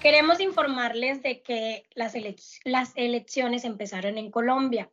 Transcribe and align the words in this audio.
Queremos 0.00 0.40
informarles 0.40 1.22
de 1.22 1.42
que 1.42 1.84
las, 1.94 2.14
elec- 2.14 2.60
las 2.64 2.92
elecciones 2.94 3.64
empezaron 3.64 4.16
en 4.18 4.30
Colombia. 4.30 4.88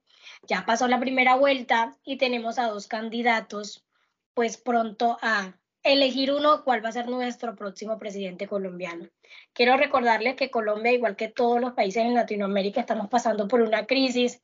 Ya 0.47 0.65
pasó 0.65 0.87
la 0.87 0.99
primera 0.99 1.35
vuelta 1.35 1.97
y 2.03 2.17
tenemos 2.17 2.59
a 2.59 2.67
dos 2.67 2.87
candidatos, 2.87 3.85
pues 4.33 4.57
pronto 4.57 5.17
a 5.21 5.57
elegir 5.83 6.31
uno 6.31 6.63
cuál 6.63 6.83
va 6.83 6.89
a 6.89 6.93
ser 6.93 7.07
nuestro 7.07 7.55
próximo 7.55 7.97
presidente 7.97 8.47
colombiano. 8.47 9.07
Quiero 9.53 9.77
recordarles 9.77 10.35
que 10.35 10.51
Colombia, 10.51 10.91
igual 10.91 11.15
que 11.15 11.29
todos 11.29 11.59
los 11.61 11.73
países 11.73 12.03
en 12.03 12.13
Latinoamérica, 12.13 12.81
estamos 12.81 13.09
pasando 13.09 13.47
por 13.47 13.61
una 13.61 13.85
crisis, 13.85 14.41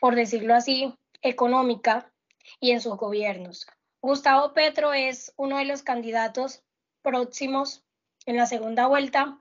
por 0.00 0.14
decirlo 0.14 0.54
así, 0.54 0.94
económica 1.22 2.12
y 2.60 2.72
en 2.72 2.80
sus 2.80 2.96
gobiernos. 2.96 3.66
Gustavo 4.00 4.54
Petro 4.54 4.92
es 4.92 5.32
uno 5.36 5.58
de 5.58 5.64
los 5.64 5.82
candidatos 5.82 6.62
próximos 7.02 7.84
en 8.26 8.36
la 8.36 8.46
segunda 8.46 8.86
vuelta 8.86 9.38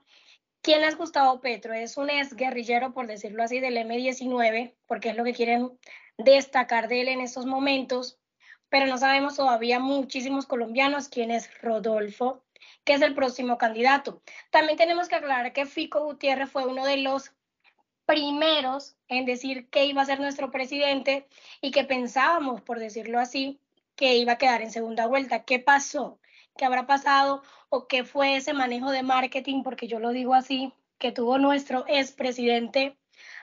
¿Quién 0.64 0.86
es 0.86 0.96
Gustavo 0.96 1.42
Petro? 1.42 1.74
Es 1.74 1.98
un 1.98 2.10
ex 2.10 2.38
guerrillero, 2.38 2.94
por 2.94 3.06
decirlo 3.06 3.44
así, 3.44 3.60
del 3.60 3.76
M-19, 3.76 4.74
porque 4.88 5.10
es 5.10 5.18
lo 5.18 5.26
que 5.26 5.34
quieren 5.34 5.78
destacar 6.18 6.88
de 6.88 7.02
él 7.02 7.08
en 7.08 7.22
estos 7.22 7.46
momentos, 7.46 8.20
pero 8.70 8.88
no 8.88 8.98
sabemos 8.98 9.36
todavía 9.36 9.80
muchísimos 9.80 10.46
colombianos 10.46 11.10
quién 11.10 11.32
es 11.32 11.50
Rodolfo, 11.62 12.44
que 12.84 12.94
es 12.94 13.02
el 13.02 13.14
próximo 13.14 13.58
candidato. 13.58 14.22
También 14.50 14.78
tenemos 14.78 15.08
que 15.08 15.16
aclarar 15.16 15.54
que 15.54 15.66
Fico 15.66 16.04
Gutiérrez 16.04 16.50
fue 16.50 16.66
uno 16.66 16.86
de 16.86 16.98
los 16.98 17.32
primeros 18.06 18.96
en 19.08 19.26
decir 19.26 19.70
que 19.70 19.86
iba 19.86 20.02
a 20.02 20.06
ser 20.06 20.20
nuestro 20.20 20.52
presidente 20.52 21.28
y 21.62 21.72
que 21.72 21.84
pensábamos, 21.84 22.62
por 22.62 22.80
decirlo 22.80 23.20
así, 23.20 23.60
que 23.96 24.16
iba 24.18 24.34
a 24.34 24.38
quedar 24.38 24.62
en 24.62 24.72
segunda 24.72 25.08
vuelta. 25.08 25.44
¿Qué 25.44 25.60
pasó? 25.60 26.20
¿Qué 26.58 26.66
habrá 26.66 26.86
pasado? 26.86 27.44
¿O 27.70 27.88
qué 27.88 28.04
fue 28.04 28.36
ese 28.36 28.54
manejo 28.54 28.92
de 28.92 29.04
marketing? 29.04 29.64
Porque 29.64 29.88
yo 29.88 30.00
lo 30.00 30.10
digo 30.10 30.34
así, 30.34 30.74
que 30.98 31.12
tuvo 31.12 31.38
nuestro 31.38 31.86
expresidente 31.88 32.98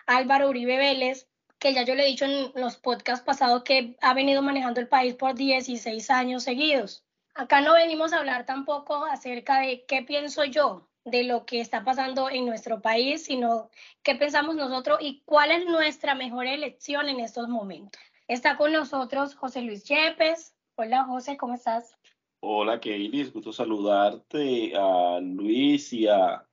Álvaro 0.07 0.49
Uribe 0.49 0.77
Vélez, 0.77 1.29
que 1.61 1.75
ya 1.75 1.83
yo 1.85 1.95
le 1.95 2.05
he 2.05 2.07
dicho 2.07 2.25
en 2.25 2.51
los 2.55 2.77
podcasts 2.79 3.25
pasados 3.25 3.63
que 3.63 3.97
ha 4.01 4.15
venido 4.15 4.43
manejando 4.43 4.81
el 4.81 4.89
país 4.89 5.15
por 5.15 5.35
16 5.35 6.11
años 6.11 6.43
seguidos. 6.43 7.05
Acá 7.35 7.61
no 7.61 7.75
venimos 7.75 8.13
a 8.13 8.19
hablar 8.19 8.47
tampoco 8.47 9.05
acerca 9.05 9.61
de 9.61 9.85
qué 9.85 10.03
pienso 10.03 10.45
yo 10.45 10.89
de 11.05 11.25
lo 11.25 11.45
que 11.45 11.61
está 11.61 11.85
pasando 11.85 12.31
en 12.31 12.47
nuestro 12.47 12.81
país, 12.81 13.25
sino 13.25 13.71
qué 14.03 14.15
pensamos 14.15 14.57
nosotros 14.57 14.99
y 15.01 15.23
cuál 15.27 15.51
es 15.51 15.67
nuestra 15.67 16.15
mejor 16.15 16.47
elección 16.47 17.09
en 17.09 17.21
estos 17.21 17.49
momentos. 17.49 18.01
Está 18.27 18.57
con 18.57 18.73
nosotros 18.73 19.35
José 19.35 19.61
Luis 19.61 19.85
Yepes. 19.85 20.55
Hola 20.77 21.05
José, 21.05 21.37
¿cómo 21.37 21.55
estás? 21.55 21.95
Hola, 22.41 22.81
Keilis, 22.81 23.33
gusto 23.35 23.53
saludarte 23.53 24.73
a 24.75 25.21
Luis 25.21 25.93
y 25.93 26.09
a 26.09 26.47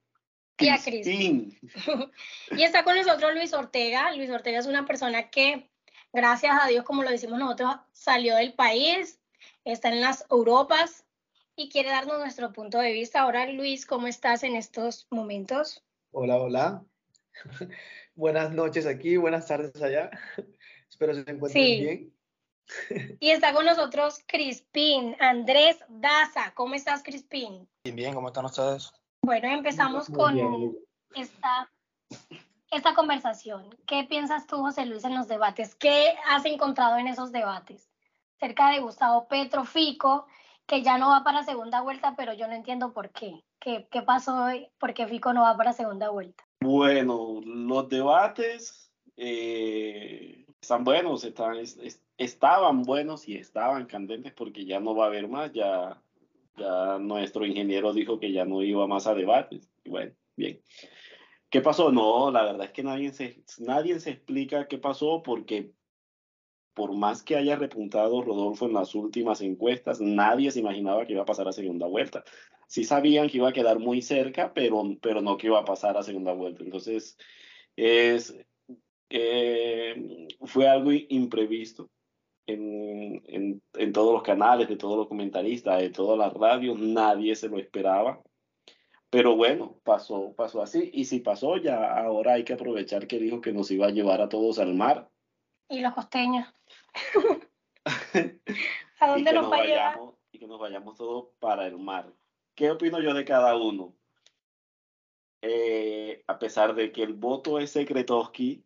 Y 0.60 0.70
a 0.70 0.78
Cris. 0.78 1.06
Cristín. 1.06 1.58
y 2.52 2.64
está 2.64 2.84
con 2.84 2.96
nosotros 2.96 3.34
Luis 3.34 3.54
Ortega. 3.54 4.12
Luis 4.16 4.30
Ortega 4.30 4.60
es 4.60 4.66
una 4.66 4.86
persona 4.86 5.30
que, 5.30 5.70
gracias 6.12 6.58
a 6.62 6.68
Dios, 6.68 6.84
como 6.84 7.04
lo 7.04 7.12
decimos 7.12 7.40
nosotros, 7.40 7.76
salió 7.92 8.36
del 8.36 8.54
país, 8.54 9.20
está 9.66 9.90
en 9.90 10.02
las 10.02 10.26
Europas 10.32 11.06
y 11.56 11.70
quiere 11.70 11.90
darnos 11.90 12.20
nuestro 12.20 12.52
punto 12.54 12.80
de 12.80 12.92
vista. 12.92 13.22
Ahora, 13.22 13.46
Luis, 13.48 13.86
¿cómo 13.86 14.08
estás 14.08 14.44
en 14.44 14.56
estos 14.56 15.08
momentos? 15.12 15.84
Hola, 16.12 16.38
hola. 16.38 16.84
Buenas 18.16 18.52
noches 18.52 18.88
aquí, 18.88 19.16
buenas 19.18 19.46
tardes 19.48 19.80
allá. 19.82 20.10
Espero 20.90 21.14
se 21.14 21.20
encuentren 21.20 21.52
Sí. 21.52 21.80
bien. 21.80 22.14
Y 23.20 23.30
está 23.30 23.54
con 23.54 23.66
nosotros 23.66 24.20
Crispín, 24.28 25.16
Andrés 25.20 25.78
Daza. 25.88 26.54
¿Cómo 26.54 26.74
estás, 26.74 27.02
Crispín? 27.04 27.70
Bien, 27.84 27.96
bien, 27.96 28.14
¿cómo 28.14 28.28
están 28.28 28.46
ustedes? 28.46 28.92
Bueno, 29.28 29.50
empezamos 29.50 30.10
con 30.10 30.36
bien, 30.36 30.78
esta, 31.14 31.70
esta 32.72 32.94
conversación. 32.96 33.68
¿Qué 33.86 34.06
piensas 34.06 34.48
tú, 34.48 34.56
José 34.60 34.86
Luis, 34.86 35.04
en 35.04 35.16
los 35.16 35.28
debates? 35.28 35.76
¿Qué 35.76 36.16
has 36.30 36.46
encontrado 36.46 36.96
en 36.96 37.08
esos 37.08 37.34
debates? 37.34 37.92
Cerca 38.40 38.70
de 38.70 38.80
Gustavo 38.80 39.28
Petro 39.28 39.66
Fico, 39.66 40.28
que 40.66 40.82
ya 40.82 40.98
no 40.98 41.10
va 41.10 41.26
para 41.26 41.44
segunda 41.44 41.82
vuelta, 41.82 42.14
pero 42.16 42.32
yo 42.32 42.48
no 42.48 42.54
entiendo 42.54 42.94
por 42.94 43.10
qué. 43.10 43.44
¿Qué, 43.60 43.90
qué 43.92 44.02
pasó 44.02 44.46
hoy? 44.46 44.70
¿Por 44.80 44.94
qué 44.94 45.06
Fico 45.08 45.34
no 45.34 45.42
va 45.42 45.58
para 45.58 45.74
segunda 45.74 46.10
vuelta? 46.10 46.46
Bueno, 46.62 47.42
los 47.44 47.90
debates 47.90 48.94
eh, 49.18 50.46
están 50.62 50.86
buenos, 50.86 51.26
están, 51.26 51.58
es- 51.58 51.76
es- 51.80 52.02
estaban 52.18 52.84
buenos 52.84 53.28
y 53.28 53.36
estaban 53.36 53.88
candentes 53.88 54.32
porque 54.32 54.64
ya 54.64 54.80
no 54.80 54.96
va 54.96 55.04
a 55.04 55.08
haber 55.08 55.28
más, 55.28 55.52
ya, 55.52 56.02
ya 56.58 56.98
nuestro 57.00 57.46
ingeniero 57.46 57.94
dijo 57.94 58.20
que 58.20 58.32
ya 58.32 58.46
no 58.46 58.64
iba 58.64 58.88
más 58.88 59.08
a 59.08 59.14
debates. 59.14 59.70
Bueno, 59.86 60.14
bien. 60.36 60.62
¿Qué 61.50 61.62
pasó? 61.62 61.92
No, 61.92 62.32
la 62.32 62.44
verdad 62.44 62.66
es 62.66 62.72
que 62.72 62.84
nadie 62.84 63.14
se, 63.14 63.44
nadie 63.60 64.00
se 64.00 64.12
explica 64.12 64.68
qué 64.68 64.78
pasó 64.78 65.24
porque 65.24 65.72
por 66.74 66.94
más 66.96 67.24
que 67.24 67.36
haya 67.36 67.56
repuntado 67.56 68.22
Rodolfo 68.22 68.66
en 68.66 68.74
las 68.74 68.94
últimas 68.94 69.42
encuestas, 69.42 70.00
nadie 70.02 70.52
se 70.52 70.60
imaginaba 70.60 71.06
que 71.06 71.14
iba 71.14 71.24
a 71.24 71.26
pasar 71.26 71.48
a 71.48 71.52
segunda 71.52 71.88
vuelta. 71.88 72.24
Sí 72.68 72.84
sabían 72.84 73.30
que 73.30 73.38
iba 73.38 73.50
a 73.50 73.54
quedar 73.54 73.80
muy 73.80 74.02
cerca, 74.02 74.54
pero, 74.54 74.84
pero 75.02 75.22
no 75.22 75.38
que 75.38 75.48
iba 75.48 75.60
a 75.60 75.66
pasar 75.66 75.98
a 75.98 76.04
segunda 76.04 76.34
vuelta. 76.34 76.64
Entonces, 76.64 77.18
es, 77.76 78.38
eh, 79.10 80.28
fue 80.42 80.68
algo 80.68 80.92
imprevisto 80.92 81.90
en, 82.48 83.22
en, 83.28 83.62
en 83.74 83.94
todos 83.94 84.14
los 84.14 84.24
canales, 84.24 84.68
de 84.68 84.78
todos 84.78 84.98
los 84.98 85.08
comentaristas, 85.08 85.80
de 85.80 85.90
todas 85.90 86.18
las 86.18 86.34
radios, 86.34 86.80
nadie 86.80 87.36
se 87.36 87.50
lo 87.50 87.60
esperaba. 87.60 88.24
Pero 89.10 89.36
bueno, 89.36 89.80
pasó, 89.84 90.34
pasó 90.36 90.62
así. 90.62 90.90
Y 90.94 91.06
si 91.06 91.20
pasó, 91.20 91.58
ya 91.58 91.94
ahora 91.98 92.34
hay 92.34 92.44
que 92.44 92.54
aprovechar 92.54 93.08
que 93.08 93.20
dijo 93.20 93.42
que 93.42 93.54
nos 93.54 93.70
iba 93.72 93.88
a 93.88 93.92
llevar 93.92 94.22
a 94.22 94.30
todos 94.30 94.60
al 94.60 94.74
mar. 94.74 95.10
Y 95.70 95.82
los 95.82 95.94
costeños. 95.94 96.48
¿A 99.00 99.08
dónde 99.08 99.32
nos 99.34 99.44
nos 99.44 99.52
va 99.52 99.58
a 99.58 99.66
llevar? 99.66 99.96
vayamos, 99.96 100.16
y 100.32 100.40
que 100.40 100.48
nos 100.48 100.60
vayamos 100.60 100.98
todos 100.98 101.28
para 101.40 101.68
el 101.68 101.78
mar. 101.78 102.14
¿Qué 102.56 102.72
opino 102.72 103.00
yo 103.02 103.14
de 103.14 103.24
cada 103.24 103.56
uno? 103.56 103.94
Eh, 105.42 106.24
a 106.28 106.40
pesar 106.40 106.74
de 106.74 106.92
que 106.92 107.04
el 107.04 107.14
voto 107.14 107.60
es 107.60 107.72
secretoski, 107.72 108.66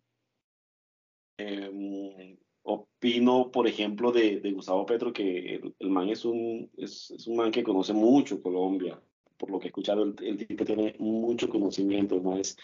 eh, 1.38 2.40
opino, 2.64 3.52
por 3.52 3.68
ejemplo, 3.68 4.12
de, 4.12 4.40
de 4.40 4.52
Gustavo 4.52 4.86
Petro, 4.86 5.12
que 5.14 5.56
el, 5.56 5.76
el 5.80 5.90
man 5.90 6.10
es 6.10 6.26
un, 6.26 6.70
es, 6.78 7.12
es 7.12 7.28
un 7.28 7.38
man 7.38 7.52
que 7.52 7.64
conoce 7.64 7.94
mucho 7.94 8.42
Colombia. 8.42 9.00
Por 9.38 9.50
lo 9.50 9.60
que 9.60 9.66
he 9.66 9.70
escuchado, 9.70 10.04
el, 10.04 10.16
el 10.24 10.46
tipo 10.46 10.64
tiene 10.66 10.96
mucho 11.00 11.50
conocimiento, 11.50 12.20
¿no? 12.20 12.38
Es, 12.38 12.58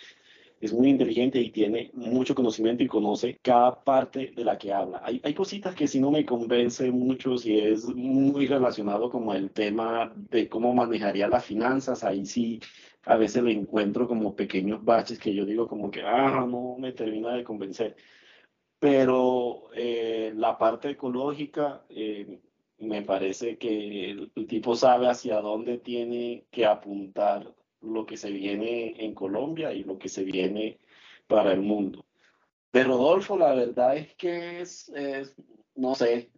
es 0.59 0.73
muy 0.73 0.89
inteligente 0.89 1.39
y 1.39 1.51
tiene 1.51 1.91
mucho 1.93 2.33
conocimiento 2.33 2.83
y 2.83 2.87
conoce 2.87 3.37
cada 3.41 3.83
parte 3.83 4.31
de 4.35 4.43
la 4.43 4.57
que 4.57 4.73
habla. 4.73 5.01
Hay, 5.03 5.21
hay 5.23 5.33
cositas 5.33 5.75
que 5.75 5.87
si 5.87 5.99
no 5.99 6.11
me 6.11 6.25
convence 6.25 6.91
mucho, 6.91 7.37
si 7.37 7.59
es 7.59 7.85
muy 7.93 8.47
relacionado 8.47 9.09
como 9.09 9.33
el 9.33 9.51
tema 9.51 10.11
de 10.15 10.49
cómo 10.49 10.73
manejaría 10.73 11.27
las 11.27 11.45
finanzas, 11.45 12.03
ahí 12.03 12.25
sí 12.25 12.59
a 13.05 13.17
veces 13.17 13.43
le 13.43 13.51
encuentro 13.51 14.07
como 14.07 14.35
pequeños 14.35 14.83
baches 14.83 15.19
que 15.19 15.33
yo 15.33 15.45
digo 15.45 15.67
como 15.67 15.89
que, 15.91 16.01
ah, 16.01 16.45
no 16.49 16.75
me 16.77 16.91
termina 16.91 17.35
de 17.35 17.43
convencer. 17.43 17.95
Pero 18.79 19.69
eh, 19.75 20.33
la 20.35 20.57
parte 20.57 20.91
ecológica, 20.91 21.83
eh, 21.89 22.39
me 22.79 23.01
parece 23.01 23.57
que 23.57 24.11
el, 24.11 24.31
el 24.35 24.47
tipo 24.47 24.75
sabe 24.75 25.09
hacia 25.09 25.41
dónde 25.41 25.79
tiene 25.79 26.45
que 26.51 26.65
apuntar 26.65 27.53
lo 27.81 28.05
que 28.05 28.17
se 28.17 28.31
viene 28.31 28.93
en 29.03 29.13
Colombia 29.13 29.73
y 29.73 29.83
lo 29.83 29.97
que 29.97 30.09
se 30.09 30.23
viene 30.23 30.79
para 31.27 31.53
el 31.53 31.61
mundo. 31.61 32.05
De 32.73 32.83
Rodolfo, 32.83 33.37
la 33.37 33.53
verdad 33.53 33.97
es 33.97 34.13
que 34.15 34.61
es, 34.61 34.89
es 34.89 35.35
no 35.75 35.95
sé, 35.95 36.29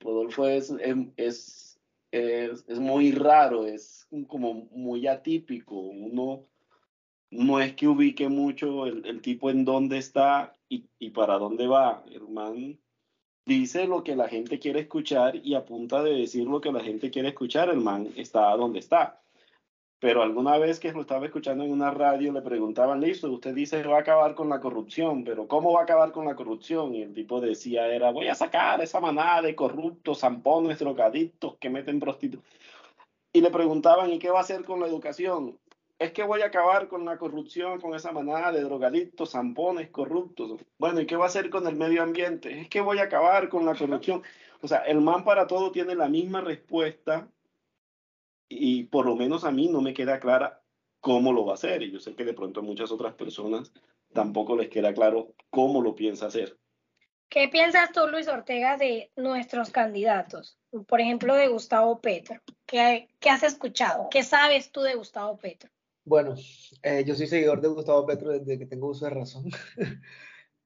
Rodolfo 0.00 0.46
es, 0.46 0.70
em, 0.80 1.12
es, 1.16 1.80
es, 2.10 2.64
es 2.68 2.78
muy 2.78 3.12
raro, 3.12 3.66
es 3.66 4.06
como 4.26 4.68
muy 4.70 5.06
atípico. 5.06 5.76
Uno 5.76 6.46
no 7.30 7.60
es 7.60 7.74
que 7.74 7.88
ubique 7.88 8.28
mucho 8.28 8.86
el, 8.86 9.04
el 9.06 9.20
tipo 9.22 9.50
en 9.50 9.64
dónde 9.64 9.98
está 9.98 10.54
y, 10.68 11.10
para 11.10 11.38
dónde 11.38 11.66
va. 11.66 12.04
El 12.10 12.28
man 12.28 12.78
dice 13.46 13.86
lo 13.86 14.04
que 14.04 14.16
la 14.16 14.28
gente 14.28 14.58
quiere 14.58 14.80
escuchar 14.80 15.36
y 15.36 15.54
a 15.54 15.64
punta 15.64 16.02
de 16.02 16.14
decir 16.14 16.46
lo 16.46 16.60
que 16.60 16.72
la 16.72 16.80
gente 16.80 17.10
quiere 17.10 17.28
escuchar, 17.28 17.70
el 17.70 17.80
man 17.80 18.08
está 18.16 18.54
donde 18.56 18.78
está. 18.80 19.22
pero 20.00 20.22
alguna 20.22 20.58
vez 20.58 20.78
que 20.78 20.92
lo 20.92 21.00
estaba 21.00 21.26
escuchando 21.26 21.64
en 21.64 21.72
una 21.72 21.90
radio 21.90 22.32
le 22.32 22.42
preguntaban, 22.42 23.00
listo, 23.00 23.30
usted 23.32 23.54
dice 23.54 23.82
que 23.82 23.88
va 23.88 23.96
a 23.98 24.00
acabar 24.00 24.34
con 24.36 24.48
la 24.48 24.60
corrupción, 24.60 25.24
pero 25.24 25.48
¿cómo 25.48 25.72
va 25.72 25.80
a 25.80 25.82
acabar 25.84 26.12
con 26.12 26.24
la 26.26 26.36
corrupción? 26.36 26.94
Y 26.94 27.02
el 27.02 27.14
tipo 27.14 27.40
decía, 27.40 27.88
era, 27.88 28.12
voy 28.12 28.28
a 28.28 28.34
sacar 28.36 28.80
esa 28.80 29.00
manada 29.00 29.42
de 29.42 29.56
corruptos, 29.56 30.20
zampones, 30.20 30.78
drogadictos 30.78 31.56
que 31.56 31.70
meten 31.70 31.98
prostitutas. 31.98 32.46
Y 33.32 33.40
le 33.40 33.50
preguntaban, 33.50 34.12
¿y 34.12 34.18
qué 34.18 34.30
va 34.30 34.38
a 34.38 34.42
hacer 34.42 34.64
con 34.64 34.80
la 34.80 34.86
educación? 34.86 35.58
Es 35.98 36.12
que 36.12 36.22
voy 36.22 36.42
a 36.42 36.46
acabar 36.46 36.86
con 36.86 37.04
la 37.04 37.18
corrupción, 37.18 37.80
con 37.80 37.94
esa 37.94 38.12
manada 38.12 38.52
de 38.52 38.62
drogadictos, 38.62 39.32
zampones, 39.32 39.90
corruptos. 39.90 40.60
Bueno, 40.78 41.00
¿y 41.00 41.06
qué 41.06 41.16
va 41.16 41.24
a 41.24 41.28
hacer 41.28 41.50
con 41.50 41.66
el 41.66 41.74
medio 41.74 42.04
ambiente? 42.04 42.60
Es 42.60 42.68
que 42.68 42.80
voy 42.80 42.98
a 42.98 43.04
acabar 43.04 43.48
con 43.48 43.66
la 43.66 43.74
corrupción. 43.74 44.22
O 44.62 44.68
sea, 44.68 44.78
el 44.78 45.00
man 45.00 45.24
para 45.24 45.48
todo 45.48 45.72
tiene 45.72 45.96
la 45.96 46.08
misma 46.08 46.40
respuesta 46.40 47.28
y 48.48 48.84
por 48.84 49.06
lo 49.06 49.16
menos 49.16 49.44
a 49.44 49.50
mí 49.50 49.68
no 49.68 49.80
me 49.80 49.92
queda 49.92 50.20
clara 50.20 50.62
cómo 51.00 51.32
lo 51.32 51.44
va 51.44 51.52
a 51.52 51.54
hacer. 51.54 51.82
Y 51.82 51.90
yo 51.90 51.98
sé 51.98 52.14
que 52.14 52.24
de 52.24 52.34
pronto 52.34 52.60
a 52.60 52.62
muchas 52.62 52.92
otras 52.92 53.14
personas 53.14 53.72
tampoco 54.12 54.56
les 54.56 54.68
queda 54.68 54.94
claro 54.94 55.34
cómo 55.50 55.82
lo 55.82 55.96
piensa 55.96 56.26
hacer. 56.26 56.56
¿Qué 57.28 57.48
piensas 57.48 57.92
tú, 57.92 58.06
Luis 58.06 58.28
Ortega, 58.28 58.76
de 58.76 59.10
nuestros 59.16 59.70
candidatos? 59.70 60.58
Por 60.86 61.00
ejemplo, 61.00 61.34
de 61.34 61.48
Gustavo 61.48 62.00
Petro. 62.00 62.40
¿Qué, 62.66 63.08
qué 63.18 63.30
has 63.30 63.42
escuchado? 63.42 64.08
¿Qué 64.10 64.22
sabes 64.22 64.70
tú 64.70 64.80
de 64.80 64.94
Gustavo 64.94 65.36
Petro? 65.36 65.70
Bueno, 66.08 66.36
eh, 66.82 67.04
yo 67.06 67.14
soy 67.14 67.26
seguidor 67.26 67.60
de 67.60 67.68
Gustavo 67.68 68.06
Petro 68.06 68.30
desde 68.30 68.58
que 68.58 68.64
tengo 68.64 68.88
uso 68.88 69.04
de 69.04 69.10
razón. 69.10 69.44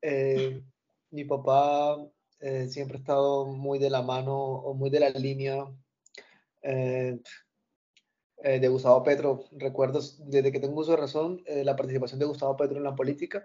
eh, 0.01 0.63
mi 1.11 1.25
papá 1.25 1.97
eh, 2.39 2.69
siempre 2.69 2.99
ha 2.99 3.01
estado 3.01 3.47
muy 3.47 3.81
de 3.81 3.91
la 3.91 4.03
mano 4.03 4.37
o 4.37 4.73
muy 4.75 4.89
de 4.89 5.01
la 5.01 5.11
línea 5.11 5.67
eh, 6.63 7.19
eh, 8.45 8.61
de 8.61 8.69
Gustavo 8.69 9.03
Petro. 9.03 9.45
Recuerdo 9.51 9.99
desde 10.21 10.53
que 10.53 10.61
tengo 10.61 10.81
uso 10.81 10.93
de 10.93 10.99
razón 10.99 11.43
eh, 11.45 11.65
la 11.65 11.75
participación 11.75 12.21
de 12.21 12.27
Gustavo 12.27 12.57
Petro 12.57 12.77
en 12.77 12.85
la 12.85 12.95
política. 12.95 13.45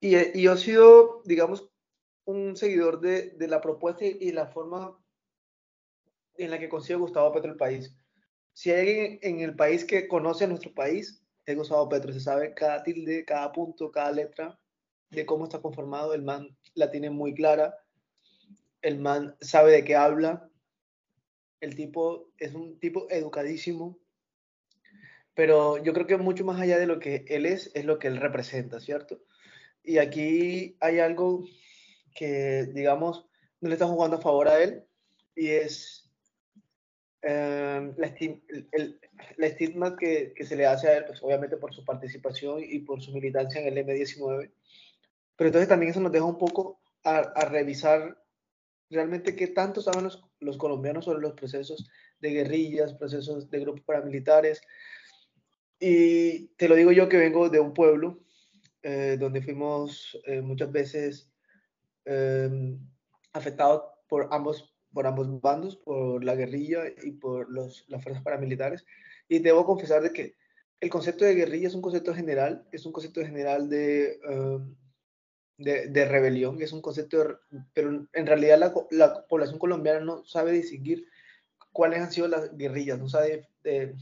Y, 0.00 0.16
y 0.16 0.42
yo 0.44 0.54
he 0.54 0.56
sido, 0.56 1.20
digamos, 1.26 1.68
un 2.24 2.56
seguidor 2.56 3.00
de, 3.00 3.32
de 3.32 3.48
la 3.48 3.60
propuesta 3.60 4.06
y, 4.06 4.16
y 4.18 4.32
la 4.32 4.46
forma 4.46 4.98
en 6.38 6.50
la 6.50 6.58
que 6.58 6.70
consigue 6.70 6.98
Gustavo 6.98 7.32
Petro 7.32 7.50
el 7.50 7.58
país. 7.58 7.94
Si 8.58 8.72
hay 8.72 8.80
alguien 8.80 9.18
en 9.22 9.40
el 9.42 9.54
país 9.54 9.84
que 9.84 10.08
conoce 10.08 10.42
a 10.42 10.48
nuestro 10.48 10.74
país, 10.74 11.22
es 11.46 11.56
Gustavo 11.56 11.88
Petro. 11.88 12.12
Se 12.12 12.18
sabe 12.18 12.54
cada 12.54 12.82
tilde, 12.82 13.24
cada 13.24 13.52
punto, 13.52 13.92
cada 13.92 14.10
letra 14.10 14.58
de 15.10 15.24
cómo 15.24 15.44
está 15.44 15.60
conformado. 15.60 16.12
El 16.12 16.22
man 16.22 16.58
la 16.74 16.90
tiene 16.90 17.08
muy 17.08 17.34
clara. 17.34 17.78
El 18.82 18.98
man 18.98 19.36
sabe 19.40 19.70
de 19.70 19.84
qué 19.84 19.94
habla. 19.94 20.50
El 21.60 21.76
tipo 21.76 22.32
es 22.36 22.52
un 22.52 22.80
tipo 22.80 23.06
educadísimo. 23.10 23.96
Pero 25.34 25.80
yo 25.80 25.92
creo 25.92 26.08
que 26.08 26.16
mucho 26.16 26.44
más 26.44 26.60
allá 26.60 26.80
de 26.80 26.86
lo 26.86 26.98
que 26.98 27.26
él 27.28 27.46
es, 27.46 27.70
es 27.76 27.84
lo 27.84 28.00
que 28.00 28.08
él 28.08 28.16
representa, 28.16 28.80
¿cierto? 28.80 29.22
Y 29.84 29.98
aquí 29.98 30.76
hay 30.80 30.98
algo 30.98 31.44
que, 32.12 32.64
digamos, 32.74 33.24
no 33.60 33.68
le 33.68 33.76
está 33.76 33.86
jugando 33.86 34.16
a 34.16 34.20
favor 34.20 34.48
a 34.48 34.60
él 34.60 34.84
y 35.36 35.46
es 35.50 36.07
eh, 37.22 37.92
la, 37.96 38.06
esti- 38.06 38.42
el, 38.72 39.00
la 39.36 39.46
estigma 39.46 39.96
que, 39.96 40.32
que 40.34 40.44
se 40.44 40.56
le 40.56 40.66
hace 40.66 40.88
a 40.88 40.96
él, 40.98 41.04
pues 41.06 41.22
obviamente 41.22 41.56
por 41.56 41.74
su 41.74 41.84
participación 41.84 42.62
y 42.62 42.80
por 42.80 43.00
su 43.02 43.12
militancia 43.12 43.60
en 43.60 43.66
el 43.68 43.86
M19. 43.86 44.50
Pero 45.36 45.48
entonces 45.48 45.68
también 45.68 45.90
eso 45.90 46.00
nos 46.00 46.12
deja 46.12 46.24
un 46.24 46.38
poco 46.38 46.80
a, 47.04 47.18
a 47.18 47.44
revisar 47.44 48.22
realmente 48.90 49.36
qué 49.36 49.48
tanto 49.48 49.80
saben 49.80 50.04
los, 50.04 50.24
los 50.40 50.56
colombianos 50.56 51.04
sobre 51.04 51.20
los 51.20 51.34
procesos 51.34 51.88
de 52.20 52.30
guerrillas, 52.30 52.94
procesos 52.94 53.50
de 53.50 53.60
grupos 53.60 53.82
paramilitares. 53.82 54.60
Y 55.80 56.48
te 56.56 56.68
lo 56.68 56.74
digo 56.74 56.90
yo 56.92 57.08
que 57.08 57.16
vengo 57.18 57.48
de 57.48 57.60
un 57.60 57.72
pueblo 57.72 58.24
eh, 58.82 59.16
donde 59.18 59.42
fuimos 59.42 60.18
eh, 60.24 60.40
muchas 60.40 60.72
veces 60.72 61.30
eh, 62.04 62.76
afectados 63.32 63.82
por 64.08 64.28
ambos, 64.32 64.74
por 64.98 65.06
ambos 65.06 65.40
bandos, 65.40 65.76
por 65.76 66.24
la 66.24 66.34
guerrilla 66.34 66.80
y 67.04 67.12
por 67.12 67.48
los, 67.52 67.84
las 67.86 68.02
fuerzas 68.02 68.24
paramilitares. 68.24 68.84
Y 69.28 69.38
debo 69.38 69.64
confesar 69.64 70.02
de 70.02 70.12
que 70.12 70.34
el 70.80 70.90
concepto 70.90 71.24
de 71.24 71.36
guerrilla 71.36 71.68
es 71.68 71.74
un 71.76 71.82
concepto 71.82 72.12
general, 72.12 72.66
es 72.72 72.84
un 72.84 72.90
concepto 72.90 73.20
general 73.20 73.68
de, 73.68 74.18
eh, 74.28 74.58
de, 75.56 75.86
de 75.86 76.04
rebelión, 76.04 76.60
es 76.60 76.72
un 76.72 76.82
concepto, 76.82 77.22
de- 77.22 77.36
pero 77.72 78.08
en 78.12 78.26
realidad 78.26 78.58
la, 78.58 78.74
la 78.90 79.24
población 79.28 79.60
colombiana 79.60 80.00
no 80.00 80.24
sabe 80.24 80.50
distinguir 80.50 81.06
cuáles 81.70 82.00
han 82.00 82.10
sido 82.10 82.26
las 82.26 82.56
guerrillas, 82.56 82.98
no 82.98 83.08
sabe 83.08 83.46
eh, 83.62 83.94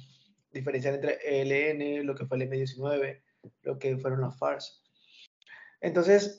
diferenciar 0.50 0.94
entre 0.94 1.18
ELN, 1.22 2.06
lo 2.06 2.14
que 2.14 2.24
fue 2.24 2.38
el 2.38 2.48
M19, 2.50 3.20
lo 3.64 3.78
que 3.78 3.98
fueron 3.98 4.22
las 4.22 4.38
FARC. 4.38 4.62
Entonces, 5.82 6.38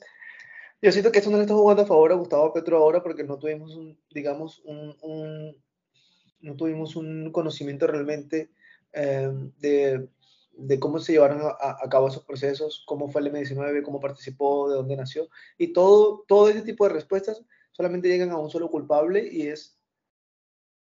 yo 0.82 0.92
siento 0.92 1.10
que 1.12 1.18
esto 1.18 1.30
no 1.30 1.36
le 1.38 1.42
está 1.44 1.54
jugando 1.54 1.82
a 1.82 1.86
favor 1.86 2.12
a 2.12 2.16
Gustavo 2.16 2.52
Petro 2.52 2.76
ahora 2.78 3.02
porque 3.02 3.24
no 3.24 3.38
tuvimos 3.38 3.74
un, 3.76 3.98
digamos, 4.10 4.60
un, 4.64 4.96
un- 5.02 5.56
no 6.40 6.56
tuvimos 6.56 6.96
un 6.96 7.32
conocimiento 7.32 7.86
realmente 7.86 8.50
eh, 8.92 9.30
de, 9.58 10.08
de 10.52 10.80
cómo 10.80 10.98
se 11.00 11.12
llevaron 11.12 11.42
a, 11.42 11.48
a- 11.82 11.88
cabo 11.90 12.08
esos 12.08 12.24
procesos, 12.24 12.84
cómo 12.86 13.08
fue 13.10 13.20
el 13.22 13.28
M19, 13.28 13.82
cómo 13.82 14.00
participó, 14.00 14.68
de 14.70 14.76
dónde 14.76 14.96
nació. 14.96 15.28
Y 15.58 15.72
todo, 15.72 16.24
todo 16.28 16.48
ese 16.48 16.62
tipo 16.62 16.84
de 16.86 16.94
respuestas 16.94 17.44
solamente 17.72 18.08
llegan 18.08 18.30
a 18.30 18.38
un 18.38 18.50
solo 18.50 18.70
culpable 18.70 19.28
y 19.30 19.48
es 19.48 19.78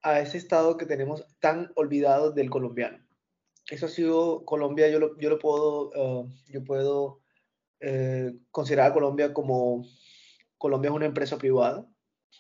a 0.02 0.20
ese 0.20 0.38
estado 0.38 0.76
que 0.76 0.86
tenemos 0.86 1.24
tan 1.40 1.72
olvidado 1.74 2.30
del 2.32 2.50
colombiano. 2.50 2.98
Eso 3.70 3.86
ha 3.86 3.88
sido 3.88 4.44
Colombia, 4.44 4.88
yo 4.88 4.98
lo, 5.00 5.18
yo 5.18 5.30
lo 5.30 5.38
puedo, 5.38 5.92
eh, 5.94 6.26
yo 6.48 6.64
puedo 6.64 7.20
eh, 7.80 8.34
considerar 8.50 8.90
a 8.90 8.94
Colombia 8.94 9.32
como 9.32 9.84
Colombia 10.58 10.88
es 10.88 10.96
una 10.96 11.06
empresa 11.06 11.38
privada. 11.38 11.86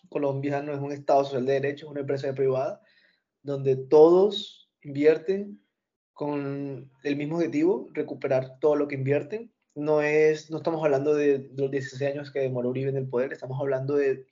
Colombia 0.08 0.62
no 0.62 0.72
es 0.72 0.80
un 0.80 0.92
Estado 0.92 1.24
social 1.24 1.46
de 1.46 1.54
derecho, 1.54 1.86
es 1.86 1.90
una 1.90 2.00
empresa 2.00 2.32
privada 2.34 2.80
donde 3.42 3.76
todos 3.76 4.70
invierten 4.82 5.60
con 6.12 6.90
el 7.02 7.16
mismo 7.16 7.36
objetivo, 7.36 7.88
recuperar 7.92 8.58
todo 8.58 8.74
lo 8.74 8.88
que 8.88 8.94
invierten. 8.94 9.52
No, 9.74 10.00
es, 10.00 10.50
no 10.50 10.56
estamos 10.58 10.82
hablando 10.82 11.14
de, 11.14 11.50
los 11.54 11.70
16 11.70 12.12
años 12.12 12.32
que 12.32 12.40
demoró 12.40 12.70
Uribe 12.70 12.90
en 12.90 12.96
el 12.96 13.08
poder, 13.08 13.32
estamos 13.32 13.60
hablando 13.60 13.94
de, 13.94 14.26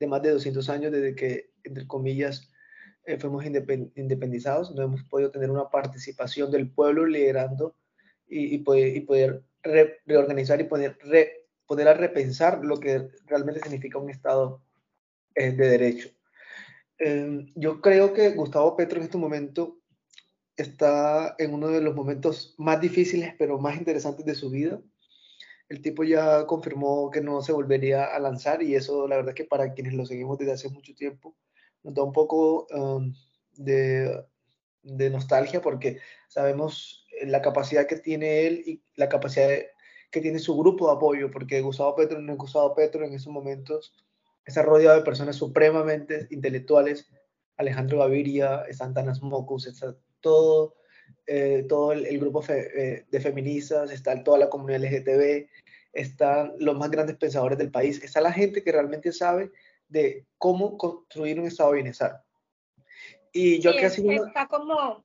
de 0.00 0.06
más 0.06 0.22
de 0.22 0.30
200 0.30 0.68
años 0.70 0.90
desde 0.90 1.14
que, 1.14 1.50
entre 1.64 1.86
comillas, 1.86 2.50
eh, 3.04 3.18
fuimos 3.18 3.44
independ- 3.44 3.92
independizados, 3.96 4.74
no 4.74 4.82
hemos 4.82 5.02
podido 5.04 5.30
tener 5.30 5.50
una 5.50 5.68
participación 5.68 6.50
del 6.50 6.70
pueblo 6.70 7.04
liderando 7.04 7.76
y, 8.32 8.54
y 8.54 8.58
poder, 8.58 8.96
y 8.96 9.00
poder 9.00 9.42
re- 9.62 9.98
reorganizar 10.06 10.60
y 10.60 10.64
poner, 10.64 10.98
re- 11.02 11.46
poder 11.66 11.96
repensar 11.98 12.64
lo 12.64 12.80
que 12.80 13.08
realmente 13.26 13.60
significa 13.60 13.98
un 13.98 14.10
Estado 14.10 14.62
eh, 15.34 15.52
de 15.52 15.68
derecho. 15.68 16.08
Eh, 16.98 17.46
yo 17.54 17.80
creo 17.80 18.12
que 18.12 18.30
Gustavo 18.30 18.76
Petro 18.76 18.98
en 18.98 19.04
este 19.04 19.18
momento 19.18 19.78
está 20.56 21.34
en 21.38 21.54
uno 21.54 21.68
de 21.68 21.80
los 21.80 21.94
momentos 21.94 22.54
más 22.58 22.80
difíciles 22.80 23.34
pero 23.38 23.58
más 23.58 23.76
interesantes 23.76 24.24
de 24.24 24.34
su 24.34 24.50
vida. 24.50 24.80
El 25.68 25.80
tipo 25.80 26.04
ya 26.04 26.46
confirmó 26.46 27.10
que 27.10 27.22
no 27.22 27.40
se 27.40 27.52
volvería 27.52 28.04
a 28.04 28.18
lanzar 28.18 28.62
y 28.62 28.74
eso 28.74 29.08
la 29.08 29.16
verdad 29.16 29.34
que 29.34 29.44
para 29.44 29.72
quienes 29.72 29.94
lo 29.94 30.04
seguimos 30.04 30.38
desde 30.38 30.52
hace 30.52 30.68
mucho 30.68 30.94
tiempo 30.94 31.34
nos 31.82 31.94
da 31.94 32.02
un 32.02 32.12
poco 32.12 32.66
um, 32.70 33.14
de, 33.56 34.24
de 34.82 35.10
nostalgia 35.10 35.62
porque 35.62 35.98
sabemos 36.28 37.01
la 37.26 37.42
capacidad 37.42 37.86
que 37.86 37.96
tiene 37.96 38.46
él 38.46 38.62
y 38.66 38.82
la 38.96 39.08
capacidad 39.08 39.48
que 40.10 40.20
tiene 40.20 40.38
su 40.38 40.56
grupo 40.56 40.88
de 40.88 40.96
apoyo, 40.96 41.30
porque 41.30 41.60
Gustavo 41.60 41.94
Petro 41.96 42.20
no 42.20 42.32
es 42.32 42.38
Gustavo 42.38 42.74
Petro 42.74 43.04
en 43.04 43.14
esos 43.14 43.32
momentos, 43.32 43.94
está 44.44 44.62
rodeado 44.62 44.98
de 44.98 45.04
personas 45.04 45.36
supremamente 45.36 46.26
intelectuales, 46.30 47.10
Alejandro 47.56 47.98
Gaviria, 48.00 48.64
están 48.68 48.92
Tanas 48.94 49.22
Mocus, 49.22 49.66
está 49.66 49.96
todo, 50.20 50.74
eh, 51.26 51.64
todo 51.68 51.92
el, 51.92 52.06
el 52.06 52.18
grupo 52.18 52.42
fe- 52.42 52.70
eh, 52.74 53.06
de 53.10 53.20
feministas, 53.20 53.90
está 53.90 54.22
toda 54.22 54.38
la 54.38 54.50
comunidad 54.50 54.82
LGTB, 54.84 55.48
están 55.92 56.52
los 56.58 56.76
más 56.76 56.90
grandes 56.90 57.16
pensadores 57.16 57.56
del 57.58 57.70
país, 57.70 58.02
está 58.02 58.20
la 58.20 58.32
gente 58.32 58.62
que 58.62 58.72
realmente 58.72 59.12
sabe 59.12 59.50
de 59.88 60.26
cómo 60.38 60.76
construir 60.78 61.38
un 61.38 61.46
estado 61.46 61.70
de 61.70 61.76
bienestar. 61.76 62.22
Y 63.32 63.60
yo 63.60 63.72
Sí, 63.72 63.78
que 63.78 64.00
una- 64.08 64.26
está 64.28 64.46
como, 64.46 65.04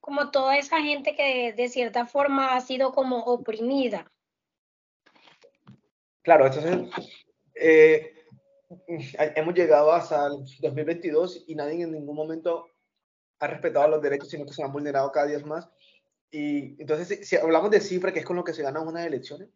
como 0.00 0.30
toda 0.30 0.56
esa 0.56 0.80
gente 0.80 1.14
que 1.14 1.52
de 1.52 1.68
cierta 1.68 2.06
forma 2.06 2.54
ha 2.54 2.60
sido 2.60 2.92
como 2.92 3.18
oprimida. 3.18 4.10
Claro, 6.22 6.46
entonces 6.46 6.88
eh, 7.54 8.14
hemos 9.36 9.54
llegado 9.54 9.92
hasta 9.92 10.26
el 10.26 10.44
2022 10.60 11.44
y 11.46 11.54
nadie 11.54 11.82
en 11.82 11.92
ningún 11.92 12.16
momento 12.16 12.66
ha 13.40 13.46
respetado 13.46 13.88
los 13.88 14.02
derechos, 14.02 14.28
sino 14.28 14.44
que 14.44 14.52
se 14.52 14.62
han 14.62 14.72
vulnerado 14.72 15.10
cada 15.12 15.26
día 15.26 15.38
más. 15.40 15.68
Y 16.30 16.80
entonces, 16.80 17.08
si, 17.08 17.24
si 17.24 17.36
hablamos 17.36 17.70
de 17.70 17.80
cifra, 17.80 18.12
que 18.12 18.18
es 18.18 18.26
con 18.26 18.36
lo 18.36 18.44
que 18.44 18.52
se 18.52 18.62
ganan 18.62 18.86
unas 18.86 19.06
elecciones, 19.06 19.48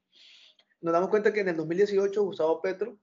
nos 0.81 0.93
damos 0.93 1.11
cuenta 1.11 1.33
que 1.33 1.41
en 1.41 1.49
el 1.49 1.57
2018 1.57 2.23
Gustavo 2.23 2.61
Petro 2.61 2.99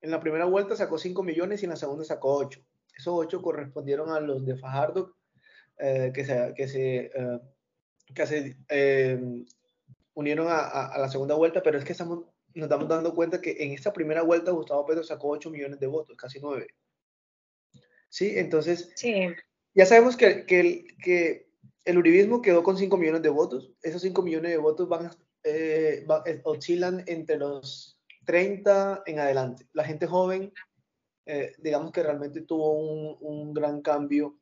en 0.00 0.10
la 0.10 0.20
primera 0.20 0.44
vuelta 0.44 0.76
sacó 0.76 0.98
5 0.98 1.22
millones 1.22 1.62
y 1.62 1.66
en 1.66 1.70
la 1.70 1.76
segunda 1.76 2.04
sacó 2.04 2.36
8. 2.36 2.60
Esos 2.96 3.14
8 3.14 3.42
correspondieron 3.42 4.10
a 4.10 4.20
los 4.20 4.44
de 4.46 4.56
Fajardo, 4.56 5.16
eh, 5.78 6.10
que 6.14 6.24
se, 6.24 6.54
que 6.56 6.68
se, 6.68 6.96
eh, 7.14 7.40
que 8.14 8.22
hace, 8.22 8.56
eh, 8.68 9.20
unieron 10.14 10.48
a, 10.48 10.58
a- 10.58 10.86
a 10.94 10.98
la 10.98 11.08
segunda 11.08 11.34
vuelta, 11.34 11.62
pero 11.62 11.78
es 11.78 11.84
que 11.84 11.92
estamos, 11.92 12.24
nos 12.54 12.64
estamos 12.64 12.88
dando 12.88 13.14
cuenta 13.14 13.40
que 13.40 13.56
en 13.60 13.72
esta 13.72 13.92
primera 13.92 14.22
vuelta 14.22 14.50
Gustavo 14.50 14.86
Petro 14.86 15.04
sacó 15.04 15.28
8 15.28 15.50
millones 15.50 15.78
de 15.80 15.86
votos, 15.86 16.16
casi 16.16 16.40
9. 16.40 16.66
Sí, 18.08 18.32
entonces 18.36 18.90
Sí, 18.96 19.28
ya 19.74 19.86
sabemos 19.86 20.16
que, 20.16 20.46
que 20.46 20.60
el, 20.60 20.96
que 21.02 21.48
el 21.84 21.98
uribismo 21.98 22.42
quedó 22.42 22.62
con 22.62 22.76
5 22.76 22.96
millones 22.96 23.22
de 23.22 23.28
votos. 23.28 23.72
Esos 23.82 24.02
5 24.02 24.22
millones 24.22 24.50
de 24.50 24.56
votos 24.58 24.88
van, 24.88 25.10
eh, 25.44 26.04
va- 26.10 26.22
eh, 26.26 26.40
oscilan 26.44 27.04
entre 27.06 27.36
los 27.36 27.98
30 28.24 29.02
en 29.06 29.20
adelante. 29.20 29.66
La 29.72 29.84
gente 29.84 30.06
joven, 30.06 30.52
eh, 31.26 31.52
digamos 31.58 31.92
que 31.92 32.02
realmente 32.02 32.42
tuvo 32.42 32.72
un, 32.72 33.16
un 33.20 33.54
gran 33.54 33.82
cambio 33.82 34.37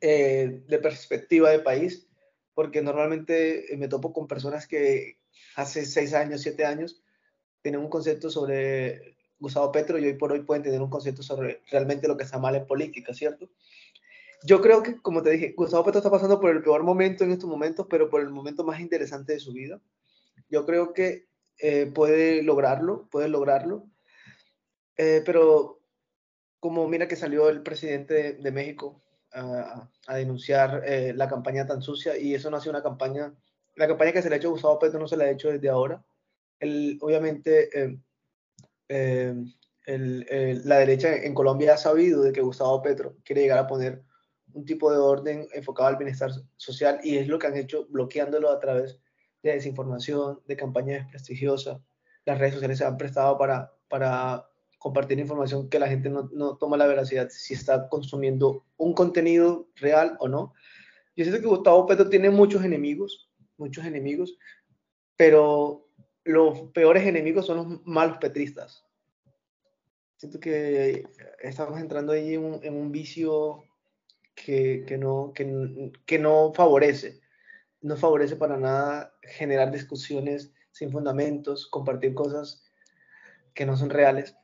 eh, 0.00 0.62
de 0.68 0.78
perspectiva 0.78 1.50
de 1.50 1.58
país, 1.58 2.06
porque 2.54 2.82
normalmente 2.82 3.72
eh, 3.72 3.76
me 3.76 3.88
topo 3.88 4.12
con 4.12 4.28
personas 4.28 4.68
que 4.68 5.18
hace 5.56 5.84
6 5.84 6.14
años, 6.14 6.42
7 6.42 6.64
años, 6.64 7.02
tenían 7.62 7.82
un 7.82 7.90
concepto 7.90 8.30
sobre 8.30 9.16
Gustavo 9.40 9.72
Petro 9.72 9.98
y 9.98 10.06
hoy 10.06 10.14
por 10.14 10.30
hoy 10.30 10.42
pueden 10.42 10.62
tener 10.62 10.80
un 10.80 10.90
concepto 10.90 11.22
sobre 11.24 11.62
realmente 11.70 12.06
lo 12.06 12.16
que 12.16 12.22
está 12.22 12.38
mal 12.38 12.54
en 12.54 12.66
política, 12.66 13.12
¿cierto? 13.12 13.50
Yo 14.44 14.60
creo 14.60 14.84
que, 14.84 15.00
como 15.02 15.20
te 15.22 15.30
dije, 15.30 15.54
Gustavo 15.56 15.84
Petro 15.84 15.98
está 15.98 16.10
pasando 16.10 16.40
por 16.40 16.50
el 16.50 16.62
peor 16.62 16.84
momento 16.84 17.24
en 17.24 17.32
estos 17.32 17.50
momentos, 17.50 17.88
pero 17.90 18.08
por 18.08 18.20
el 18.20 18.30
momento 18.30 18.62
más 18.62 18.78
interesante 18.78 19.32
de 19.32 19.40
su 19.40 19.52
vida. 19.52 19.80
Yo 20.48 20.64
creo 20.64 20.92
que 20.92 21.26
eh, 21.58 21.90
puede 21.92 22.44
lograrlo, 22.44 23.08
puede 23.10 23.28
lograrlo. 23.28 23.84
Pero 24.96 25.80
como 26.60 26.88
mira 26.88 27.06
que 27.06 27.14
salió 27.16 27.48
el 27.48 27.62
presidente 27.62 28.14
de, 28.14 28.32
de 28.34 28.50
México 28.52 29.00
a, 29.32 29.88
denunciar 30.14 30.82
eh, 30.86 31.12
la 31.14 31.28
campaña 31.28 31.66
tan 31.66 31.82
sucia 31.82 32.16
y 32.18 32.34
eso 32.34 32.50
no 32.50 32.56
ha 32.56 32.60
sido 32.60 32.72
una 32.72 32.82
campaña, 32.82 33.34
la 33.76 33.86
campaña 33.86 34.12
que 34.12 34.22
se 34.22 34.28
le 34.28 34.34
ha 34.34 34.38
hecho 34.38 34.48
a 34.48 34.52
Gustavo 34.52 34.78
Petro 34.78 34.98
no 34.98 35.08
se 35.08 35.16
la 35.16 35.24
ha 35.24 35.30
hecho 35.30 35.50
desde 35.50 35.68
ahora. 35.68 36.04
Él, 36.60 36.98
obviamente, 37.00 37.68
eh, 37.78 37.98
eh, 38.88 39.34
el- 39.86 40.26
el- 40.28 40.68
la 40.68 40.78
derecha 40.78 41.14
en 41.14 41.34
Colombia 41.34 41.74
ha 41.74 41.78
sabido 41.78 42.22
de 42.22 42.32
que 42.32 42.40
Gustavo 42.42 42.82
Petro 42.82 43.16
quiere 43.24 43.42
llegar 43.42 43.58
a 43.58 43.66
poner 43.66 44.02
un 44.52 44.64
tipo 44.64 44.90
de 44.90 44.98
orden 44.98 45.46
enfocado 45.52 45.88
al 45.88 45.96
bienestar 45.96 46.30
social 46.56 47.00
y 47.02 47.16
es 47.18 47.28
lo 47.28 47.38
que 47.38 47.46
han 47.46 47.56
hecho 47.56 47.86
bloqueándolo 47.88 48.50
a 48.50 48.58
través 48.60 49.00
de 49.42 49.52
desinformación, 49.52 50.40
de 50.46 50.56
campañas 50.56 51.02
desprestigiosas. 51.02 51.80
Las 52.24 52.38
redes 52.38 52.54
sociales 52.54 52.78
se 52.78 52.84
han 52.84 52.96
prestado 52.96 53.38
para, 53.38 53.72
para 53.88 54.47
compartir 54.78 55.18
información 55.18 55.68
que 55.68 55.78
la 55.78 55.88
gente 55.88 56.08
no, 56.08 56.30
no 56.32 56.56
toma 56.56 56.76
la 56.76 56.86
veracidad 56.86 57.28
si 57.30 57.54
está 57.54 57.88
consumiendo 57.88 58.64
un 58.76 58.94
contenido 58.94 59.68
real 59.76 60.16
o 60.20 60.28
no. 60.28 60.54
Yo 61.16 61.24
siento 61.24 61.40
que 61.40 61.48
Gustavo 61.48 61.86
Petro 61.86 62.08
tiene 62.08 62.30
muchos 62.30 62.64
enemigos, 62.64 63.28
muchos 63.56 63.84
enemigos, 63.84 64.38
pero 65.16 65.88
los 66.24 66.70
peores 66.72 67.06
enemigos 67.06 67.46
son 67.46 67.56
los 67.56 67.86
malos 67.86 68.18
petristas. 68.18 68.84
Siento 70.16 70.38
que 70.38 71.04
estamos 71.40 71.80
entrando 71.80 72.12
ahí 72.12 72.34
en 72.34 72.44
un, 72.44 72.64
en 72.64 72.74
un 72.74 72.92
vicio 72.92 73.64
que, 74.34 74.84
que 74.86 74.96
no, 74.96 75.32
que, 75.34 75.92
que 76.06 76.18
no 76.18 76.52
favorece. 76.54 77.20
No 77.80 77.96
favorece 77.96 78.36
para 78.36 78.56
nada 78.56 79.14
generar 79.22 79.70
discusiones 79.70 80.52
sin 80.70 80.90
fundamentos, 80.90 81.66
compartir 81.66 82.14
cosas 82.14 82.64
que 83.54 83.66
no 83.66 83.76
son 83.76 83.90
reales. 83.90 84.36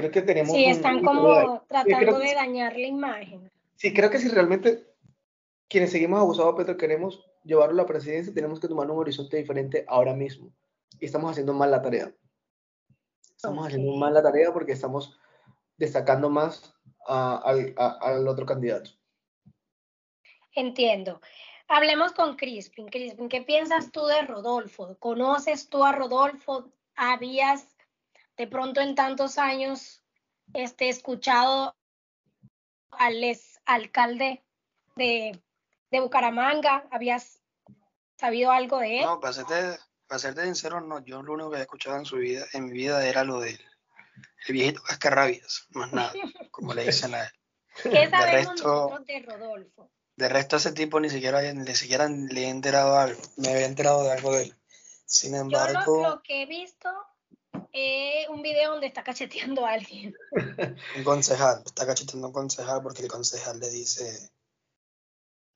Creo 0.00 0.10
que 0.12 0.22
tenemos... 0.22 0.52
sí, 0.52 0.64
un 0.64 0.70
están 0.70 1.00
poquito 1.02 1.34
de- 1.34 1.44
como 1.44 1.60
tratando 1.68 2.18
que 2.18 2.26
de 2.28 2.34
dañar 2.34 2.72
la 2.76 2.86
imagen. 2.86 3.50
Sí, 3.76 3.92
creo 3.92 4.10
que 4.10 4.18
si 4.18 4.28
realmente 4.28 4.86
quienes 5.68 5.90
seguimos 5.92 6.20
a 6.20 6.24
Gustavo 6.24 6.56
Petro 6.56 6.76
queremos 6.76 7.24
llevarlo 7.44 7.74
a 7.74 7.84
la 7.84 7.86
presidencia, 7.86 8.32
tenemos 8.32 8.60
que 8.60 8.68
tomar 8.68 8.90
un 8.90 8.98
horizonte 8.98 9.36
diferente 9.36 9.84
ahora 9.88 10.14
mismo. 10.14 10.50
Y 10.98 11.04
estamos 11.06 11.30
haciendo 11.30 11.52
mal 11.52 11.70
la 11.70 11.80
tarea. 11.82 12.12
Estamos 13.36 13.66
haciendo 13.66 13.92
Ok. 13.92 13.98
mal 13.98 14.14
la 14.14 14.22
tarea 14.22 14.52
porque 14.52 14.72
estamos 14.72 15.18
destacando 15.76 16.28
más 16.28 16.74
al, 17.06 17.74
al 17.76 18.28
otro 18.28 18.44
candidato. 18.44 18.90
Entiendo. 20.54 21.20
Hablemos 21.68 22.12
con 22.12 22.36
Crispin. 22.36 22.88
Crispin, 22.88 23.28
¿qué 23.28 23.42
piensas 23.42 23.92
tú 23.92 24.04
de 24.06 24.22
Rodolfo? 24.22 24.96
¿Conoces 24.98 25.68
tú 25.68 25.84
a 25.84 25.92
Rodolfo? 25.92 26.70
¿Habías 26.96 27.66
de 28.40 28.46
pronto 28.46 28.80
en 28.80 28.94
tantos 28.94 29.36
años 29.36 30.02
este, 30.54 30.88
escuchado 30.88 31.76
al 32.92 33.22
ex 33.22 33.60
alcalde 33.66 34.42
de, 34.96 35.38
de 35.90 36.00
Bucaramanga? 36.00 36.88
¿Habías 36.90 37.42
sabido 38.16 38.50
algo 38.50 38.78
de 38.78 39.00
él? 39.00 39.04
No, 39.04 39.20
para 39.20 39.34
serte, 39.34 39.78
para 40.06 40.18
serte 40.18 40.44
sincero, 40.44 40.80
no. 40.80 41.04
Yo 41.04 41.22
lo 41.22 41.34
único 41.34 41.50
que 41.50 41.58
he 41.58 41.60
escuchado 41.60 41.98
en 41.98 42.06
su 42.06 42.16
vida, 42.16 42.46
en 42.54 42.64
mi 42.64 42.72
vida, 42.72 43.06
era 43.06 43.24
lo 43.24 43.40
del 43.40 43.60
el 44.46 44.54
viejito 44.54 44.82
cascarrabias, 44.82 45.66
más 45.72 45.92
nada, 45.92 46.10
como 46.50 46.72
le 46.72 46.84
dicen 46.84 47.14
a 47.14 47.24
él. 47.24 47.30
¿Qué 47.82 48.08
sabemos 48.08 48.54
resto- 48.54 48.64
nosotros 48.88 49.06
de 49.06 49.18
Rodolfo? 49.20 49.90
De 50.16 50.28
resto, 50.30 50.56
ese 50.56 50.72
tipo 50.72 50.98
ni 50.98 51.10
siquiera, 51.10 51.42
ni 51.52 51.74
siquiera 51.74 52.08
le 52.08 52.44
he 52.44 52.48
enterado 52.48 52.98
algo, 52.98 53.20
me 53.36 53.48
había 53.50 53.66
enterado 53.66 54.02
de 54.02 54.12
algo 54.12 54.32
de 54.32 54.44
él. 54.44 54.56
Sin 55.04 55.32
Yo 55.32 55.40
lo, 55.40 55.42
embargo, 55.44 56.02
lo 56.08 56.22
que 56.22 56.42
he 56.42 56.46
visto 56.46 56.88
es 57.72 58.28
un 58.28 58.42
video 58.42 58.72
donde 58.72 58.86
está 58.86 59.02
cacheteando 59.02 59.64
a 59.66 59.72
alguien. 59.72 60.14
un 60.96 61.04
concejal, 61.04 61.62
está 61.64 61.86
cacheteando 61.86 62.26
a 62.26 62.28
un 62.28 62.34
concejal 62.34 62.82
porque 62.82 63.02
el 63.02 63.08
concejal 63.08 63.60
le 63.60 63.70
dice, 63.70 64.30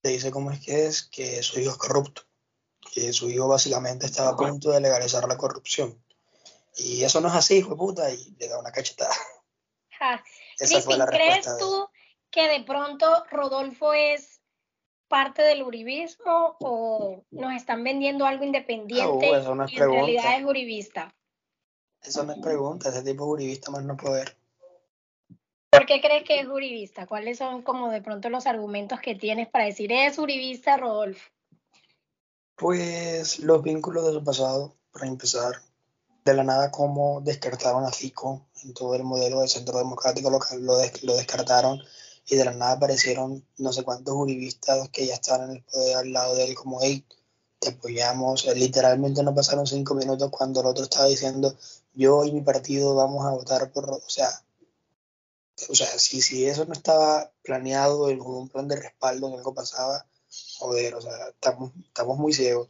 le 0.03 0.11
dice 0.11 0.31
cómo 0.31 0.51
es 0.51 0.61
que 0.61 0.87
es, 0.87 1.03
que 1.05 1.43
su 1.43 1.61
hijo 1.61 1.73
es 1.73 1.77
corrupto, 1.77 2.23
que 2.93 3.13
su 3.13 3.31
hijo 3.31 3.49
básicamente 3.49 4.07
estaba 4.07 4.31
a 4.31 4.37
punto 4.37 4.71
de 4.71 4.81
legalizar 4.81 5.27
la 5.27 5.37
corrupción. 5.37 6.03
Y 6.77 7.05
eso 7.05 7.21
no 7.21 7.29
es 7.29 7.35
así, 7.35 7.59
hijo 7.59 7.71
de 7.71 7.77
puta, 7.77 8.11
y 8.11 8.35
le 8.39 8.49
da 8.49 8.59
una 8.59 8.73
cachetada. 8.73 9.15
Ja. 9.99 10.23
Esa 10.59 10.81
fue 10.83 10.97
la 10.97 11.07
Crispin, 11.07 11.29
¿crees 11.31 11.47
de 11.47 11.59
tú 11.59 11.89
que 12.31 12.49
de 12.49 12.65
pronto 12.65 13.25
Rodolfo 13.31 13.93
es 13.93 14.41
parte 15.09 15.43
del 15.43 15.63
uribismo 15.63 16.57
o 16.61 17.25
nos 17.31 17.55
están 17.55 17.85
vendiendo 17.85 18.27
algo 18.27 18.45
independiente 18.45 19.27
Ah, 19.29 19.31
uh, 19.31 19.35
eso 19.35 19.55
no 19.55 19.65
es 19.65 19.73
y 19.73 19.77
en 19.77 19.91
realidad 19.91 20.39
es 20.39 20.45
uribista? 20.45 21.15
Eso 22.05 22.23
no 22.25 22.33
es 22.33 22.39
pregunta, 22.39 22.91
ese 22.91 23.03
tipo 23.03 23.25
es 23.25 23.31
uribista 23.31 23.71
más 23.71 23.83
no 23.85 23.97
poder. 23.97 24.37
¿Por 25.71 25.87
qué 25.87 26.01
crees 26.01 26.25
que 26.25 26.39
es 26.41 26.47
uribista? 26.47 27.07
¿Cuáles 27.07 27.39
son 27.39 27.63
como 27.63 27.91
de 27.91 28.01
pronto 28.03 28.29
los 28.31 28.47
argumentos 28.47 29.01
que 29.01 29.15
tienes 29.15 29.49
para 29.49 29.65
decir 29.65 29.91
es 29.91 30.19
uribista 30.19 30.77
Rodolfo? 30.77 31.31
Pues 32.57 33.41
los 33.41 33.63
vínculos 33.63 34.07
de 34.07 34.13
su 34.13 34.23
pasado, 34.23 34.77
para 34.93 35.07
empezar, 35.07 35.55
de 36.25 36.35
la 36.35 36.45
nada 36.45 36.71
como 36.71 37.21
descartaron 37.21 37.85
a 37.85 37.91
Fico 37.91 38.47
en 38.63 38.73
todo 38.73 38.95
el 38.95 39.03
modelo 39.03 39.41
de 39.41 39.49
centro 39.49 39.79
democrático, 39.79 40.31
lo, 40.31 40.39
lo, 40.61 40.79
des- 40.79 41.03
lo 41.03 41.17
descartaron 41.17 41.81
y 42.27 42.37
de 42.37 42.45
la 42.45 42.53
nada 42.53 42.73
aparecieron 42.75 43.45
no 43.59 43.73
sé 43.73 43.83
cuántos 43.83 44.15
uribistas 44.15 44.89
que 44.91 45.07
ya 45.07 45.15
estaban 45.15 45.51
en 45.51 45.57
el 45.57 45.63
poder 45.65 45.97
al 45.97 46.13
lado 46.13 46.35
de 46.37 46.45
él 46.45 46.55
como, 46.55 46.79
hey, 46.81 47.05
te 47.59 47.71
apoyamos. 47.71 48.47
Eh, 48.47 48.55
Literalmente 48.55 49.23
no 49.23 49.35
pasaron 49.35 49.67
cinco 49.67 49.95
minutos 49.95 50.31
cuando 50.31 50.61
el 50.61 50.67
otro 50.67 50.85
estaba 50.85 51.07
diciendo, 51.07 51.55
yo 51.95 52.25
y 52.25 52.33
mi 52.33 52.41
partido 52.41 52.95
vamos 52.95 53.25
a 53.27 53.31
votar 53.31 53.71
por, 53.73 53.89
o 53.91 54.01
sea, 54.09 54.29
o 55.69 55.75
sea, 55.75 55.87
si, 55.87 56.21
si 56.21 56.47
eso 56.47 56.65
no 56.65 56.73
estaba 56.73 57.31
planeado 57.43 58.11
en 58.11 58.21
un 58.21 58.49
plan 58.49 58.67
de 58.69 58.77
respaldo, 58.77 59.29
en 59.29 59.35
algo 59.35 59.55
pasaba, 59.55 60.07
joder, 60.59 60.95
o 60.95 61.01
sea, 61.01 61.29
estamos, 61.29 61.73
estamos 61.87 62.19
muy 62.19 62.33
ciegos. 62.33 62.69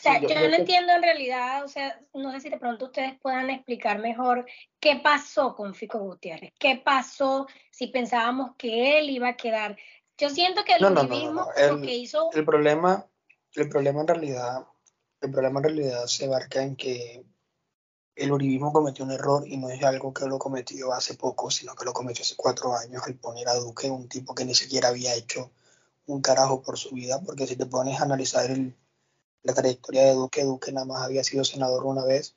O 0.00 0.02
sea, 0.02 0.18
yo 0.18 0.28
yo, 0.28 0.48
no 0.48 0.54
entiendo 0.54 0.94
en 0.94 1.02
realidad, 1.02 1.62
o 1.62 1.68
sea, 1.68 2.00
no 2.14 2.32
sé 2.32 2.40
si 2.40 2.48
de 2.48 2.56
pronto 2.58 2.86
ustedes 2.86 3.20
puedan 3.20 3.50
explicar 3.50 3.98
mejor 3.98 4.46
qué 4.80 4.98
pasó 5.04 5.54
con 5.54 5.74
Fico 5.74 5.98
Gutiérrez, 5.98 6.54
qué 6.58 6.80
pasó 6.82 7.46
si 7.70 7.88
pensábamos 7.88 8.56
que 8.56 8.98
él 8.98 9.10
iba 9.10 9.28
a 9.28 9.36
quedar. 9.36 9.76
Yo 10.16 10.30
siento 10.30 10.64
que 10.64 10.72
el 10.72 10.80
No, 10.80 10.88
no, 10.88 11.02
no, 11.02 11.52
el- 11.54 11.82
que 11.82 11.94
hizo 11.94 12.30
El 12.32 12.46
problema, 12.46 13.06
el 13.54 13.68
problema 13.68 14.00
en 14.00 14.08
realidad, 14.08 14.66
el 15.20 15.30
problema 15.30 15.60
en 15.60 15.64
realidad 15.64 16.06
se 16.06 16.26
abarca 16.26 16.62
en 16.62 16.76
que 16.76 17.24
el 18.16 18.32
uribismo 18.32 18.72
cometió 18.72 19.04
un 19.04 19.12
error 19.12 19.46
y 19.48 19.56
no 19.56 19.68
es 19.70 19.82
algo 19.84 20.12
que 20.14 20.26
lo 20.26 20.38
cometió 20.38 20.92
hace 20.92 21.14
poco, 21.14 21.50
sino 21.50 21.74
que 21.74 21.84
lo 21.84 21.92
cometió 21.92 22.22
hace 22.22 22.36
cuatro 22.36 22.74
años 22.76 23.02
al 23.06 23.14
poner 23.16 23.48
a 23.48 23.54
Duque, 23.56 23.90
un 23.90 24.08
tipo 24.08 24.34
que 24.34 24.44
ni 24.44 24.54
siquiera 24.54 24.88
había 24.88 25.14
hecho 25.14 25.50
un 26.06 26.22
carajo 26.22 26.62
por 26.62 26.78
su 26.78 26.90
vida, 26.94 27.20
porque 27.22 27.46
si 27.46 27.56
te 27.56 27.66
pones 27.66 28.00
a 28.00 28.04
analizar 28.04 28.50
el- 28.50 28.76
la 29.42 29.54
trayectoria 29.54 30.04
de 30.04 30.14
Duque, 30.14 30.44
Duque 30.44 30.72
nada 30.72 30.86
más 30.86 31.02
había 31.02 31.24
sido 31.24 31.44
senador 31.44 31.84
una 31.86 32.04
vez 32.04 32.36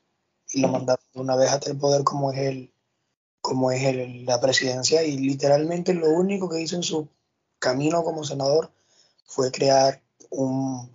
y 0.50 0.60
lo 0.62 0.68
mandaron 0.68 1.04
una 1.14 1.36
vez 1.36 1.50
hasta 1.52 1.70
el 1.70 1.78
poder 1.78 2.04
como 2.04 2.32
es 2.32 2.38
el 2.40 2.74
como 3.40 3.70
es 3.70 3.82
el- 3.84 4.24
la 4.26 4.40
presidencia 4.40 5.02
y 5.04 5.18
literalmente 5.18 5.94
lo 5.94 6.08
único 6.10 6.48
que 6.48 6.60
hizo 6.60 6.76
en 6.76 6.82
su 6.82 7.08
camino 7.58 8.02
como 8.04 8.24
senador 8.24 8.72
fue 9.26 9.50
crear 9.52 10.02
un, 10.30 10.90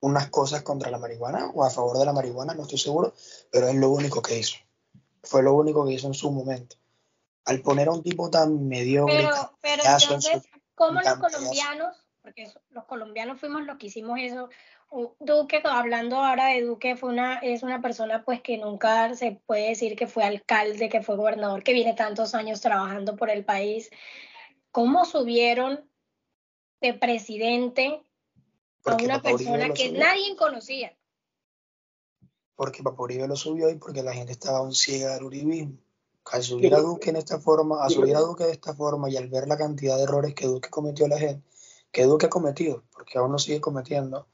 unas 0.00 0.28
cosas 0.30 0.62
contra 0.62 0.90
la 0.90 0.98
marihuana 0.98 1.50
o 1.54 1.64
a 1.64 1.70
favor 1.70 1.98
de 1.98 2.04
la 2.04 2.12
marihuana, 2.12 2.54
no 2.54 2.62
estoy 2.62 2.78
seguro, 2.78 3.14
pero 3.50 3.68
es 3.68 3.74
lo 3.74 3.90
único 3.90 4.22
que 4.22 4.38
hizo. 4.38 4.56
Fue 5.22 5.42
lo 5.42 5.54
único 5.54 5.84
que 5.86 5.94
hizo 5.94 6.06
en 6.06 6.14
su 6.14 6.30
momento. 6.30 6.76
Al 7.44 7.60
poner 7.60 7.88
a 7.88 7.92
un 7.92 8.02
tipo 8.02 8.30
tan 8.30 8.68
mediocre, 8.68 9.16
Pero, 9.16 9.58
pero 9.60 9.82
su- 9.98 10.04
entonces, 10.04 10.48
¿Cómo 10.74 11.00
los 11.00 11.14
colombianos, 11.14 11.96
porque 12.22 12.48
los 12.70 12.84
colombianos 12.84 13.40
fuimos 13.40 13.64
los 13.64 13.78
que 13.78 13.86
hicimos 13.86 14.18
eso? 14.20 14.48
Duque, 15.18 15.60
hablando 15.64 16.16
ahora 16.16 16.46
de 16.46 16.62
Duque, 16.62 16.96
fue 16.96 17.10
una, 17.10 17.38
es 17.38 17.62
una 17.62 17.82
persona 17.82 18.24
pues 18.24 18.40
que 18.40 18.56
nunca 18.58 19.14
se 19.16 19.40
puede 19.44 19.70
decir 19.70 19.96
que 19.96 20.06
fue 20.06 20.24
alcalde, 20.24 20.88
que 20.88 21.02
fue 21.02 21.16
gobernador, 21.16 21.62
que 21.64 21.72
viene 21.72 21.94
tantos 21.94 22.34
años 22.34 22.60
trabajando 22.60 23.16
por 23.16 23.28
el 23.28 23.44
país. 23.44 23.90
¿Cómo 24.70 25.04
subieron 25.04 25.90
de 26.80 26.94
presidente 26.94 28.00
a 28.92 28.96
Porque 28.96 29.04
una 29.04 29.22
Papá 29.22 29.34
Uribe 29.34 29.50
persona 29.50 29.68
lo 29.68 29.74
que 29.74 29.88
subió. 29.88 30.00
nadie 30.00 30.36
conocía? 30.36 30.96
porque 32.56 32.82
Papá 32.82 33.04
Uribe 33.04 33.28
lo 33.28 33.36
subió 33.36 33.70
y 33.70 33.76
porque 33.76 34.02
la 34.02 34.12
gente 34.12 34.32
estaba 34.32 34.58
aún 34.58 34.74
ciega 34.74 35.14
del 35.14 35.22
uribismo. 35.24 35.78
Al 36.24 36.42
subir 36.42 36.74
a 36.74 36.80
Duque 36.80 37.10
en 37.10 37.16
esta 37.16 37.38
forma, 37.38 37.84
a 37.84 37.88
subir 37.88 38.16
a 38.16 38.20
Duque 38.20 38.44
de 38.44 38.52
esta 38.52 38.74
forma 38.74 39.08
y 39.08 39.16
al 39.16 39.28
ver 39.28 39.46
la 39.46 39.56
cantidad 39.56 39.96
de 39.96 40.02
errores 40.02 40.34
que 40.34 40.46
Duque 40.46 40.68
cometió 40.68 41.06
la 41.06 41.18
gente, 41.18 41.46
que 41.92 42.02
Duque 42.04 42.26
ha 42.26 42.30
cometido, 42.30 42.82
porque 42.92 43.16
aún 43.16 43.30
lo 43.32 43.38
sigue 43.38 43.60
cometiendo, 43.60 44.26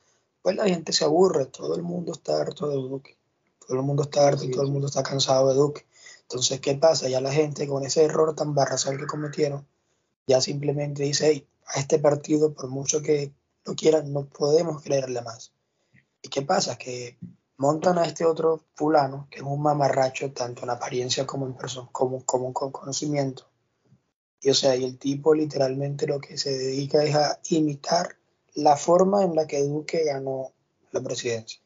pues 0.43 0.57
la 0.57 0.65
gente 0.65 0.93
se 0.93 1.05
aburre, 1.05 1.45
todo 1.47 1.77
el 1.77 1.83
mundo 1.83 2.13
está 2.13 2.41
harto 2.41 2.69
de 2.69 2.77
Duque, 2.77 3.17
todo 3.61 3.77
el 3.77 3.85
mundo 3.85 4.05
está 4.05 4.27
harto 4.27 4.45
y 4.45 4.51
todo 4.51 4.63
el 4.63 4.71
mundo 4.71 4.89
está 4.89 5.03
cansado 5.03 5.51
de 5.51 5.55
Duque. 5.55 5.87
Entonces, 6.23 6.61
¿qué 6.61 6.75
pasa? 6.75 7.09
Ya 7.11 7.21
la 7.21 7.31
gente 7.31 7.69
con 7.69 7.85
ese 7.85 8.03
error 8.05 8.35
tan 8.35 8.55
barrasal 8.55 8.97
que 8.97 9.07
cometieron, 9.07 9.67
ya 10.27 10.41
simplemente 10.41 11.03
dice, 11.03 11.29
hey, 11.29 11.47
a 11.67 11.79
este 11.79 11.99
partido, 11.99 12.55
por 12.55 12.69
mucho 12.69 13.03
que 13.03 13.33
lo 13.65 13.75
quieran, 13.75 14.13
no 14.13 14.27
podemos 14.27 14.83
creerle 14.83 15.23
más. 15.23 15.53
¿Y 16.23 16.29
qué 16.29 16.43
pasa? 16.43 16.77
Que 16.77 17.19
montan 17.57 17.99
a 17.99 18.05
este 18.05 18.25
otro 18.25 18.65
fulano, 18.75 19.29
que 19.31 19.39
es 19.39 19.45
un 19.45 19.63
mamarracho 19.63 20.33
tanto 20.33 20.63
en 20.63 20.71
apariencia 20.71 21.27
como 21.27 21.47
en 21.47 21.55
persona, 21.55 21.89
como, 21.93 22.25
como 22.25 22.53
con 22.53 22.73
conocimiento. 22.73 23.47
Y 24.41 24.51
o 24.51 24.55
sea, 24.55 24.77
y 24.77 24.85
el 24.85 24.99
tipo 24.99 25.35
literalmente 25.35 26.07
lo 26.07 26.21
que 26.21 26.37
se 26.37 26.51
dedica 26.51 27.03
es 27.03 27.15
a 27.15 27.41
imitar 27.51 28.17
la 28.55 28.77
forma 28.77 29.25
en 29.25 29.35
la 29.35 29.47
que 29.47 29.63
Duque 29.63 30.05
ganó 30.05 30.53
la 30.93 31.01
presidencia. 31.01 31.61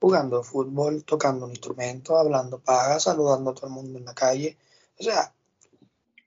Jugando 0.00 0.42
fútbol, 0.42 1.04
tocando 1.04 1.44
un 1.44 1.52
instrumento, 1.52 2.16
hablando 2.16 2.58
paga, 2.58 2.98
saludando 2.98 3.50
a 3.50 3.54
todo 3.54 3.66
el 3.66 3.72
mundo 3.72 3.98
en 3.98 4.04
la 4.04 4.14
calle. 4.14 4.56
O 4.98 5.02
sea, 5.02 5.32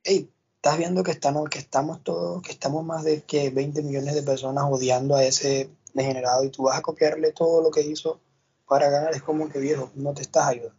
hey, 0.03 0.29
estás 0.65 0.79
viendo 0.79 1.03
que 1.03 1.11
estamos, 1.11 1.47
que 1.47 1.59
estamos 1.59 2.03
todos, 2.03 2.41
que 2.41 2.51
estamos 2.51 2.83
más 2.83 3.03
de 3.03 3.21
que 3.21 3.51
20 3.51 3.83
millones 3.83 4.15
de 4.15 4.23
personas 4.23 4.65
odiando 4.67 5.15
a 5.15 5.23
ese 5.23 5.69
degenerado 5.93 6.43
y 6.43 6.49
tú 6.49 6.63
vas 6.63 6.79
a 6.79 6.81
copiarle 6.81 7.33
todo 7.33 7.61
lo 7.61 7.69
que 7.69 7.81
hizo 7.81 8.19
para 8.67 8.89
ganar, 8.89 9.13
es 9.13 9.21
como 9.21 9.47
que 9.47 9.59
viejo, 9.59 9.91
no 9.93 10.15
te 10.15 10.23
estás 10.23 10.47
ayudando. 10.47 10.75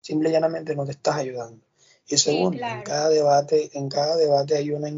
Simple 0.00 0.30
y 0.30 0.32
llanamente 0.32 0.74
no 0.74 0.86
te 0.86 0.92
estás 0.92 1.16
ayudando. 1.16 1.62
Y 2.06 2.16
segundo, 2.16 2.52
en 2.52 2.58
claro. 2.60 2.82
cada 2.82 3.10
debate, 3.10 3.70
en 3.74 3.90
cada 3.90 4.16
debate 4.16 4.56
hay 4.56 4.70
una 4.70 4.88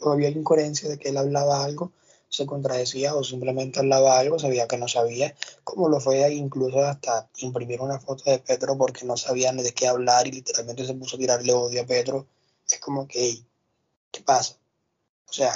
había 0.00 0.30
incoherencia 0.30 0.88
de 0.88 0.98
que 0.98 1.10
él 1.10 1.18
hablaba 1.18 1.62
algo, 1.62 1.92
se 2.30 2.46
contradecía 2.46 3.14
o 3.14 3.22
simplemente 3.22 3.78
hablaba 3.78 4.18
algo, 4.18 4.38
sabía 4.38 4.66
que 4.66 4.78
no 4.78 4.88
sabía, 4.88 5.34
como 5.64 5.90
lo 5.90 6.00
fue 6.00 6.32
incluso 6.32 6.82
hasta 6.82 7.28
imprimir 7.36 7.82
una 7.82 8.00
foto 8.00 8.24
de 8.24 8.38
Petro 8.38 8.78
porque 8.78 9.04
no 9.04 9.18
sabían 9.18 9.58
de 9.58 9.74
qué 9.74 9.86
hablar 9.86 10.26
y 10.26 10.32
literalmente 10.32 10.86
se 10.86 10.94
puso 10.94 11.16
a 11.16 11.18
tirarle 11.18 11.52
odio 11.52 11.82
a 11.82 11.86
Petro. 11.86 12.26
Es 12.68 12.80
como 12.80 13.06
que, 13.06 13.20
"Ey, 13.20 13.46
¿qué 14.10 14.20
pasa? 14.22 14.56
O 15.28 15.32
sea, 15.32 15.52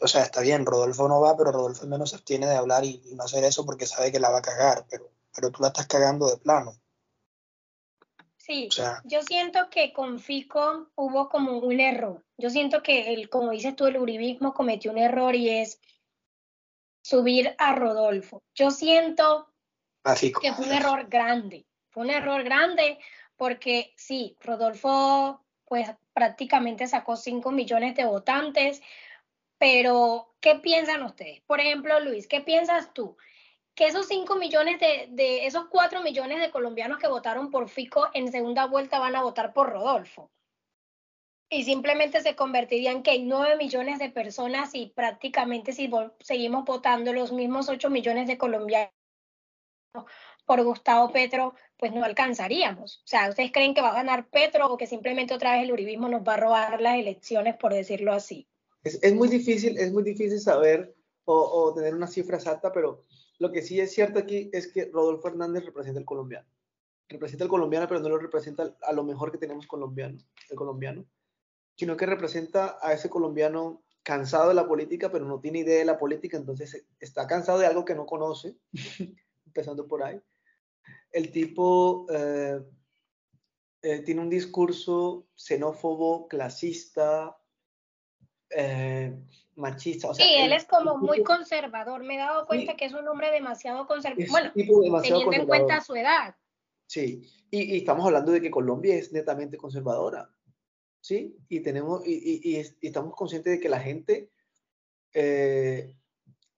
o 0.00 0.06
sea, 0.08 0.22
está 0.22 0.40
bien, 0.40 0.66
Rodolfo 0.66 1.08
no 1.08 1.20
va, 1.20 1.36
pero 1.36 1.52
Rodolfo 1.52 1.82
al 1.82 1.88
menos 1.88 2.10
se 2.10 2.16
abstiene 2.16 2.46
de 2.46 2.56
hablar 2.56 2.84
y, 2.84 3.00
y 3.06 3.14
no 3.14 3.24
hacer 3.24 3.44
eso 3.44 3.64
porque 3.64 3.86
sabe 3.86 4.12
que 4.12 4.20
la 4.20 4.30
va 4.30 4.38
a 4.38 4.42
cagar, 4.42 4.84
pero, 4.90 5.10
pero 5.34 5.50
tú 5.50 5.62
la 5.62 5.68
estás 5.68 5.86
cagando 5.86 6.28
de 6.28 6.36
plano. 6.36 6.76
Sí, 8.36 8.68
O 8.68 8.72
sea, 8.72 9.00
yo 9.04 9.22
siento 9.22 9.70
que 9.70 9.94
con 9.94 10.18
Fico 10.20 10.90
hubo 10.96 11.30
como 11.30 11.58
un 11.60 11.80
error. 11.80 12.22
Yo 12.36 12.50
siento 12.50 12.82
que, 12.82 13.14
el, 13.14 13.30
como 13.30 13.52
dices 13.52 13.74
tú, 13.74 13.86
el 13.86 13.96
uribismo 13.96 14.52
cometió 14.52 14.90
un 14.90 14.98
error 14.98 15.34
y 15.34 15.48
es 15.48 15.80
subir 17.02 17.54
a 17.56 17.74
Rodolfo. 17.74 18.42
Yo 18.54 18.70
siento 18.70 19.48
que 20.42 20.52
fue 20.52 20.66
un 20.66 20.72
error 20.72 21.08
grande. 21.08 21.66
Fue 21.88 22.02
un 22.02 22.10
error 22.10 22.44
grande 22.44 22.98
porque 23.36 23.94
sí, 23.96 24.36
Rodolfo 24.40 25.43
pues 25.74 25.90
prácticamente 26.12 26.86
sacó 26.86 27.16
5 27.16 27.50
millones 27.50 27.96
de 27.96 28.04
votantes, 28.04 28.80
pero 29.58 30.32
¿qué 30.38 30.54
piensan 30.54 31.02
ustedes? 31.02 31.40
Por 31.48 31.58
ejemplo, 31.58 31.98
Luis, 31.98 32.28
¿qué 32.28 32.40
piensas 32.40 32.94
tú? 32.94 33.16
Que 33.74 33.88
esos 33.88 34.06
5 34.06 34.36
millones 34.36 34.78
de, 34.78 35.46
esos 35.46 35.66
4 35.66 36.00
millones 36.00 36.38
de 36.38 36.52
colombianos 36.52 36.98
que 36.98 37.08
votaron 37.08 37.50
por 37.50 37.68
Fico 37.68 38.08
en 38.14 38.30
segunda 38.30 38.66
vuelta 38.66 39.00
van 39.00 39.16
a 39.16 39.24
votar 39.24 39.52
por 39.52 39.70
Rodolfo. 39.70 40.30
Y 41.50 41.64
simplemente 41.64 42.20
se 42.20 42.36
convertirían 42.36 43.02
que 43.02 43.16
en 43.16 43.26
9 43.26 43.56
millones 43.56 43.98
de 43.98 44.10
personas 44.10 44.76
y 44.76 44.92
prácticamente 44.94 45.72
si 45.72 45.90
seguimos 46.20 46.64
votando 46.64 47.12
los 47.12 47.32
mismos 47.32 47.68
8 47.68 47.90
millones 47.90 48.28
de 48.28 48.38
colombianos 48.38 48.92
por 50.44 50.62
Gustavo 50.62 51.10
Petro, 51.12 51.54
pues 51.76 51.92
no 51.92 52.04
alcanzaríamos. 52.04 52.98
O 52.98 53.06
sea, 53.06 53.28
¿ustedes 53.28 53.52
creen 53.52 53.74
que 53.74 53.80
va 53.80 53.90
a 53.90 53.94
ganar 53.94 54.28
Petro 54.28 54.66
o 54.72 54.76
que 54.76 54.86
simplemente 54.86 55.34
otra 55.34 55.52
vez 55.52 55.64
el 55.64 55.72
uribismo 55.72 56.08
nos 56.08 56.22
va 56.22 56.34
a 56.34 56.38
robar 56.38 56.80
las 56.80 56.98
elecciones, 56.98 57.56
por 57.56 57.72
decirlo 57.72 58.12
así? 58.12 58.46
Es, 58.82 58.98
es 59.02 59.14
muy 59.14 59.28
difícil, 59.28 59.78
es 59.78 59.92
muy 59.92 60.02
difícil 60.02 60.40
saber 60.40 60.94
o, 61.24 61.34
o 61.34 61.74
tener 61.74 61.94
una 61.94 62.06
cifra 62.06 62.36
exacta, 62.36 62.72
pero 62.72 63.02
lo 63.38 63.50
que 63.50 63.62
sí 63.62 63.80
es 63.80 63.92
cierto 63.92 64.18
aquí 64.18 64.50
es 64.52 64.68
que 64.68 64.86
Rodolfo 64.86 65.28
Hernández 65.28 65.64
representa 65.64 66.00
al 66.00 66.06
colombiano. 66.06 66.48
Representa 67.08 67.44
al 67.44 67.50
colombiano, 67.50 67.86
pero 67.88 68.00
no 68.00 68.08
lo 68.08 68.18
representa 68.18 68.76
a 68.82 68.92
lo 68.92 69.04
mejor 69.04 69.30
que 69.30 69.38
tenemos 69.38 69.66
colombiano, 69.66 70.18
el 70.48 70.56
colombiano, 70.56 71.04
sino 71.76 71.96
que 71.96 72.06
representa 72.06 72.78
a 72.80 72.92
ese 72.92 73.10
colombiano 73.10 73.82
cansado 74.02 74.48
de 74.48 74.54
la 74.54 74.68
política, 74.68 75.10
pero 75.10 75.24
no 75.24 75.40
tiene 75.40 75.60
idea 75.60 75.78
de 75.78 75.84
la 75.84 75.98
política, 75.98 76.36
entonces 76.36 76.86
está 77.00 77.26
cansado 77.26 77.58
de 77.58 77.66
algo 77.66 77.84
que 77.84 77.94
no 77.94 78.06
conoce, 78.06 78.56
empezando 79.46 79.88
por 79.88 80.02
ahí. 80.02 80.20
El 81.10 81.30
tipo 81.30 82.06
eh, 82.12 82.60
eh, 83.82 83.98
tiene 84.00 84.20
un 84.20 84.30
discurso 84.30 85.26
xenófobo, 85.34 86.26
clasista, 86.28 87.36
eh, 88.50 89.14
machista. 89.56 90.08
O 90.08 90.14
sea, 90.14 90.26
Sí, 90.26 90.34
él 90.36 90.52
es 90.52 90.64
como 90.64 90.96
muy 90.96 91.18
tipo- 91.18 91.34
conservador. 91.34 92.02
Me 92.02 92.14
he 92.16 92.18
dado 92.18 92.46
cuenta 92.46 92.72
Sí. 92.72 92.76
que 92.76 92.84
es 92.86 92.92
un 92.94 93.06
hombre 93.08 93.30
demasiado 93.30 93.86
conservador. 93.86 94.28
Bueno, 94.30 94.52
demasiado 94.54 95.20
teniendo 95.24 95.42
en 95.42 95.46
cuenta 95.46 95.80
su 95.80 95.94
edad. 95.94 96.34
Sí, 96.86 97.22
y, 97.50 97.74
y 97.74 97.76
estamos 97.78 98.04
hablando 98.06 98.30
de 98.32 98.40
que 98.40 98.50
Colombia 98.50 98.94
es 98.94 99.12
netamente 99.12 99.56
conservadora, 99.56 100.30
¿sí? 101.00 101.36
Y, 101.48 101.60
tenemos, 101.60 102.02
y 102.06 102.56
estamos 102.82 103.14
conscientes 103.14 103.52
de 103.54 103.60
que 103.60 103.68
la 103.70 103.80
gente, 103.80 104.30
eh, 105.14 105.96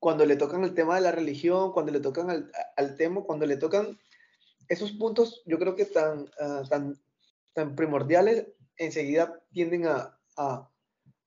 cuando 0.00 0.26
le 0.26 0.36
tocan 0.36 0.64
el 0.64 0.74
tema 0.74 0.96
de 0.96 1.02
la 1.02 1.12
religión, 1.12 1.72
cuando 1.72 1.92
le 1.92 2.00
tocan 2.00 2.30
al, 2.30 2.50
al 2.76 2.96
tema, 2.96 3.22
cuando 3.22 3.46
le 3.46 3.56
tocan 3.56 3.98
esos 4.68 4.92
puntos, 4.92 5.42
yo 5.46 5.58
creo 5.58 5.74
que 5.74 5.84
tan, 5.84 6.28
ah, 6.40 6.62
tan, 6.68 6.98
tan 7.52 7.74
primordiales, 7.74 8.46
enseguida 8.76 9.42
tienden 9.52 9.86
a, 9.86 10.12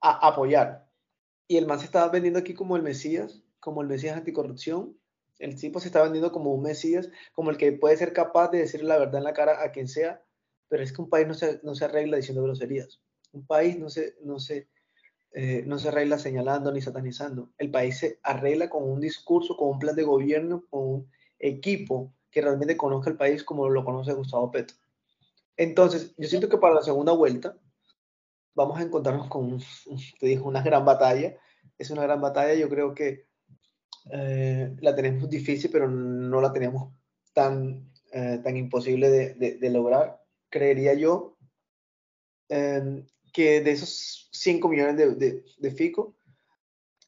apoyar. 0.02 0.88
Y 1.47 1.58
el 1.58 1.65
man 1.65 1.80
se 1.80 1.86
estaba 1.86 2.10
vendiendo 2.10 2.39
aquí 2.39 2.54
como 2.54 2.75
el 2.75 2.84
Mesías, 2.84 3.43
como 3.60 3.82
el 3.82 3.88
Mesías 3.88 4.15
anticorrupción. 4.15 4.97
El 5.39 5.56
tipo 5.56 5.80
se 5.80 5.88
está 5.88 6.04
vendiendo 6.04 6.32
como 6.32 6.54
un 6.54 6.62
Mesías, 6.62 7.10
como 7.34 7.49
el 7.49 7.58
que 7.58 7.71
puede 7.71 7.97
ser 7.97 8.13
capaz 8.13 8.49
de 8.49 8.60
decirle 8.60 8.88
la 8.88 8.99
verdad 8.99 9.17
en 9.17 9.23
la 9.23 9.34
cara 9.34 9.63
a 9.63 9.71
quien 9.71 9.88
sea, 9.88 10.23
pero 10.67 10.84
es 10.84 10.93
que 10.93 11.02
un 11.02 11.10
país 11.10 11.28
no 11.28 11.34
se, 11.34 11.60
no 11.63 11.75
se 11.75 11.86
arregla 11.86 12.17
diciendo 12.17 12.43
groserías. 12.43 13.02
Un 13.32 13.45
país 13.45 13.78
no 13.80 13.89
se, 13.89 14.15
eh, 15.32 15.63
no 15.65 15.80
se 15.80 15.88
arregla 15.88 16.19
señalando 16.19 16.71
ni 16.71 16.82
satanizando. 16.82 17.52
El 17.58 17.71
país 17.71 17.97
se 17.97 18.19
arregla 18.23 18.69
con 18.69 18.84
un 18.84 19.02
discurso, 19.02 19.58
con 19.58 19.69
un 19.69 19.80
plan 19.80 19.95
de 19.95 20.04
gobierno, 20.04 20.65
con 20.69 20.88
un 20.88 21.12
equipo 21.39 22.13
que 22.32 22.42
realmente 22.42 22.78
conozca 22.78 23.10
el 23.10 23.18
país 23.18 23.44
como 23.44 23.70
lo 23.70 23.84
conoce 23.86 24.13
Gustavo 24.13 24.52
Petro. 24.52 24.78
Entonces, 25.58 26.13
yo 26.18 26.28
siento 26.28 26.50
que 26.50 26.58
para 26.58 26.76
la 26.76 26.82
segunda 26.82 27.12
vuelta 27.13 27.58
vamos 28.56 28.80
a 28.80 28.84
encontrarnos 28.84 29.28
con, 29.28 29.60
te 30.20 30.28
digo, 30.28 30.48
una 30.48 30.62
gran 30.62 30.86
batalla. 30.86 31.36
Es 31.78 31.89
una 31.92 32.04
gran 32.04 32.22
batalla, 32.22 32.54
yo 32.54 32.70
creo 32.70 32.94
que 32.94 33.28
eh, 34.12 34.76
la 34.82 34.96
tenemos 34.96 35.30
difícil, 35.30 35.70
pero 35.72 35.89
no 35.89 36.42
la 36.42 36.52
tenemos 36.54 36.94
tan, 37.34 37.92
eh, 38.12 38.39
tan 38.44 38.58
imposible 38.58 39.10
de, 39.10 39.34
de- 39.36 39.70
lograr. 39.70 40.22
Creería 40.50 40.94
yo 40.94 41.38
eh, 42.50 43.06
que 43.34 43.62
de 43.62 43.72
esos 43.72 44.30
5 44.32 44.68
millones 44.70 44.98
de, 44.98 45.44
de, 45.58 45.72
Fico, 45.72 46.15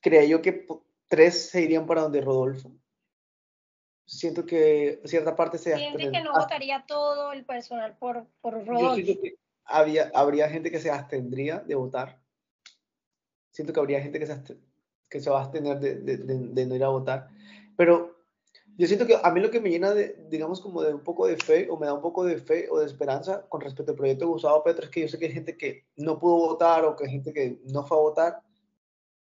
creía 0.01 0.25
yo 0.25 0.41
que 0.41 0.53
po- 0.53 0.85
tres 1.07 1.49
se 1.49 1.61
irían 1.61 1.85
para 1.85 2.01
donde 2.03 2.21
Rodolfo. 2.21 2.71
Siento 4.11 4.45
que 4.45 5.01
cierta 5.05 5.35
parte 5.37 5.57
se 5.57 5.73
Siente 5.75 6.11
que 6.11 6.21
no 6.21 6.33
votaría 6.33 6.83
todo 6.85 7.31
el 7.31 7.45
personal 7.45 7.95
por, 7.97 8.27
por 8.41 8.59
yo 8.65 8.73
Rodolfo. 8.73 8.95
siento 8.95 9.21
que 9.21 9.35
había, 9.63 10.11
habría 10.13 10.49
gente 10.49 10.69
que 10.69 10.79
se 10.81 10.91
abstendría 10.91 11.59
de 11.59 11.75
votar. 11.75 12.19
Siento 13.51 13.71
que 13.73 13.79
habría 13.79 14.01
gente 14.01 14.19
que 14.19 14.27
se, 14.27 14.41
que 15.09 15.21
se 15.21 15.29
va 15.29 15.39
a 15.39 15.43
abstener 15.43 15.79
de, 15.79 15.95
de- 15.95 16.17
de- 16.17 16.47
de 16.49 16.65
no 16.65 16.75
ir 16.75 16.83
a 16.83 16.89
votar. 16.89 17.29
Pero 17.77 18.17
yo 18.77 18.85
siento 18.85 19.07
que 19.07 19.17
a 19.21 19.31
mí 19.31 19.39
lo 19.39 19.49
que 19.49 19.61
me 19.61 19.69
llena 19.69 19.91
de, 19.93 20.25
digamos, 20.29 20.59
como 20.59 20.81
de 20.81 20.93
un 20.93 21.03
poco 21.03 21.25
de 21.25 21.37
fe, 21.37 21.69
o 21.69 21.77
me 21.77 21.85
da 21.85 21.93
un 21.93 22.01
poco 22.01 22.25
de 22.25 22.37
fe 22.37 22.67
o 22.69 22.79
de 22.79 22.87
esperanza 22.87 23.45
con 23.47 23.61
respecto 23.61 23.93
al 23.93 23.97
proyecto 23.97 24.25
de 24.25 24.31
Gustavo 24.31 24.61
Petro, 24.61 24.83
es 24.85 24.91
que 24.91 25.01
yo 25.01 25.07
sé 25.07 25.17
que 25.17 25.27
hay 25.27 25.31
gente 25.33 25.55
que 25.55 25.85
no 25.95 26.19
pudo 26.19 26.35
votar 26.35 26.83
o 26.83 26.97
que 26.97 27.05
hay 27.05 27.11
gente 27.11 27.31
que 27.31 27.61
no 27.71 27.85
fue 27.85 27.97
a 27.97 28.01
votar, 28.01 28.41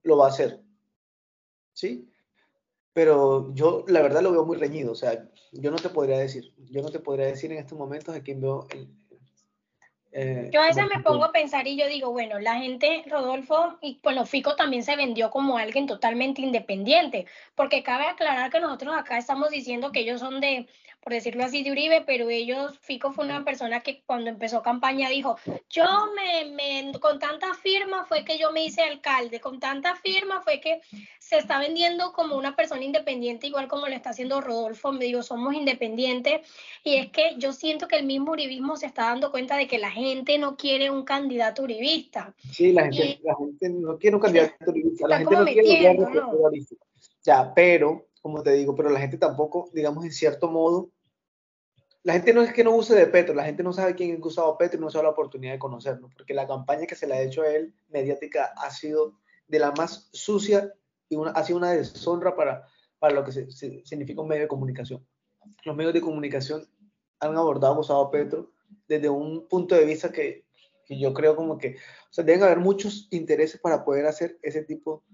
lo 0.05 0.16
va 0.16 0.27
a 0.27 0.31
hacer. 0.31 0.61
¿Sí? 1.72 2.09
Pero 2.96 3.52
yo 3.52 3.85
la 3.88 4.00
verdad 4.00 4.22
lo 4.22 4.32
veo 4.32 4.46
muy 4.46 4.56
reñido, 4.56 4.92
o 4.92 4.94
sea, 4.94 5.28
yo 5.52 5.70
no 5.70 5.76
te 5.76 5.90
podría 5.90 6.16
decir, 6.16 6.54
yo 6.70 6.80
no 6.80 6.88
te 6.88 6.98
podría 6.98 7.26
decir 7.26 7.52
en 7.52 7.59
estos 7.59 7.76
momentos 7.76 8.16
a 8.16 8.22
quién 8.22 8.40
veo 8.40 8.66
el, 8.70 8.88
eh, 10.12 10.48
yo 10.52 10.62
a 10.62 10.66
veces 10.66 10.84
me 10.94 11.02
pongo 11.02 11.24
a 11.24 11.32
pensar 11.32 11.66
y 11.66 11.76
yo 11.76 11.86
digo, 11.88 12.10
bueno, 12.10 12.38
la 12.38 12.56
gente, 12.56 13.04
Rodolfo, 13.06 13.76
y 13.82 14.00
bueno, 14.02 14.24
Fico 14.24 14.56
también 14.56 14.82
se 14.82 14.96
vendió 14.96 15.30
como 15.30 15.58
alguien 15.58 15.86
totalmente 15.86 16.40
independiente, 16.40 17.26
porque 17.54 17.82
cabe 17.82 18.06
aclarar 18.06 18.50
que 18.50 18.60
nosotros 18.60 18.94
acá 18.96 19.18
estamos 19.18 19.50
diciendo 19.50 19.92
que 19.92 20.00
ellos 20.00 20.20
son 20.20 20.40
de, 20.40 20.68
por 21.06 21.12
decirlo 21.12 21.44
así, 21.44 21.62
de 21.62 21.70
Uribe, 21.70 22.00
pero 22.00 22.30
ellos, 22.30 22.78
Fico 22.80 23.12
fue 23.12 23.24
una 23.26 23.44
persona 23.44 23.80
que 23.80 24.02
cuando 24.06 24.30
empezó 24.30 24.62
campaña 24.62 25.08
dijo, 25.08 25.38
yo 25.70 25.84
me, 26.16 26.46
me, 26.46 26.98
con 26.98 27.18
tanta 27.18 27.54
firma 27.54 28.04
fue 28.06 28.24
que 28.24 28.38
yo 28.38 28.50
me 28.52 28.64
hice 28.64 28.82
alcalde, 28.82 29.38
con 29.40 29.60
tanta 29.60 29.96
firma 29.96 30.40
fue 30.40 30.60
que 30.60 30.80
se 31.20 31.38
está 31.38 31.58
vendiendo 31.58 32.12
como 32.12 32.36
una 32.36 32.56
persona 32.56 32.82
independiente, 32.82 33.46
igual 33.46 33.68
como 33.68 33.86
lo 33.86 33.94
está 33.94 34.10
haciendo 34.10 34.40
Rodolfo, 34.40 34.92
me 34.92 35.04
digo, 35.04 35.22
somos 35.22 35.54
independientes, 35.54 36.40
y 36.82 36.96
es 36.96 37.10
que 37.10 37.34
yo 37.36 37.52
siento 37.52 37.86
que 37.86 37.96
el 37.96 38.06
mismo 38.06 38.32
uribismo 38.32 38.76
se 38.76 38.86
está 38.86 39.04
dando 39.04 39.30
cuenta 39.30 39.56
de 39.56 39.66
que 39.66 39.78
la 39.78 39.90
gente 39.96 40.38
no 40.38 40.56
quiere 40.56 40.90
un 40.90 41.04
candidato 41.04 41.62
uribista. 41.62 42.35
Sí, 42.52 42.72
la 42.72 42.85
gente, 42.85 43.20
la 43.24 43.35
gente 43.37 43.70
no 43.70 43.98
quiere 43.98 44.16
un 44.16 44.22
candidato 44.22 44.54
uribista, 44.66 45.09
la 45.09 45.18
gente 45.18 45.35
no 45.35 45.44
quiere 45.44 45.90
un 45.90 46.12
¿no? 46.12 46.50
Ya, 47.22 47.52
pero, 47.54 48.09
como 48.22 48.42
te 48.42 48.52
digo, 48.52 48.74
pero 48.74 48.90
la 48.90 49.00
gente 49.00 49.18
tampoco, 49.18 49.70
digamos, 49.72 50.04
en 50.04 50.12
cierto 50.12 50.50
modo, 50.50 50.90
la 52.02 52.12
gente 52.12 52.32
no 52.32 52.42
es 52.42 52.52
que 52.52 52.62
no 52.62 52.76
use 52.76 52.94
de 52.94 53.06
Petro, 53.09 53.35
la 53.35 53.44
gente 53.44 53.64
no 53.64 53.72
sabe 53.72 53.96
quién 53.96 54.12
es 54.12 54.20
Gustavo 54.20 54.56
Petro 54.56 54.78
y 54.78 54.80
no 54.80 54.90
se 54.90 54.98
da 54.98 55.04
la 55.04 55.11
oportunidad 55.11 55.52
de 55.52 55.59
conocerlo, 55.59 56.09
porque 56.16 56.35
la 56.35 56.46
campaña 56.46 56.87
que 56.87 56.94
se 56.94 57.09
le 57.09 57.14
ha 57.14 57.22
hecho 57.22 57.42
a 57.42 57.48
él 57.48 57.74
mediática 57.88 58.52
ha 58.56 58.70
sido 58.70 59.14
de 59.48 59.59
la 59.59 59.72
más 59.72 60.09
sucia 60.12 60.72
y 61.09 61.16
una, 61.16 61.32
ha 61.32 61.42
sido 61.42 61.59
una 61.59 61.72
deshonra 61.72 62.37
para, 62.37 62.64
para 63.00 63.14
lo 63.14 63.24
que 63.24 63.32
significa 63.32 64.20
un 64.20 64.28
medio 64.28 64.42
de 64.42 64.48
comunicación. 64.48 65.04
Los 65.64 65.74
medios 65.74 65.94
de 65.94 66.00
comunicación 66.00 66.68
han 67.18 67.37
abordado 67.37 67.72
a 67.72 67.76
Gustavo 67.76 68.11
Petro 68.11 68.52
desde 68.88 69.09
un 69.09 69.48
punto 69.48 69.74
de 69.74 69.85
vista 69.85 70.12
que, 70.12 70.44
que 70.87 70.98
yo 70.98 71.12
creo 71.12 71.37
como 71.37 71.59
que, 71.59 71.76
o 72.11 72.12
sea, 72.12 72.24
deben 72.24 72.42
haber 72.42 72.59
muchos 72.59 73.09
intereses 73.11 73.61
para 73.61 73.85
poder 73.85 74.07
hacer 74.07 74.38
ese 74.42 74.62
tipo, 74.64 75.05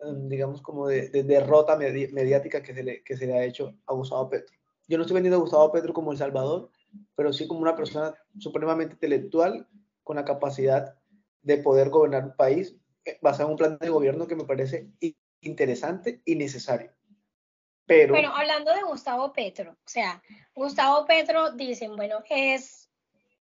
em, 0.00 0.28
digamos, 0.28 0.62
como 0.62 0.88
de, 0.88 1.08
de 1.08 1.22
derrota 1.22 1.76
mediática 1.76 2.62
que 2.62 2.74
se, 2.74 2.82
le, 2.82 3.02
que 3.02 3.16
se 3.16 3.26
le 3.26 3.34
ha 3.34 3.44
hecho 3.44 3.74
a 3.86 3.94
Gustavo 3.94 4.28
Petro. 4.28 4.54
Yo 4.88 4.98
no 4.98 5.04
estoy 5.04 5.14
vendiendo 5.14 5.38
a 5.38 5.40
Gustavo 5.40 5.72
Petro 5.72 5.92
como 5.92 6.12
El 6.12 6.18
Salvador, 6.18 6.70
pero 7.14 7.32
sí 7.32 7.46
como 7.46 7.60
una 7.60 7.76
persona 7.76 8.14
supremamente 8.38 8.94
intelectual 8.94 9.66
con 10.02 10.16
la 10.16 10.24
capacidad 10.24 10.94
de 11.42 11.58
poder 11.58 11.88
gobernar 11.90 12.24
un 12.24 12.36
país 12.36 12.76
eh, 13.04 13.18
basado 13.22 13.48
en 13.48 13.52
un 13.52 13.56
plan 13.56 13.78
de 13.78 13.88
gobierno 13.88 14.26
que 14.26 14.36
me 14.36 14.44
parece 14.44 14.90
interesante 15.40 16.22
y 16.24 16.36
necesario. 16.36 16.92
Pero, 17.86 18.14
bueno, 18.14 18.34
hablando 18.34 18.72
de 18.72 18.82
Gustavo 18.82 19.32
Petro, 19.32 19.72
o 19.72 19.88
sea, 19.88 20.22
Gustavo 20.54 21.04
Petro 21.04 21.52
dicen, 21.52 21.96
bueno, 21.96 22.22
es 22.30 22.81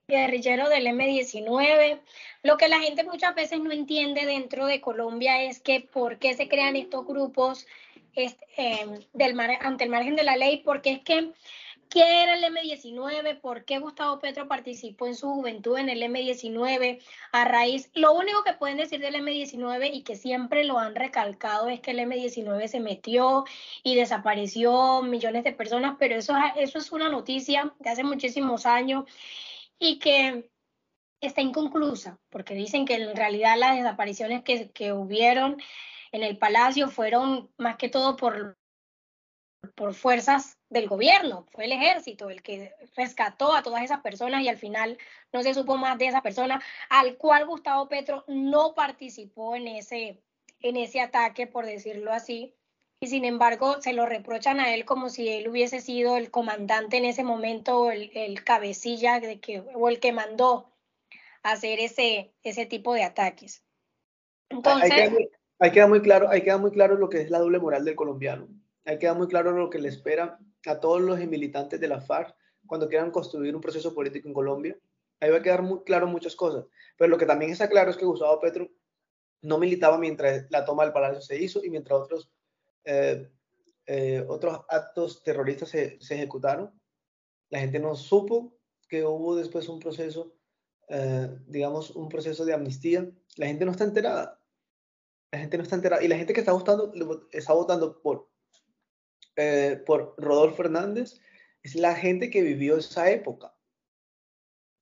guerrillero 0.08 0.70
del 0.70 0.86
M19. 0.86 2.00
Lo 2.42 2.56
que 2.56 2.68
la 2.68 2.80
gente 2.80 3.04
muchas 3.04 3.34
veces 3.34 3.60
no 3.60 3.70
entiende 3.72 4.24
dentro 4.24 4.64
de 4.64 4.80
Colombia 4.80 5.42
es 5.42 5.60
que 5.60 5.80
por 5.80 6.18
qué 6.18 6.32
se 6.34 6.48
crean 6.48 6.76
estos 6.76 7.06
grupos 7.06 7.66
del 9.12 9.34
mar, 9.34 9.58
ante 9.60 9.84
el 9.84 9.90
margen 9.90 10.16
de 10.16 10.24
la 10.24 10.36
ley, 10.36 10.62
porque 10.64 10.92
es 10.92 11.00
que, 11.00 11.30
¿qué 11.90 12.22
era 12.22 12.36
el 12.36 12.42
M19? 12.42 13.38
¿Por 13.38 13.66
qué 13.66 13.78
Gustavo 13.78 14.18
Petro 14.18 14.48
participó 14.48 15.06
en 15.06 15.14
su 15.14 15.28
juventud 15.28 15.76
en 15.76 15.90
el 15.90 16.02
M19? 16.02 17.00
A 17.32 17.44
raíz, 17.44 17.90
lo 17.92 18.14
único 18.14 18.42
que 18.44 18.54
pueden 18.54 18.78
decir 18.78 19.00
del 19.00 19.14
M19 19.14 19.90
y 19.92 20.02
que 20.02 20.16
siempre 20.16 20.64
lo 20.64 20.78
han 20.78 20.94
recalcado 20.94 21.68
es 21.68 21.80
que 21.80 21.90
el 21.90 21.98
M19 21.98 22.66
se 22.66 22.80
metió 22.80 23.44
y 23.82 23.94
desapareció 23.94 25.02
millones 25.02 25.44
de 25.44 25.52
personas, 25.52 25.96
pero 25.98 26.16
eso, 26.16 26.34
eso 26.56 26.78
es 26.78 26.92
una 26.92 27.10
noticia 27.10 27.74
de 27.78 27.90
hace 27.90 28.04
muchísimos 28.04 28.64
años 28.64 29.04
y 29.78 29.98
que 29.98 30.50
está 31.20 31.40
inconclusa, 31.40 32.18
porque 32.30 32.54
dicen 32.54 32.84
que 32.84 32.94
en 32.94 33.16
realidad 33.16 33.56
las 33.56 33.76
desapariciones 33.76 34.42
que, 34.42 34.70
que 34.70 34.92
hubieron 34.92 35.60
en 36.12 36.22
el 36.22 36.38
palacio 36.38 36.88
fueron 36.88 37.50
más 37.56 37.76
que 37.76 37.88
todo 37.88 38.16
por, 38.16 38.56
por 39.74 39.94
fuerzas 39.94 40.58
del 40.70 40.88
gobierno, 40.88 41.46
fue 41.50 41.64
el 41.64 41.72
ejército 41.72 42.30
el 42.30 42.42
que 42.42 42.74
rescató 42.96 43.54
a 43.54 43.62
todas 43.62 43.82
esas 43.82 44.00
personas 44.00 44.42
y 44.42 44.48
al 44.48 44.58
final 44.58 44.98
no 45.32 45.42
se 45.42 45.54
supo 45.54 45.76
más 45.76 45.98
de 45.98 46.06
esa 46.06 46.22
persona, 46.22 46.62
al 46.88 47.16
cual 47.16 47.46
Gustavo 47.46 47.88
Petro 47.88 48.24
no 48.28 48.74
participó 48.74 49.56
en 49.56 49.68
ese, 49.68 50.22
en 50.60 50.76
ese 50.76 51.00
ataque, 51.00 51.46
por 51.46 51.66
decirlo 51.66 52.12
así, 52.12 52.54
y 53.00 53.06
sin 53.06 53.24
embargo 53.24 53.80
se 53.80 53.92
lo 53.92 54.06
reprochan 54.06 54.60
a 54.60 54.74
él 54.74 54.84
como 54.84 55.08
si 55.08 55.28
él 55.28 55.48
hubiese 55.48 55.80
sido 55.80 56.16
el 56.16 56.30
comandante 56.30 56.96
en 56.96 57.04
ese 57.04 57.24
momento, 57.24 57.90
el, 57.90 58.10
el 58.14 58.42
cabecilla 58.44 59.20
de 59.20 59.40
que, 59.40 59.62
o 59.74 59.88
el 59.88 60.00
que 60.00 60.12
mandó 60.12 60.70
hacer 61.42 61.80
ese, 61.80 62.32
ese 62.42 62.66
tipo 62.66 62.94
de 62.94 63.04
ataques. 63.04 63.62
Entonces, 64.48 65.12
Ahí 65.60 65.72
queda 65.72 65.88
muy 65.88 66.00
claro, 66.00 66.28
ahí 66.28 66.42
queda 66.42 66.58
muy 66.58 66.70
claro 66.70 66.96
lo 66.96 67.08
que 67.08 67.20
es 67.20 67.30
la 67.30 67.40
doble 67.40 67.58
moral 67.58 67.84
del 67.84 67.96
colombiano. 67.96 68.48
Ahí 68.84 68.98
queda 68.98 69.14
muy 69.14 69.26
claro 69.26 69.50
lo 69.50 69.70
que 69.70 69.80
le 69.80 69.88
espera 69.88 70.38
a 70.66 70.80
todos 70.80 71.00
los 71.00 71.18
militantes 71.18 71.80
de 71.80 71.88
la 71.88 72.00
FARC 72.00 72.34
cuando 72.66 72.88
quieran 72.88 73.10
construir 73.10 73.54
un 73.56 73.60
proceso 73.60 73.92
político 73.92 74.28
en 74.28 74.34
Colombia. 74.34 74.78
Ahí 75.20 75.30
va 75.30 75.38
a 75.38 75.42
quedar 75.42 75.62
muy 75.62 75.82
claro 75.82 76.06
muchas 76.06 76.36
cosas. 76.36 76.64
Pero 76.96 77.10
lo 77.10 77.18
que 77.18 77.26
también 77.26 77.50
está 77.50 77.68
claro 77.68 77.90
es 77.90 77.96
que 77.96 78.04
Gustavo 78.04 78.38
Petro 78.38 78.68
no 79.42 79.58
militaba 79.58 79.98
mientras 79.98 80.46
la 80.50 80.64
toma 80.64 80.84
del 80.84 80.92
palacio 80.92 81.20
se 81.20 81.36
hizo 81.42 81.64
y 81.64 81.70
mientras 81.70 81.98
otros, 81.98 82.30
eh, 82.88 83.30
eh, 83.86 84.24
otros 84.28 84.60
actos 84.68 85.22
terroristas 85.22 85.68
se, 85.68 86.00
se, 86.00 86.14
ejecutaron. 86.14 86.72
La 87.50 87.60
gente 87.60 87.78
no 87.78 87.94
supo 87.94 88.58
que 88.88 89.04
hubo 89.04 89.36
después 89.36 89.68
un 89.68 89.78
proceso, 89.78 90.34
eh, 90.88 91.28
digamos, 91.46 91.90
un 91.90 92.08
proceso 92.08 92.44
de 92.44 92.54
amnistía. 92.54 93.10
La 93.36 93.46
gente 93.46 93.64
no 93.64 93.70
está 93.70 93.84
enterada 93.84 94.38
la 95.30 95.38
gente 95.38 95.56
no 95.56 95.62
está 95.62 95.76
enterada. 95.76 96.02
Y 96.02 96.08
la 96.08 96.16
gente 96.16 96.32
que 96.32 96.40
está 96.40 96.52
votando, 96.52 96.92
está 97.32 97.52
votando 97.52 98.00
por, 98.00 98.30
eh, 99.36 99.82
por 99.86 100.14
Rodolfo 100.18 100.62
Hernández 100.62 101.20
es 101.62 101.74
la 101.74 101.94
gente 101.94 102.30
que 102.30 102.42
vivió 102.42 102.76
esa 102.76 103.10
época. 103.10 103.54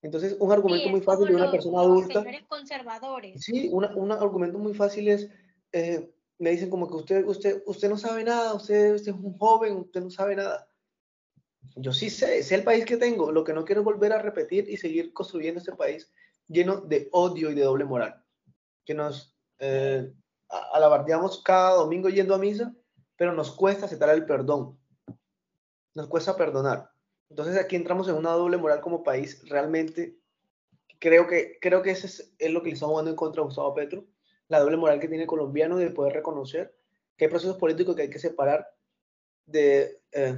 Entonces, 0.03 0.37
un 0.38 0.53
argumento 0.53 0.88
muy 0.88 1.01
fácil 1.01 1.27
de 1.27 1.35
una 1.35 1.51
persona 1.51 1.81
adulta. 1.81 2.25
conservadores. 2.49 3.42
Sí, 3.42 3.71
un 3.73 4.12
argumento 4.12 4.59
muy 4.59 4.75
fácil 4.75 5.09
es, 5.09 5.29
eh, 5.73 6.14
me 6.38 6.51
dicen 6.51 6.70
como 6.70 6.88
que 6.88 6.94
usted, 6.94 7.27
usted, 7.27 7.62
usted 7.66 7.88
no 7.88 7.96
sabe 7.96 8.25
nada, 8.25 8.55
usted, 8.55 8.94
usted, 8.94 9.12
es 9.12 9.18
un 9.18 9.37
joven, 9.38 9.77
usted 9.77 10.01
no 10.01 10.11
sabe 10.11 10.37
nada. 10.37 10.68
Yo 11.77 11.92
sí 11.92 12.11
sé, 12.11 12.42
sé 12.42 12.55
el 12.55 12.64
país 12.64 12.85
que 12.85 12.96
tengo. 12.96 13.33
Lo 13.33 13.44
que 13.44 13.53
no 13.53 13.64
quiero 13.64 13.81
es 13.81 13.85
volver 13.85 14.12
a 14.12 14.22
repetir 14.22 14.68
y 14.68 14.77
seguir 14.77 15.12
construyendo 15.12 15.61
este 15.61 15.75
país 15.75 16.11
lleno 16.49 16.81
de 16.81 17.09
odio 17.12 17.51
y 17.51 17.55
de 17.55 17.62
doble 17.62 17.85
moral. 17.85 18.22
Que 18.85 18.94
nos, 18.94 19.37
eh, 19.59 20.12
alabardeamos 20.72 21.42
cada 21.42 21.75
domingo 21.77 22.09
yendo 22.09 22.35
a 22.35 22.38
misa, 22.38 22.75
pero 23.16 23.33
nos 23.33 23.53
cuesta 23.53 23.87
aceptar 23.87 24.11
el 24.11 24.27
perdón. 24.27 24.79
Nos 25.94 26.09
cuesta 26.09 26.37
perdonar. 26.37 26.90
Entonces 27.31 27.57
aquí 27.57 27.77
entramos 27.77 28.09
en 28.09 28.14
una 28.14 28.31
doble 28.31 28.57
moral 28.57 28.81
como 28.81 29.03
país. 29.03 29.42
Realmente 29.49 30.18
creo 30.99 31.27
que, 31.27 31.59
creo 31.61 31.83
que 31.83 31.90
ese 31.90 32.07
es, 32.07 32.51
lo 32.51 32.62
que 32.62 32.68
le 32.68 32.75
estamos 32.75 32.96
dando 32.96 33.11
en 33.11 33.16
contra 33.16 33.42
a 33.42 33.44
Gustavo 33.44 33.75
Petro. 33.75 34.05
La 34.48 34.61
doble 34.61 34.76
moral 34.76 35.00
que 35.00 35.09
tiene 35.09 35.24
el 35.24 35.28
colombiano 35.28 35.76
de 35.76 35.90
poder 35.90 36.14
reconocer 36.14 36.74
que 37.16 37.24
hay 37.24 37.30
procesos 37.30 37.56
políticos 37.56 37.96
que 37.96 38.02
hay 38.02 38.11
que 38.11 38.18
separar 38.18 38.68
de, 39.46 40.00
eh, 40.12 40.37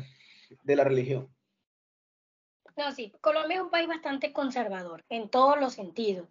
de 0.62 0.76
la 0.76 0.84
religión. 0.84 1.28
No, 2.76 2.92
sí, 2.92 3.12
Colombia 3.20 3.56
es 3.56 3.62
un 3.62 3.70
país 3.70 3.88
bastante 3.88 4.32
conservador 4.32 5.04
en 5.08 5.28
todos 5.28 5.58
los 5.58 5.74
sentidos 5.74 6.28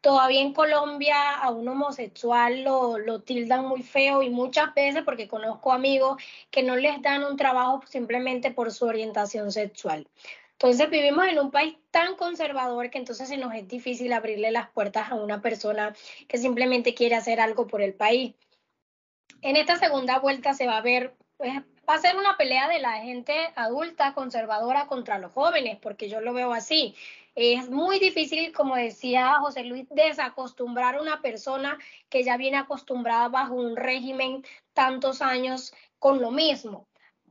todavía 0.00 0.40
en 0.40 0.52
Colombia 0.52 1.34
a 1.34 1.50
un 1.50 1.68
homosexual 1.68 2.62
lo, 2.62 2.98
lo, 2.98 3.20
tildan 3.20 3.66
muy 3.66 3.82
feo 3.82 4.22
y 4.22 4.30
muchas 4.30 4.74
veces 4.74 5.02
porque 5.04 5.28
conozco 5.28 5.72
amigos 5.72 6.22
que 6.50 6.62
no 6.62 6.76
les 6.76 7.00
dan 7.02 7.24
un 7.24 7.36
trabajo 7.36 7.82
simplemente 7.86 8.50
por 8.50 8.72
su 8.72 8.86
orientación 8.86 9.52
sexual. 9.52 10.06
Entonces 10.62 10.90
vivimos 10.90 11.26
en 11.26 11.38
un 11.38 11.50
país 11.50 11.78
tan 11.90 12.16
conservador 12.16 12.90
que 12.90 12.98
entonces 12.98 13.30
se 13.30 13.38
nos 13.38 13.54
es 13.54 13.66
difícil 13.66 14.12
abrirle 14.12 14.50
las 14.50 14.68
puertas 14.68 15.10
a 15.10 15.14
una 15.14 15.40
persona 15.40 15.96
que 16.28 16.36
simplemente 16.36 16.92
quiere 16.92 17.14
hacer 17.14 17.40
algo 17.40 17.66
por 17.66 17.80
el 17.80 17.94
país. 17.94 18.34
En 19.40 19.56
esta 19.56 19.78
segunda 19.78 20.18
vuelta 20.18 20.52
se 20.52 20.66
va 20.66 20.76
a 20.76 20.82
ver, 20.82 21.14
pues, 21.38 21.54
va 21.88 21.94
a 21.94 21.98
ser 21.98 22.14
una 22.14 22.36
pelea 22.36 22.68
de 22.68 22.78
la 22.78 22.98
gente 22.98 23.32
adulta 23.56 24.12
conservadora 24.12 24.86
contra 24.86 25.18
los 25.18 25.32
jóvenes, 25.32 25.78
porque 25.80 26.10
yo 26.10 26.20
lo 26.20 26.34
veo 26.34 26.52
así. 26.52 26.94
Es 27.34 27.70
muy 27.70 27.98
difícil, 27.98 28.52
como 28.52 28.76
decía 28.76 29.36
José 29.40 29.64
Luis, 29.64 29.86
desacostumbrar 29.88 30.96
a 30.96 31.00
una 31.00 31.22
persona 31.22 31.78
que 32.10 32.22
ya 32.22 32.36
viene 32.36 32.58
acostumbrada 32.58 33.28
bajo 33.28 33.54
un 33.54 33.76
régimen 33.76 34.44
tantos 34.74 35.22
años 35.22 35.72
con 35.98 36.20
lo 36.20 36.30
mismo, 36.30 36.89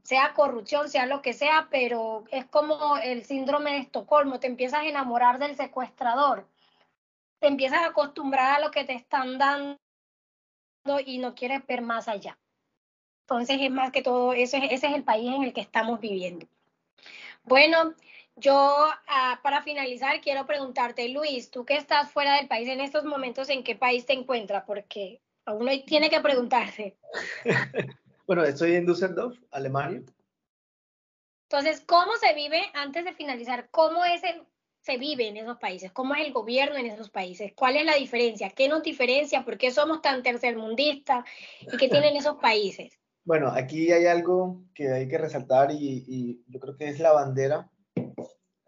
sea 0.09 0.33
corrupción, 0.33 0.89
sea 0.89 1.05
lo 1.05 1.21
que 1.21 1.33
sea, 1.33 1.67
pero 1.69 2.23
es 2.31 2.43
como 2.45 2.97
el 2.97 3.25
síndrome 3.25 3.73
de 3.73 3.77
Estocolmo, 3.77 4.39
te 4.39 4.47
empiezas 4.47 4.79
a 4.79 4.85
enamorar 4.85 5.37
del 5.37 5.55
secuestrador, 5.55 6.47
te 7.37 7.47
empiezas 7.47 7.81
a 7.81 7.85
acostumbrar 7.89 8.55
a 8.55 8.59
lo 8.59 8.71
que 8.71 8.85
te 8.85 8.93
están 8.93 9.37
dando 9.37 9.77
y 11.05 11.19
no 11.19 11.35
quieres 11.35 11.63
ver 11.67 11.83
más 11.83 12.07
allá. 12.07 12.39
Entonces 13.27 13.59
es 13.61 13.69
más 13.69 13.91
que 13.91 14.01
todo, 14.01 14.33
eso 14.33 14.57
es, 14.57 14.71
ese 14.71 14.87
es 14.87 14.95
el 14.95 15.03
país 15.03 15.31
en 15.31 15.43
el 15.43 15.53
que 15.53 15.61
estamos 15.61 15.99
viviendo. 15.99 16.47
Bueno, 17.43 17.93
yo 18.35 18.87
ah, 19.07 19.39
para 19.43 19.61
finalizar 19.61 20.21
quiero 20.21 20.47
preguntarte, 20.47 21.07
Luis, 21.09 21.51
tú 21.51 21.65
que 21.65 21.75
estás 21.75 22.11
fuera 22.11 22.37
del 22.37 22.47
país 22.47 22.67
en 22.67 22.81
estos 22.81 23.03
momentos, 23.03 23.47
¿en 23.49 23.63
qué 23.63 23.75
país 23.75 24.07
te 24.07 24.13
encuentras? 24.13 24.63
Porque 24.65 25.21
uno 25.45 25.71
tiene 25.85 26.09
que 26.09 26.19
preguntarse. 26.19 26.97
bueno, 28.29 28.43
estoy 28.43 28.75
en 28.75 28.85
Düsseldorf, 28.85 29.39
Alemania. 29.49 30.03
Entonces, 31.49 31.81
¿cómo 31.83 32.11
se 32.21 32.35
vive, 32.35 32.61
antes 32.75 33.03
de 33.03 33.15
finalizar, 33.15 33.69
cómo 33.71 34.05
es 34.05 34.23
el, 34.23 34.43
se 34.81 34.99
vive 34.99 35.29
en 35.29 35.37
esos 35.37 35.57
países? 35.57 35.91
¿Cómo 35.91 36.13
es 36.13 36.27
el 36.27 36.31
gobierno 36.31 36.77
en 36.77 36.85
esos 36.85 37.09
países? 37.09 37.53
¿Cuál 37.55 37.77
es 37.77 37.85
la 37.85 37.95
diferencia? 37.95 38.51
¿Qué 38.51 38.69
nos 38.69 38.83
diferencia? 38.83 39.43
¿Por 39.43 39.57
qué 39.57 39.71
somos 39.71 40.03
tan 40.03 40.21
tercermundistas? 40.21 41.25
¿Y 41.61 41.75
qué 41.75 41.89
tienen 41.89 42.15
esos 42.17 42.35
países? 42.41 42.99
Bueno, 43.23 43.47
aquí 43.47 43.91
hay 43.91 44.05
algo 44.05 44.61
que 44.75 44.91
hay 44.91 45.07
que 45.07 45.17
resaltar 45.17 45.71
y, 45.71 46.05
y 46.07 46.43
yo 46.45 46.59
creo 46.59 46.77
que 46.77 46.87
es 46.87 46.99
la 46.99 47.13
bandera 47.13 47.67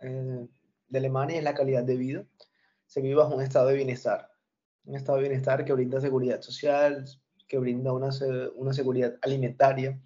eh, 0.01 0.47
de 0.87 0.97
Alemania, 0.97 1.37
es 1.37 1.43
la 1.43 1.53
calidad 1.53 1.83
de 1.83 1.97
vida. 1.97 2.25
Se 2.87 2.99
vive 2.99 3.13
bajo 3.13 3.35
un 3.35 3.43
estado 3.43 3.67
de 3.67 3.75
bienestar. 3.75 4.27
Un 4.85 4.95
estado 4.95 5.19
de 5.19 5.29
bienestar 5.29 5.63
que 5.63 5.73
brinda 5.73 6.01
seguridad 6.01 6.41
social, 6.41 7.05
que 7.51 7.57
brinda 7.57 7.91
una, 7.91 8.11
una 8.55 8.71
seguridad 8.71 9.17
alimentaria, 9.21 9.99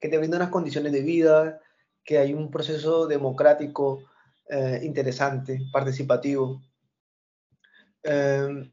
que 0.00 0.08
te 0.08 0.18
brinda 0.18 0.38
unas 0.38 0.50
condiciones 0.50 0.90
de 0.90 1.02
vida, 1.02 1.60
que 2.02 2.18
hay 2.18 2.34
un 2.34 2.50
proceso 2.50 3.06
democrático 3.06 4.02
eh, 4.48 4.80
interesante, 4.82 5.60
participativo. 5.72 6.60
Em, 8.02 8.72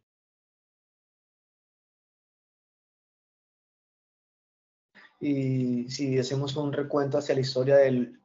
y 5.20 5.88
si 5.92 6.18
hacemos 6.18 6.56
un 6.56 6.74
recuento 6.74 7.20
hacia 7.20 7.36
la 7.36 7.42
historia 7.42 7.76
del, 7.78 8.20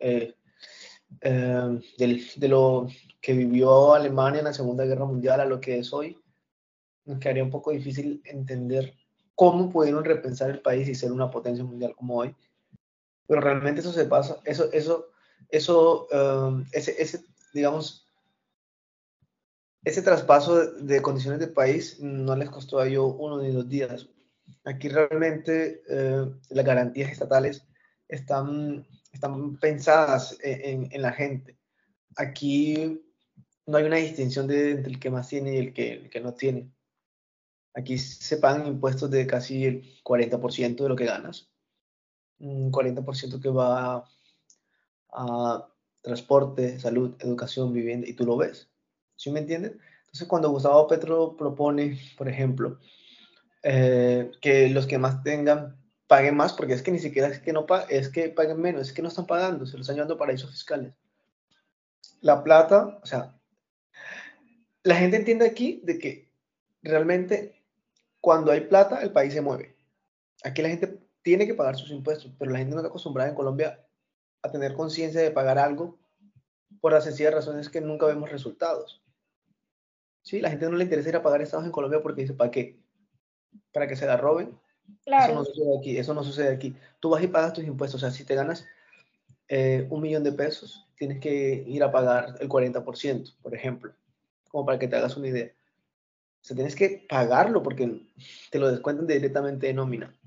eh, 0.00 0.34
em, 1.20 1.80
del, 1.96 2.26
de 2.34 2.48
lo 2.48 2.88
que 3.20 3.34
vivió 3.34 3.94
Alemania 3.94 4.40
en 4.40 4.46
la 4.46 4.52
Segunda 4.52 4.84
Guerra 4.84 5.04
Mundial 5.04 5.40
a 5.40 5.44
lo 5.44 5.60
que 5.60 5.78
es 5.78 5.92
hoy, 5.92 6.19
nos 7.04 7.18
quedaría 7.18 7.44
un 7.44 7.50
poco 7.50 7.70
difícil 7.70 8.22
entender 8.24 8.94
cómo 9.34 9.70
pudieron 9.70 10.04
repensar 10.04 10.50
el 10.50 10.60
país 10.60 10.88
y 10.88 10.94
ser 10.94 11.12
una 11.12 11.30
potencia 11.30 11.64
mundial 11.64 11.94
como 11.96 12.16
hoy. 12.16 12.34
Pero 13.26 13.40
realmente 13.40 13.80
eso 13.80 13.92
se 13.92 14.04
pasa, 14.04 14.38
eso, 14.44 14.70
eso 14.72 15.10
eso, 15.48 16.08
um, 16.12 16.64
ese, 16.72 17.00
ese, 17.00 17.24
digamos, 17.52 18.06
ese 19.84 20.02
traspaso 20.02 20.72
de, 20.72 21.00
condiciones 21.00 21.40
de 21.40 21.48
país 21.48 21.98
no 22.00 22.36
les 22.36 22.50
costó 22.50 22.78
a 22.78 22.86
ellos 22.86 23.14
uno 23.18 23.40
ni 23.40 23.50
dos 23.50 23.68
días. 23.68 24.08
Aquí 24.64 24.88
realmente 24.88 25.82
eh, 25.88 26.26
las 26.50 26.64
garantías 26.64 27.10
estatales 27.10 27.66
están, 28.08 28.86
están 29.12 29.56
pensadas 29.58 30.36
en, 30.42 30.88
en, 30.92 31.02
la 31.02 31.12
gente. 31.12 31.56
Aquí 32.16 33.02
no 33.66 33.78
hay 33.78 33.84
una 33.84 33.96
distinción 33.96 34.46
de, 34.46 34.72
entre 34.72 34.92
el 34.92 35.00
que 35.00 35.10
más 35.10 35.28
tiene 35.28 35.54
y 35.54 35.58
el 35.58 35.72
que, 35.72 35.92
el 35.94 36.10
que 36.10 36.20
no 36.20 36.34
tiene. 36.34 36.70
Aquí 37.74 37.98
se 37.98 38.36
pagan 38.38 38.66
impuestos 38.66 39.10
de 39.10 39.26
casi 39.26 39.64
el 39.64 40.02
40% 40.02 40.76
de 40.82 40.88
lo 40.88 40.96
que 40.96 41.04
ganas. 41.04 41.48
Un 42.38 42.72
40% 42.72 43.40
que 43.40 43.48
va 43.50 44.04
a 45.12 45.66
transporte, 46.02 46.78
salud, 46.80 47.14
educación, 47.20 47.72
vivienda, 47.72 48.08
y 48.08 48.14
tú 48.14 48.24
lo 48.24 48.36
ves. 48.36 48.70
¿Sí 49.16 49.30
me 49.30 49.40
entiendes? 49.40 49.72
Entonces, 50.00 50.26
cuando 50.26 50.50
Gustavo 50.50 50.88
Petro 50.88 51.36
propone, 51.36 51.98
por 52.16 52.28
ejemplo, 52.28 52.80
eh, 53.62 54.30
que 54.40 54.70
los 54.70 54.86
que 54.86 54.98
más 54.98 55.22
tengan 55.22 55.76
paguen 56.06 56.36
más, 56.36 56.52
porque 56.52 56.72
es 56.72 56.82
que 56.82 56.90
ni 56.90 56.98
siquiera 56.98 57.28
es 57.28 57.38
que 57.38 57.52
no 57.52 57.66
es 57.88 58.08
que 58.08 58.30
paguen 58.30 58.60
menos, 58.60 58.88
es 58.88 58.92
que 58.92 59.02
no 59.02 59.08
están 59.08 59.26
pagando, 59.26 59.66
se 59.66 59.76
los 59.76 59.82
están 59.82 59.96
llevando 59.96 60.18
paraísos 60.18 60.50
fiscales. 60.50 60.92
La 62.20 62.42
plata, 62.42 62.98
o 63.00 63.06
sea, 63.06 63.38
la 64.82 64.96
gente 64.96 65.18
entiende 65.18 65.46
aquí 65.46 65.80
de 65.84 65.98
que 65.98 66.32
realmente 66.82 67.59
cuando 68.20 68.52
hay 68.52 68.62
plata, 68.62 69.02
el 69.02 69.12
país 69.12 69.32
se 69.32 69.40
mueve. 69.40 69.76
Aquí 70.44 70.62
la 70.62 70.68
gente 70.68 70.98
tiene 71.22 71.46
que 71.46 71.54
pagar 71.54 71.76
sus 71.76 71.90
impuestos, 71.90 72.32
pero 72.38 72.50
la 72.50 72.58
gente 72.58 72.74
no 72.74 72.80
está 72.80 72.88
acostumbrada 72.88 73.28
en 73.28 73.36
Colombia 73.36 73.84
a 74.42 74.50
tener 74.50 74.74
conciencia 74.74 75.20
de 75.20 75.30
pagar 75.30 75.58
algo 75.58 76.00
por 76.80 76.92
la 76.92 77.00
sencilla 77.00 77.30
razón 77.30 77.58
es 77.58 77.68
que 77.68 77.80
nunca 77.80 78.06
vemos 78.06 78.30
resultados. 78.30 79.02
Sí, 80.22 80.40
la 80.40 80.50
gente 80.50 80.68
no 80.68 80.76
le 80.76 80.84
interesa 80.84 81.08
ir 81.08 81.16
a 81.16 81.22
pagar 81.22 81.42
estados 81.42 81.66
en 81.66 81.72
Colombia 81.72 82.02
porque 82.02 82.22
dice, 82.22 82.34
¿para 82.34 82.50
qué? 82.50 82.78
¿Para 83.72 83.86
que 83.86 83.96
se 83.96 84.06
la 84.06 84.16
roben? 84.16 84.58
Eso 85.06 85.34
no 85.34 85.44
sucede 85.44 85.78
aquí, 85.78 85.96
eso 85.96 86.14
no 86.14 86.24
sucede 86.24 86.54
aquí. 86.54 86.76
Tú 87.00 87.10
vas 87.10 87.22
y 87.22 87.28
pagas 87.28 87.52
tus 87.52 87.64
impuestos, 87.64 88.02
o 88.02 88.06
sea, 88.06 88.10
si 88.10 88.24
te 88.24 88.34
ganas 88.34 88.66
eh, 89.48 89.86
un 89.90 90.00
millón 90.00 90.24
de 90.24 90.32
pesos, 90.32 90.86
tienes 90.96 91.20
que 91.20 91.64
ir 91.66 91.82
a 91.82 91.92
pagar 91.92 92.36
el 92.40 92.48
40%, 92.48 93.36
por 93.42 93.54
ejemplo, 93.54 93.92
como 94.50 94.66
para 94.66 94.78
que 94.78 94.88
te 94.88 94.96
hagas 94.96 95.16
una 95.16 95.28
idea. 95.28 95.52
O 96.42 96.44
sea, 96.44 96.56
tienes 96.56 96.74
que 96.74 97.06
pagarlo 97.08 97.62
porque 97.62 98.06
te 98.50 98.58
lo 98.58 98.70
descuentan 98.70 99.06
directamente 99.06 99.66
de 99.66 99.74
nómina 99.74 100.20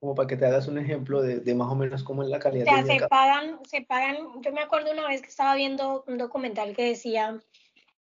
como 0.00 0.14
para 0.14 0.26
que 0.26 0.36
te 0.36 0.46
hagas 0.46 0.66
un 0.66 0.78
ejemplo 0.78 1.20
de, 1.20 1.40
de, 1.40 1.54
más 1.54 1.70
o 1.70 1.74
menos 1.74 2.02
cómo 2.02 2.22
es 2.22 2.30
la 2.30 2.38
calidad. 2.38 2.66
O 2.66 2.86
sea, 2.86 2.98
se 2.98 3.06
pagan, 3.06 3.58
se 3.68 3.82
pagan, 3.82 4.16
yo 4.40 4.50
me 4.50 4.62
acuerdo 4.62 4.92
una 4.92 5.06
vez 5.06 5.20
que 5.20 5.28
estaba 5.28 5.54
viendo 5.54 6.04
un 6.08 6.16
documental 6.16 6.74
que 6.74 6.84
decía 6.84 7.38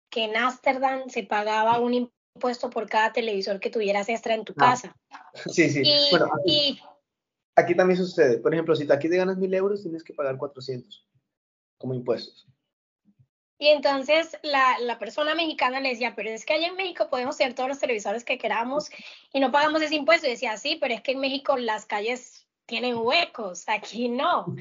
que 0.10 0.26
en 0.26 0.38
Ámsterdam 0.38 1.10
se 1.10 1.24
pagaba 1.24 1.80
un 1.80 2.12
impuesto 2.36 2.70
por 2.70 2.88
cada 2.88 3.14
televisor 3.14 3.60
que 3.60 3.72
tuvieras 3.72 4.10
extra 4.10 4.36
en 4.36 4.46
tu 4.46 4.54
ah. 4.58 4.62
casa. 4.62 4.96
Sí, 5.52 5.70
sí. 5.70 5.82
Y, 5.84 6.10
bueno, 6.12 6.30
aquí, 6.40 6.80
aquí, 7.56 7.76
también 7.76 7.98
sucede. 7.98 8.40
Por 8.40 8.54
ejemplo, 8.54 8.76
si 8.76 8.92
aquí 8.92 9.10
te 9.10 9.18
ganas 9.18 9.38
mil 9.38 9.54
euros, 9.54 9.84
tienes 9.84 10.04
que 10.04 10.14
pagar 10.14 10.38
400 10.38 11.08
como 11.78 11.94
impuestos. 11.94 12.48
Y 13.60 13.70
entonces 13.70 14.38
la, 14.44 14.78
la, 14.80 15.00
persona 15.00 15.34
mexicana 15.34 15.80
le 15.80 15.90
decía, 15.90 16.14
pero 16.16 16.30
es 16.30 16.46
que 16.46 16.54
allá 16.54 16.68
en 16.68 16.76
México 16.76 17.08
podemos 17.10 17.38
tener 17.38 17.56
todos 17.56 17.70
los 17.70 17.80
televisores 17.80 18.24
que 18.24 18.38
queramos 18.38 18.90
y 19.34 19.40
no 19.40 19.52
pagamos 19.52 19.82
ese 19.82 19.96
impuesto. 19.96 20.28
Y 20.28 20.32
decía, 20.32 20.58
sí, 20.58 20.78
pero 20.80 20.94
es 20.94 21.02
que 21.02 21.14
en 21.14 21.20
México 21.20 21.58
las 21.58 21.86
calles 21.86 22.48
tienen 22.68 22.98
huecos, 22.98 23.64
aquí 23.68 24.10
no. 24.10 24.56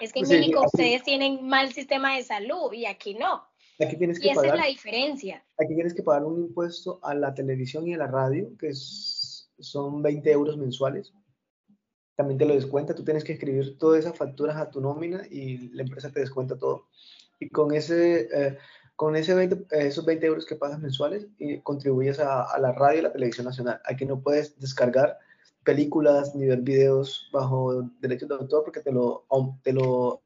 Es 0.00 0.12
que 0.12 0.20
en 0.20 0.28
México 0.28 0.64
ustedes 0.66 1.02
tienen 1.02 1.46
mal 1.46 1.72
sistema 1.72 2.16
de 2.16 2.24
salud 2.24 2.72
y 2.72 2.84
aquí 2.84 3.14
no. 3.14 3.48
Aquí 3.80 3.96
tienes 3.96 4.20
que 4.20 4.26
y 4.26 4.30
esa 4.30 4.46
es 4.46 4.54
la 4.54 4.66
diferencia. 4.66 5.44
Aquí 5.58 5.74
tienes 5.74 5.94
que 5.94 6.02
pagar 6.02 6.24
un 6.24 6.38
impuesto 6.38 7.00
a 7.02 7.14
la 7.14 7.32
televisión 7.32 7.86
y 7.86 7.94
a 7.94 7.98
la 7.98 8.06
radio, 8.06 8.50
que 8.58 8.68
es, 8.68 9.50
son 9.58 10.02
20 10.02 10.30
euros 10.30 10.56
mensuales. 10.58 11.14
También 12.16 12.36
te 12.36 12.44
lo 12.44 12.54
descuenta, 12.54 12.94
tú 12.94 13.04
tienes 13.04 13.24
que 13.24 13.32
escribir 13.32 13.78
todas 13.78 14.00
esas 14.00 14.16
facturas 14.16 14.56
a 14.56 14.70
tu 14.70 14.80
nómina 14.80 15.22
y 15.30 15.70
la 15.70 15.82
empresa 15.82 16.12
te 16.12 16.20
descuenta 16.20 16.58
todo 16.58 16.88
y 17.42 17.48
con, 17.48 17.74
ese, 17.74 18.28
eh, 18.32 18.58
con 18.94 19.16
ese 19.16 19.34
20, 19.34 19.54
eh, 19.56 19.88
esos 19.88 20.04
20 20.04 20.26
euros 20.26 20.46
que 20.46 20.54
pagas 20.54 20.78
mensuales 20.78 21.26
y 21.38 21.60
contribuyes 21.60 22.20
a, 22.20 22.44
a, 22.44 22.58
la 22.60 22.72
radio 22.72 23.00
y 23.00 23.02
la 23.02 23.12
televisión 23.12 23.46
nacional. 23.46 23.80
Aquí 23.84 24.04
no 24.04 24.20
puedes 24.20 24.58
descargar 24.60 25.18
películas 25.64 26.36
ni 26.36 26.46
ver 26.46 26.60
videos 26.60 27.28
bajo 27.32 27.82
derechos 28.00 28.28
de 28.28 28.36
autor 28.36 28.64
porque 28.64 28.80
te 28.80 28.92
lo... 28.92 29.26
Te 29.64 29.72
lo 29.72 30.22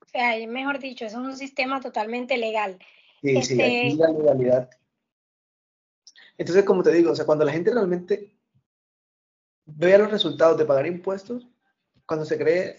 o 0.00 0.08
sea, 0.12 0.46
mejor 0.46 0.78
dicho, 0.78 1.06
es 1.06 1.14
un 1.14 1.34
sistema 1.36 1.80
totalmente 1.80 2.36
legal. 2.36 2.78
Sí, 3.22 3.36
este... 3.36 3.54
sí, 3.54 3.62
aquí 3.62 3.96
la 3.96 4.08
legalidad. 4.08 4.70
Entonces, 6.36 6.64
como 6.64 6.82
te 6.82 6.92
digo, 6.92 7.12
o 7.12 7.16
sea, 7.16 7.24
cuando 7.24 7.46
la 7.46 7.52
gente 7.52 7.72
realmente 7.72 8.36
vea 9.64 9.96
los 9.98 10.10
resultados 10.10 10.58
de 10.58 10.66
pagar 10.66 10.86
impuestos, 10.86 11.48
cuando 12.04 12.26
se 12.26 12.36
cree 12.36 12.76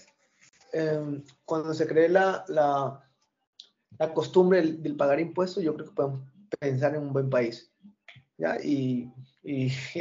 Em, 0.74 1.24
cuando 1.46 1.74
se 1.74 1.88
cree 1.88 2.10
la, 2.10 2.44
la, 2.48 3.04
la 3.98 4.14
costumbre 4.14 4.62
del, 4.62 4.96
pagar 4.96 5.20
impuestos, 5.20 5.64
yo 5.64 5.74
creo 5.74 5.88
que 5.88 5.96
podemos 5.96 6.22
pensar 6.60 6.96
en 6.96 7.04
un 7.04 7.14
buen 7.14 7.30
país. 7.30 7.72
Y, 8.64 9.12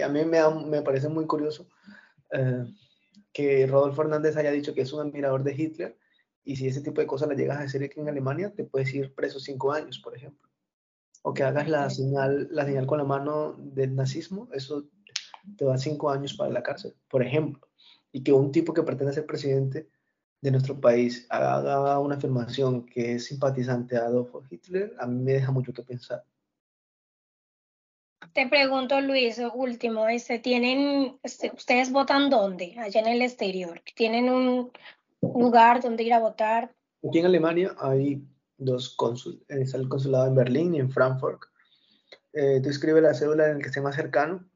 a 0.02 0.09
mí 0.09 0.24
me, 0.24 0.83
parece 0.83 1.09
muy 1.09 1.26
curioso 1.26 1.68
eh, 2.33 2.64
que 3.33 3.66
Rodolfo 3.66 4.02
Hernández 4.02 4.37
haya 4.37 4.50
dicho 4.50 4.74
que 4.74 4.83
es 4.83 4.92
un 4.92 5.00
admirador 5.00 5.42
de 5.42 5.55
Hitler 5.55 5.98
y 6.44 6.57
si 6.57 6.68
ese 6.68 6.81
tipo 6.81 7.00
de 7.00 7.07
cosas 7.07 7.29
las 7.29 7.38
llegas 7.38 7.59
a 7.59 7.62
hacer 7.62 7.83
aquí 7.83 7.98
en 8.00 8.09
Alemania, 8.09 8.52
te 8.55 8.64
puedes 8.64 8.92
ir 8.94 9.14
preso 9.14 9.40
cinco 9.40 9.72
años, 9.72 9.98
por 9.98 10.16
ejemplo. 10.16 10.48
O 11.22 11.35
que 11.35 11.42
hagas 11.42 11.68
la 11.68 11.90
señal, 11.90 12.48
la 12.52 12.64
señal 12.64 12.87
con 12.87 12.98
la 12.98 13.05
mano 13.05 13.55
del 13.59 13.96
nazismo, 13.96 14.48
eso 14.52 14.88
te 15.57 15.64
va 15.64 15.76
cinco 15.76 16.11
años 16.11 16.35
para 16.35 16.52
la 16.52 16.62
cárcel, 16.62 16.94
por 17.09 17.22
ejemplo. 17.22 17.66
Y 18.12 18.22
que 18.22 18.33
un 18.33 18.52
tipo 18.52 18.72
que 18.72 18.85
pretende 18.85 19.12
ser 19.12 19.26
presidente 19.26 19.88
de 20.46 20.52
nuestro 20.52 20.80
país 20.80 21.26
haga 21.28 21.98
una 21.98 22.14
afirmación 22.14 22.87
que 22.87 23.14
es 23.14 23.24
simpatizante 23.24 23.96
a 23.96 24.04
Adolfo 24.04 24.44
Hitler, 24.48 24.94
a 25.00 25.04
mí 25.04 25.20
me 25.20 25.32
deja 25.32 25.50
mucho 25.50 25.72
que 25.72 25.82
pensar. 25.82 26.22
Te 28.32 28.46
pregunto, 28.46 29.00
Luis, 29.00 29.40
último, 29.54 30.09
este, 30.09 30.38
¿tienen, 30.38 31.18
este, 31.24 31.50
¿ustedes 31.52 31.90
votan 31.90 32.30
dónde? 32.30 32.76
Allá 32.78 33.00
en 33.00 33.09
el 33.09 33.22
exterior. 33.22 33.82
¿Tienen 33.96 34.30
un 34.30 34.70
lugar 35.20 35.82
donde 35.82 36.04
ir 36.04 36.14
a 36.14 36.20
votar? 36.20 36.72
Aquí 37.09 37.18
en 37.18 37.26
Alemania 37.26 37.74
hay 37.80 38.22
dos 38.56 38.90
cónsules. 38.90 39.40
Está 39.48 39.78
el 39.78 39.88
consulado 39.88 40.28
en 40.28 40.37
Berlín 40.37 40.76
y 40.76 40.78
en 40.78 40.92
Frankfurt. 40.92 41.40
eh, 42.35 42.61
tú 42.62 42.68
escribes 42.68 43.02
la 43.02 43.14
cédula 43.14 43.48
en 43.48 43.56
el 43.56 43.62
que 43.62 43.68
esté 43.68 43.80
más 43.80 43.96
cercano 43.96 44.48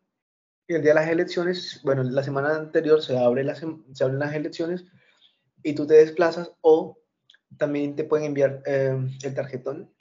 y 0.68 0.74
el 0.74 0.82
día 0.82 0.92
de 0.92 1.00
las 1.00 1.08
elecciones, 1.08 1.80
bueno, 1.82 2.04
la 2.04 2.22
semana 2.22 2.54
anterior 2.54 3.02
se, 3.02 3.18
abre 3.18 3.42
las, 3.42 3.58
se 3.58 4.04
abren 4.04 4.20
las 4.20 4.34
elecciones 4.34 4.84
y 5.62 5.74
tú 5.74 5.86
te 5.86 5.94
desplazas 5.94 6.52
o 6.60 6.98
también 7.58 7.96
te 7.96 8.04
pueden 8.04 8.26
enviar 8.26 8.62
eh, 8.66 8.96
el 9.22 9.34
tarjetón 9.34 9.92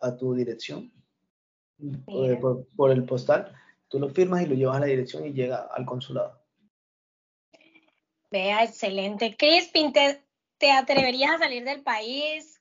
a 0.00 0.16
tu 0.16 0.34
dirección 0.34 0.92
eh, 1.78 2.40
por 2.76 2.90
el 2.90 3.04
postal. 3.04 3.54
Tú 3.88 3.98
lo 3.98 4.08
firmas 4.08 4.42
y 4.42 4.46
lo 4.46 4.54
llevas 4.54 4.76
a 4.78 4.80
la 4.80 4.86
dirección 4.86 5.26
y 5.26 5.32
llega 5.32 5.68
al 5.72 5.86
consulado. 5.86 6.42
Vea, 8.30 8.64
excelente. 8.64 9.36
Crispin, 9.36 9.92
¿te, 9.92 10.24
te 10.58 10.72
atreverías 10.72 11.32
a 11.32 11.38
salir 11.38 11.64
del 11.64 11.82
país? 11.82 12.60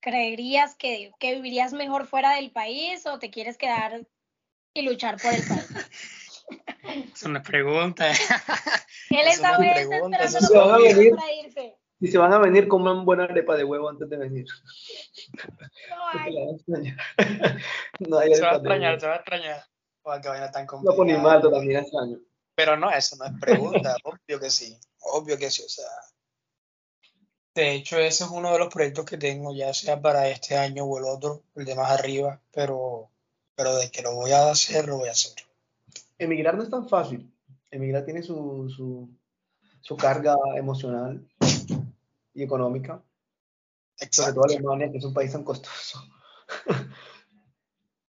¿Creerías 0.00 0.74
que, 0.74 1.12
que 1.18 1.34
vivirías 1.34 1.74
mejor 1.74 2.06
fuera 2.06 2.34
del 2.34 2.50
país 2.50 3.06
o 3.06 3.18
te 3.18 3.30
quieres 3.30 3.58
quedar 3.58 4.06
y 4.72 4.82
luchar 4.82 5.20
por 5.20 5.32
el 5.34 5.42
país? 5.46 5.66
Es 7.14 7.22
una 7.22 7.42
pregunta. 7.42 8.10
Él 9.10 9.18
Eso 9.26 9.30
está, 9.30 9.58
no 9.58 9.64
él 9.64 9.70
es 9.70 9.76
está 9.76 9.88
pregunta, 9.88 10.16
esperando 10.24 10.38
eso 10.38 10.40
la 10.40 10.46
se 10.46 10.58
van 10.58 10.68
a 10.68 10.72
oportunidad 10.72 10.96
venir. 10.96 11.14
para 11.16 11.32
irse. 11.32 11.76
Si 12.00 12.06
se 12.08 12.18
van 12.18 12.32
a 12.32 12.38
venir, 12.38 12.68
coman 12.68 13.04
buena 13.04 13.24
arepa 13.24 13.56
de 13.56 13.64
huevo 13.64 13.88
antes 13.88 14.08
de 14.08 14.16
venir. 14.16 14.46
No 15.90 16.08
hay. 16.08 16.34
no 17.98 18.20
Se 18.20 18.40
va 18.42 18.52
a 18.52 18.56
extrañar, 18.56 19.00
se 19.00 19.06
va 19.06 19.12
a 19.14 19.16
extrañar. 19.16 19.64
Joder, 20.02 20.20
qué 20.22 20.28
vaina 20.28 20.50
tan 20.50 20.62
No 20.64 20.68
complicada. 20.68 20.96
por 20.96 21.06
ni 21.06 21.12
mal, 21.14 21.42
también 21.42 21.80
extraño. 21.80 22.18
Pero 22.54 22.76
no, 22.76 22.90
eso 22.90 23.16
no 23.16 23.24
es 23.26 23.32
pregunta, 23.40 23.96
obvio 24.04 24.40
que 24.40 24.50
sí, 24.50 24.78
obvio 25.00 25.36
que 25.38 25.50
sí, 25.50 25.62
o 25.64 25.68
sea. 25.68 25.84
De 27.54 27.72
hecho, 27.74 27.98
ese 27.98 28.24
es 28.24 28.30
uno 28.30 28.52
de 28.52 28.58
los 28.60 28.72
proyectos 28.72 29.04
que 29.04 29.18
tengo, 29.18 29.54
ya 29.54 29.74
sea 29.74 30.00
para 30.00 30.28
este 30.28 30.56
año 30.56 30.84
o 30.84 30.98
el 30.98 31.04
otro, 31.04 31.42
el 31.56 31.64
de 31.64 31.74
más 31.74 31.90
arriba, 31.90 32.40
pero, 32.52 33.10
pero 33.54 33.76
de 33.76 33.90
que 33.90 34.02
lo 34.02 34.14
voy 34.14 34.30
a 34.32 34.50
hacer, 34.50 34.86
lo 34.86 34.98
voy 34.98 35.08
a 35.08 35.12
hacer. 35.12 35.32
Emigrar 36.18 36.54
no 36.54 36.62
es 36.62 36.70
tan 36.70 36.88
fácil. 36.88 37.30
Emigrar 37.70 38.04
tiene 38.04 38.22
su, 38.22 38.68
su, 38.74 39.08
su 39.80 39.96
carga 39.96 40.36
emocional 40.56 41.26
y 42.34 42.42
económica, 42.42 43.02
sobre 43.96 44.06
Exacto. 44.06 44.34
todo 44.34 44.44
Alemania, 44.44 44.90
que 44.90 44.98
es 44.98 45.04
un 45.04 45.14
país 45.14 45.32
tan 45.32 45.44
costoso. 45.44 46.02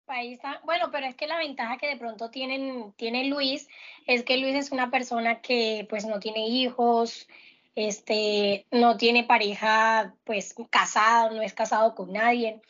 País 0.04 0.38
tan- 0.40 0.60
Bueno, 0.64 0.90
pero 0.92 1.06
es 1.06 1.16
que 1.16 1.26
la 1.26 1.38
ventaja 1.38 1.78
que 1.78 1.88
de 1.88 1.96
pronto 1.96 2.30
tienen, 2.30 2.92
tiene 2.96 3.24
Luis 3.24 3.68
es 4.06 4.22
que 4.24 4.36
Luis 4.36 4.54
es 4.54 4.72
una 4.72 4.90
persona 4.90 5.40
que 5.40 5.86
pues 5.88 6.06
no 6.06 6.20
tiene 6.20 6.46
hijos, 6.48 7.26
este, 7.74 8.66
no 8.70 8.96
tiene 8.96 9.24
pareja 9.24 10.14
pues 10.24 10.54
casada, 10.70 11.30
no 11.30 11.42
es 11.42 11.54
casado 11.54 11.94
con 11.94 12.12
nadie. 12.12 12.60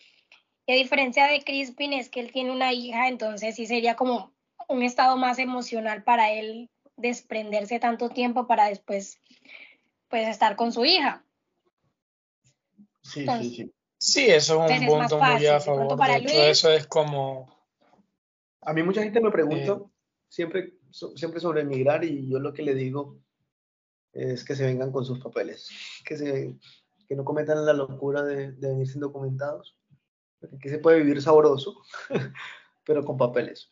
Y 0.66 0.72
a 0.72 0.76
diferencia 0.76 1.26
de 1.26 1.42
Crispin 1.42 1.92
es 1.92 2.08
que 2.08 2.20
él 2.20 2.32
tiene 2.32 2.52
una 2.52 2.72
hija, 2.72 3.08
entonces 3.08 3.54
sí 3.54 3.66
sería 3.66 3.96
como 3.96 4.32
un 4.68 4.82
estado 4.82 5.16
más 5.16 5.38
emocional 5.38 6.02
para 6.02 6.32
él 6.32 6.70
desprenderse 6.96 7.78
tanto 7.78 8.08
tiempo 8.08 8.46
para 8.46 8.68
después 8.68 9.20
pues 10.08 10.28
estar 10.28 10.56
con 10.56 10.72
su 10.72 10.84
hija. 10.84 11.24
Sí, 13.02 13.20
Entonces, 13.20 13.48
sí, 13.48 13.56
sí. 13.56 13.72
Sí, 13.98 14.24
eso 14.26 14.64
es 14.66 14.70
Entonces 14.72 14.78
un 14.78 14.84
es 14.84 14.90
punto 15.10 15.18
muy 15.18 15.46
a 15.46 15.58
de 15.58 15.64
pronto 15.64 15.88
favor. 15.88 15.98
para 15.98 16.12
De 16.14 16.18
hecho, 16.20 16.34
Luis. 16.34 16.48
eso 16.48 16.70
es 16.70 16.86
como, 16.86 17.56
A 18.60 18.72
mí 18.72 18.82
mucha 18.82 19.02
gente 19.02 19.20
me 19.20 19.30
pregunta 19.30 19.72
Eh. 19.72 19.84
siempre, 20.28 20.74
so- 20.90 21.16
siempre 21.16 21.40
sobre 21.40 21.62
emigrar 21.62 22.04
y 22.04 22.28
yo 22.28 22.38
lo 22.38 22.52
que 22.52 22.62
le 22.62 22.74
digo 22.74 23.18
es 24.12 24.44
que 24.44 24.54
se 24.56 24.64
vengan 24.66 24.92
con 24.92 25.04
sus 25.04 25.18
papeles, 25.20 25.68
que, 26.04 26.16
se, 26.16 26.56
que 27.08 27.14
no 27.14 27.24
cometan 27.24 27.64
la 27.64 27.72
locura 27.72 28.22
de, 28.22 28.52
de 28.52 28.68
venir 28.68 28.88
sin 28.88 29.00
documentados, 29.00 29.78
porque 30.40 30.56
aquí 30.56 30.68
se 30.68 30.78
puede 30.78 30.98
vivir 31.00 31.22
sabroso, 31.22 31.80
pero 32.84 33.04
con 33.04 33.16
papeles. 33.16 33.70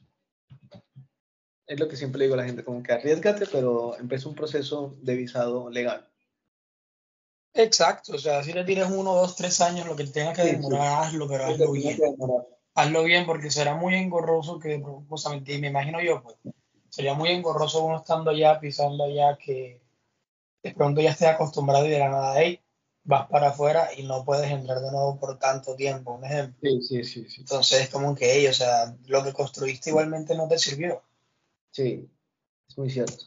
Es 1.66 1.80
lo 1.80 1.88
que 1.88 1.96
siempre 1.96 2.22
digo 2.22 2.34
a 2.34 2.38
la 2.38 2.44
gente, 2.44 2.64
como 2.64 2.82
que 2.82 2.92
arriesgate, 2.92 3.46
pero 3.46 3.96
empieza 3.98 4.28
un 4.28 4.34
proceso 4.34 4.96
de 5.02 5.14
visado 5.16 5.70
legal. 5.70 6.08
exacto, 7.54 8.14
o 8.14 8.18
sea, 8.18 8.42
si 8.42 8.52
le 8.52 8.64
tienes 8.64 8.90
uno, 8.90 9.14
dos, 9.14 9.36
tres 9.36 9.60
años, 9.60 9.86
lo 9.86 9.96
que 9.96 10.06
tenga 10.06 10.32
que 10.32 10.42
Sí, 10.42 10.48
sí. 10.50 10.54
demorar, 10.56 11.04
hazlo, 11.04 11.28
pero 11.28 11.44
hazlo 11.46 11.72
bien. 11.72 11.96
demorar. 11.98 12.46
hazlo 12.74 13.04
bien 13.04 13.26
porque 13.26 13.50
será 13.50 13.74
muy 13.76 13.94
engorroso 13.94 14.58
que, 14.58 14.82
o 15.08 15.16
sea, 15.16 15.32
me 15.32 15.66
imagino 15.68 16.00
yo, 16.02 16.22
pues, 16.22 16.36
sería 16.90 17.14
muy 17.14 17.30
engorroso 17.30 17.84
uno 17.84 17.98
estando 17.98 18.30
allá, 18.30 18.60
pisando 18.60 19.04
allá, 19.04 19.36
que 19.38 19.82
de 20.62 20.74
pronto 20.74 21.00
ya 21.00 21.10
estés 21.10 21.28
acostumbrado 21.28 21.86
y 21.86 21.90
de 21.90 21.98
la 22.00 22.08
nada, 22.10 22.34
hey, 22.40 22.60
vas 23.04 23.28
para 23.28 23.48
afuera 23.50 23.90
y 23.96 24.02
no 24.04 24.24
puedes 24.24 24.50
entrar 24.50 24.80
de 24.80 24.90
nuevo 24.90 25.18
por 25.18 25.38
tanto 25.38 25.76
tiempo, 25.76 26.14
un 26.14 26.24
ejemplo. 26.24 26.58
Sí, 26.62 26.82
sí, 26.82 27.04
sí, 27.04 27.28
sí. 27.28 27.40
Entonces 27.42 27.82
es 27.82 27.88
como 27.90 28.14
que, 28.14 28.32
hey, 28.32 28.46
o 28.48 28.52
sea, 28.54 28.96
lo 29.06 29.22
que 29.24 29.32
construiste 29.32 29.90
igualmente 29.90 30.34
no 30.34 30.48
te 30.48 30.58
sirvió. 30.58 31.02
Sí, 31.74 32.08
es 32.68 32.78
muy 32.78 32.88
cierto. 32.88 33.24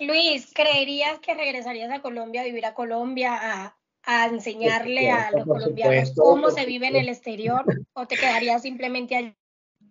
Luis, 0.00 0.50
¿creerías 0.54 1.20
que 1.20 1.34
regresarías 1.34 1.92
a 1.92 2.00
Colombia 2.00 2.40
a 2.40 2.44
vivir 2.44 2.64
a 2.64 2.72
Colombia 2.72 3.34
a, 3.34 3.76
a 4.04 4.26
enseñarle 4.28 5.10
a 5.10 5.30
los 5.32 5.44
colombianos 5.46 6.14
cómo 6.16 6.50
se 6.50 6.64
vive 6.64 6.88
en 6.88 6.96
el 6.96 7.10
exterior 7.10 7.62
o 7.92 8.06
te 8.06 8.16
quedarías 8.16 8.62
simplemente 8.62 9.16
allá 9.16 9.36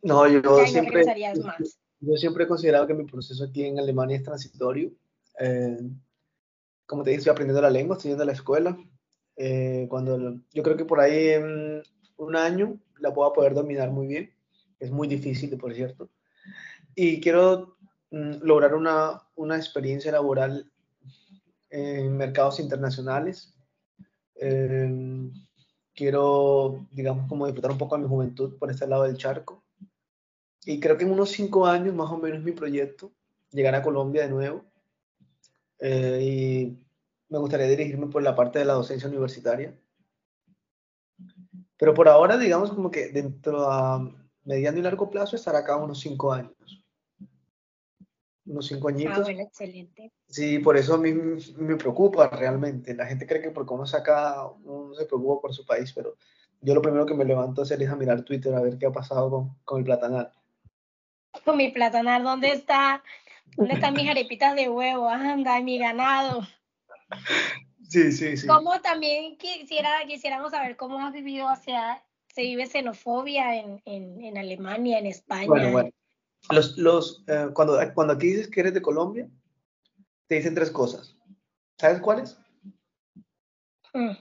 No, 0.01 0.27
yo 0.27 0.41
no 0.41 0.65
siempre, 0.65 1.05
más? 1.43 1.79
yo 1.99 2.17
siempre 2.17 2.45
he 2.45 2.47
considerado 2.47 2.87
que 2.87 2.95
mi 2.95 3.05
proceso 3.05 3.43
aquí 3.43 3.63
en 3.63 3.77
Alemania 3.77 4.17
es 4.17 4.23
transitorio. 4.23 4.91
Eh, 5.39 5.77
como 6.87 7.03
te 7.03 7.11
dije, 7.11 7.19
estoy 7.19 7.31
aprendiendo 7.31 7.61
la 7.61 7.69
lengua, 7.69 7.95
estoy 7.95 8.09
yendo 8.09 8.23
a 8.23 8.27
la 8.27 8.33
escuela. 8.33 8.75
Eh, 9.35 9.85
cuando 9.87 10.39
yo 10.51 10.63
creo 10.63 10.77
que 10.77 10.85
por 10.85 10.99
ahí 10.99 11.29
en 11.29 11.83
un 12.17 12.35
año 12.35 12.79
la 12.97 13.13
puedo 13.13 13.31
poder 13.33 13.53
dominar 13.53 13.91
muy 13.91 14.07
bien. 14.07 14.33
Es 14.79 14.89
muy 14.89 15.07
difícil, 15.07 15.55
por 15.59 15.75
cierto. 15.75 16.09
Y 16.95 17.19
quiero 17.21 17.77
mm, 18.11 18.43
lograr 18.43 18.75
una, 18.75 19.21
una 19.35 19.55
experiencia 19.55 20.11
laboral 20.11 20.71
en 21.69 22.15
mercados 22.15 22.59
internacionales. 22.59 23.53
Eh, 24.35 25.31
quiero, 25.95 26.85
digamos, 26.91 27.27
como 27.27 27.45
disfrutar 27.45 27.71
un 27.71 27.77
poco 27.77 27.95
de 27.95 28.03
mi 28.03 28.07
juventud 28.07 28.57
por 28.57 28.69
este 28.69 28.87
lado 28.87 29.03
del 29.03 29.17
charco. 29.17 29.63
Y 30.65 30.79
creo 30.79 30.97
que 30.97 31.03
en 31.03 31.11
unos 31.11 31.31
cinco 31.31 31.65
años 31.65 31.93
más 31.93 32.11
o 32.11 32.17
menos 32.17 32.43
mi 32.43 32.51
proyecto, 32.51 33.11
llegar 33.51 33.75
a 33.75 33.83
Colombia 33.83 34.23
de 34.23 34.29
nuevo. 34.29 34.65
Eh, 35.79 36.19
y 36.21 36.77
me 37.29 37.39
gustaría 37.39 37.67
dirigirme 37.67 38.07
por 38.07 38.23
la 38.23 38.35
parte 38.35 38.59
de 38.59 38.65
la 38.65 38.73
docencia 38.73 39.09
universitaria. 39.09 39.77
Pero 41.77 41.93
por 41.93 42.07
ahora, 42.07 42.37
digamos, 42.37 42.71
como 42.71 42.91
que 42.91 43.09
dentro 43.09 43.69
a 43.69 43.99
mediano 44.45 44.77
y 44.77 44.81
largo 44.81 45.09
plazo 45.09 45.35
estará 45.35 45.59
acá 45.59 45.75
unos 45.75 45.99
cinco 45.99 46.31
años. 46.31 46.82
Unos 48.45 48.67
cinco 48.67 48.87
Ah, 48.87 48.91
añitos. 48.91 49.23
bueno, 49.23 49.41
excelente. 49.41 50.11
Sí, 50.27 50.59
por 50.59 50.77
eso 50.77 50.95
a 50.95 50.97
mí 50.97 51.13
me 51.13 51.75
preocupa 51.75 52.27
realmente. 52.29 52.95
La 52.95 53.05
gente 53.05 53.25
cree 53.25 53.41
que 53.41 53.51
porque 53.51 53.73
uno 53.73 53.85
saca, 53.85 54.47
uno 54.47 54.93
se 54.95 55.05
preocupa 55.05 55.41
por 55.41 55.53
su 55.53 55.65
país, 55.65 55.93
pero 55.93 56.17
yo 56.61 56.73
lo 56.73 56.81
primero 56.81 57.05
que 57.05 57.13
me 57.13 57.25
levanto 57.25 57.61
a 57.61 57.63
hacer 57.63 57.81
es 57.81 57.89
a 57.89 57.95
mirar 57.95 58.23
Twitter 58.23 58.53
a 58.53 58.61
ver 58.61 58.77
qué 58.77 58.87
ha 58.87 58.91
pasado 58.91 59.29
con, 59.29 59.55
con 59.63 59.79
el 59.79 59.85
platanal. 59.85 60.31
Con 61.45 61.57
mi 61.57 61.69
platanar, 61.69 62.23
¿dónde 62.23 62.51
está? 62.51 63.03
¿Dónde 63.55 63.75
están 63.75 63.93
mis 63.93 64.09
arepitas 64.09 64.55
de 64.55 64.69
huevo? 64.69 65.07
Anda, 65.07 65.61
mi 65.61 65.77
ganado. 65.77 66.41
Sí, 67.89 68.11
sí, 68.11 68.37
sí. 68.37 68.47
¿Cómo 68.47 68.81
también 68.81 69.37
quisiera, 69.37 69.91
quisiéramos 70.07 70.49
saber 70.49 70.77
cómo 70.77 70.99
has 70.99 71.13
vivido 71.13 71.47
hacia, 71.47 72.03
se 72.33 72.41
vive 72.41 72.65
xenofobia 72.65 73.55
en, 73.55 73.83
en, 73.85 74.23
en 74.23 74.37
Alemania, 74.37 74.97
en 74.97 75.05
España? 75.05 75.45
Bueno, 75.47 75.71
bueno. 75.71 75.91
Los, 76.49 76.77
los, 76.77 77.23
eh, 77.27 77.49
cuando, 77.53 77.79
cuando 77.93 78.13
aquí 78.13 78.27
dices 78.27 78.49
que 78.49 78.59
eres 78.59 78.73
de 78.73 78.81
Colombia, 78.81 79.29
te 80.27 80.35
dicen 80.35 80.55
tres 80.55 80.71
cosas. 80.71 81.15
¿Sabes 81.77 82.01
cuáles? 82.01 82.37
Mm. 83.93 84.11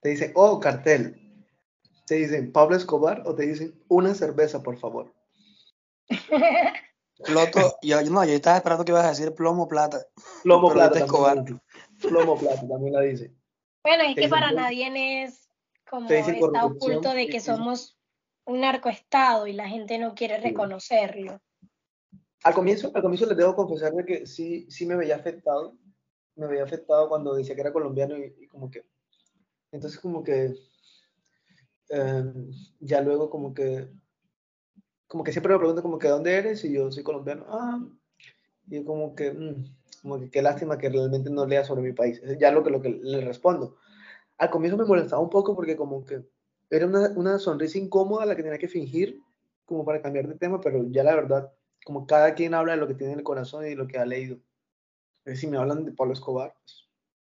Te 0.00 0.08
dicen, 0.08 0.32
oh, 0.34 0.60
cartel. 0.60 1.20
Te 2.06 2.16
dicen 2.16 2.52
Pablo 2.52 2.76
Escobar 2.76 3.22
o 3.26 3.34
te 3.34 3.46
dicen 3.46 3.82
una 3.88 4.14
cerveza, 4.14 4.62
por 4.62 4.76
favor. 4.78 5.14
Loto, 7.28 7.78
yo, 7.82 8.02
no, 8.02 8.24
yo 8.24 8.32
estaba 8.34 8.56
esperando 8.56 8.84
que 8.84 8.92
ibas 8.92 9.04
a 9.04 9.10
decir 9.10 9.34
plomo 9.34 9.68
plata. 9.68 10.04
Plomo 10.42 10.68
Pero 10.68 10.80
plata. 10.80 10.98
Escobar. 10.98 11.44
Plomo 12.00 12.36
plata 12.36 12.68
también 12.68 12.92
la 12.92 13.00
dice. 13.00 13.32
Bueno, 13.82 14.02
es 14.02 14.08
Te 14.10 14.14
que 14.14 14.20
dicen 14.22 14.30
para 14.30 14.52
nadie 14.52 15.22
es 15.22 15.48
como 15.88 16.08
está 16.10 16.66
oculto 16.66 17.14
de 17.14 17.28
que 17.28 17.40
somos 17.40 17.96
un 18.46 18.60
narcoestado 18.60 19.46
y 19.46 19.52
la 19.52 19.68
gente 19.68 19.98
no 19.98 20.14
quiere 20.14 20.38
reconocerlo. 20.38 21.40
Al 22.44 22.54
comienzo, 22.54 22.90
al 22.94 23.02
comienzo 23.02 23.26
les 23.26 23.38
debo 23.38 23.56
confesar 23.56 23.92
de 23.92 24.04
que 24.04 24.26
sí, 24.26 24.66
sí 24.70 24.84
me 24.84 24.96
veía 24.96 25.16
afectado. 25.16 25.78
Me 26.36 26.46
veía 26.46 26.64
afectado 26.64 27.08
cuando 27.08 27.34
decía 27.34 27.54
que 27.54 27.62
era 27.62 27.72
colombiano 27.72 28.18
y, 28.18 28.34
y 28.38 28.46
como 28.48 28.70
que. 28.70 28.84
Entonces, 29.72 29.98
como 29.98 30.22
que. 30.22 30.54
eh, 31.88 32.24
ya 32.80 33.00
luego, 33.00 33.30
como 33.30 33.54
que. 33.54 33.88
Como 35.06 35.24
que 35.24 35.32
siempre 35.32 35.52
me 35.52 35.58
preguntan, 35.58 35.82
como 35.82 35.98
que, 35.98 36.08
¿dónde 36.08 36.34
eres? 36.34 36.64
Y 36.64 36.72
yo 36.72 36.90
soy 36.92 37.02
colombiano. 37.02 37.46
Ah. 37.48 37.80
Y 38.68 38.76
yo 38.76 38.84
como 38.84 39.14
que. 39.14 39.32
mm, 39.32 39.64
como 40.02 40.20
que 40.20 40.30
qué 40.30 40.42
lástima 40.42 40.76
que 40.76 40.90
realmente 40.90 41.30
no 41.30 41.46
lea 41.46 41.64
sobre 41.64 41.80
mi 41.82 41.92
país. 41.92 42.20
Es 42.22 42.38
ya 42.38 42.50
lo 42.50 42.62
que, 42.62 42.70
lo 42.70 42.82
que 42.82 42.90
le 42.90 43.22
respondo. 43.22 43.78
Al 44.36 44.50
comienzo 44.50 44.76
me 44.76 44.84
molestaba 44.84 45.22
un 45.22 45.30
poco 45.30 45.56
porque, 45.56 45.76
como 45.76 46.04
que. 46.04 46.22
Era 46.74 46.86
una, 46.86 47.10
una 47.10 47.38
sonrisa 47.38 47.78
incómoda 47.78 48.26
la 48.26 48.34
que 48.34 48.42
tenía 48.42 48.58
que 48.58 48.66
fingir 48.66 49.22
como 49.64 49.84
para 49.84 50.02
cambiar 50.02 50.26
de 50.26 50.34
tema, 50.34 50.60
pero 50.60 50.84
ya 50.90 51.04
la 51.04 51.14
verdad, 51.14 51.52
como 51.84 52.04
cada 52.06 52.34
quien 52.34 52.52
habla 52.52 52.72
de 52.72 52.78
lo 52.78 52.88
que 52.88 52.94
tiene 52.94 53.12
en 53.12 53.20
el 53.20 53.24
corazón 53.24 53.64
y 53.64 53.70
de 53.70 53.76
lo 53.76 53.86
que 53.86 53.98
ha 53.98 54.04
leído. 54.04 54.38
Si 55.36 55.46
me 55.46 55.56
hablan 55.56 55.84
de 55.84 55.92
Pablo 55.92 56.12
Escobar, 56.12 56.54
pues, 56.58 56.88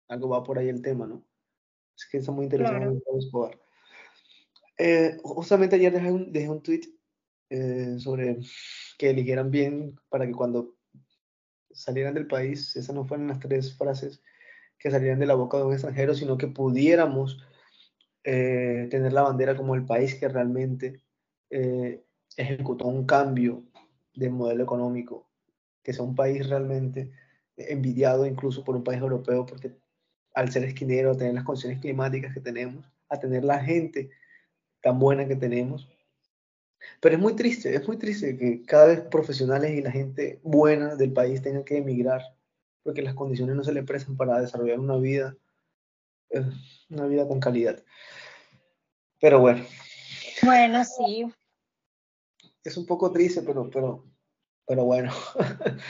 algo 0.09 0.29
va 0.29 0.45
por 0.45 0.59
ahí 0.59 0.69
el 0.69 0.83
tema, 0.83 1.07
¿no? 1.07 1.25
Es 1.97 2.07
que 2.07 2.19
está 2.19 2.33
muy 2.33 2.45
interesante 2.45 2.81
Claro. 2.81 3.01
Pablo 3.05 3.19
Escobar. 3.19 3.61
Eh, 4.77 5.17
justamente 5.23 5.77
ayer 5.77 5.93
dejé 5.93 6.13
un, 6.13 6.33
dejé 6.33 6.49
un 6.51 6.63
tweet 6.63 6.83
eh, 7.49 7.97
sobre 7.99 8.39
que 8.99 9.11
eligieran 9.11 9.51
bien 9.51 9.99
para 10.11 10.27
que 10.27 10.33
cuando 10.33 10.77
salieran 11.73 12.15
del 12.15 12.27
país, 12.27 12.77
esas 12.77 12.95
no 12.95 13.07
fueran 13.07 13.29
las 13.29 13.41
tres 13.41 13.77
frases 13.77 14.23
que 14.79 14.91
salieran 14.91 15.19
de 15.19 15.27
la 15.27 15.35
boca 15.35 15.57
de 15.57 15.65
un 15.65 15.73
extranjero, 15.73 16.15
sino 16.15 16.39
que 16.39 16.47
pudiéramos 16.47 17.43
eh, 18.25 18.89
tener 18.91 19.13
la 19.13 19.23
bandera 19.23 19.57
como 19.57 19.75
el 19.75 19.85
país 19.85 20.15
que 20.15 20.29
realmente 20.29 21.01
eh, 21.51 22.05
ejecutó 22.37 22.87
un 22.87 23.07
cambio 23.07 23.65
de 24.15 24.29
modelo 24.31 24.63
económico, 24.65 25.29
que 25.83 25.93
sea 25.93 26.05
un 26.05 26.15
país 26.15 26.49
realmente 26.49 27.13
envidiado 27.57 28.27
incluso 28.27 28.65
por 28.65 28.77
un 28.77 28.85
país 28.85 29.01
europeo, 29.01 29.47
porque 29.47 29.73
al 30.35 30.51
ser 30.51 30.65
esquinero, 30.65 31.13
a 31.13 31.17
tener 31.17 31.35
las 31.35 31.45
condiciones 31.45 31.81
climáticas 31.81 32.33
que 32.35 32.41
tenemos, 32.41 32.85
a 33.09 33.19
tener 33.19 33.45
la 33.45 33.59
gente 33.63 34.11
tan 34.81 34.99
buena 34.99 35.27
que 35.27 35.37
tenemos. 35.37 35.89
Pero 37.01 37.17
es 37.17 37.21
muy 37.21 37.35
triste, 37.35 37.75
es 37.75 37.87
muy 37.87 37.99
triste 37.99 38.37
que 38.37 38.63
cada 38.63 38.87
vez 38.87 39.01
profesionales 39.01 39.73
y 39.73 39.83
la 39.83 39.91
gente 39.91 40.41
buena 40.43 40.97
del 40.97 41.13
país 41.13 41.43
tengan 41.43 41.65
que 41.65 41.79
emigrar, 41.79 42.23
porque 42.83 43.03
las 43.03 43.15
condiciones 43.15 43.57
no 43.57 43.65
se 43.65 43.73
le 43.73 43.83
prestan 43.83 44.17
para 44.17 44.41
desarrollar 44.41 44.79
una 44.79 44.97
vida, 44.97 45.37
una 46.91 47.07
vida 47.07 47.27
con 47.27 47.41
calidad. 47.41 47.83
Pero 49.21 49.41
bueno, 49.41 49.65
Bueno, 50.43 50.83
sí. 50.85 51.27
es 52.65 52.77
un 52.77 52.87
poco 52.87 53.11
triste, 53.13 53.43
pero, 53.43 53.69
pero, 53.71 54.05
pero 54.67 54.85
bueno. 54.85 55.13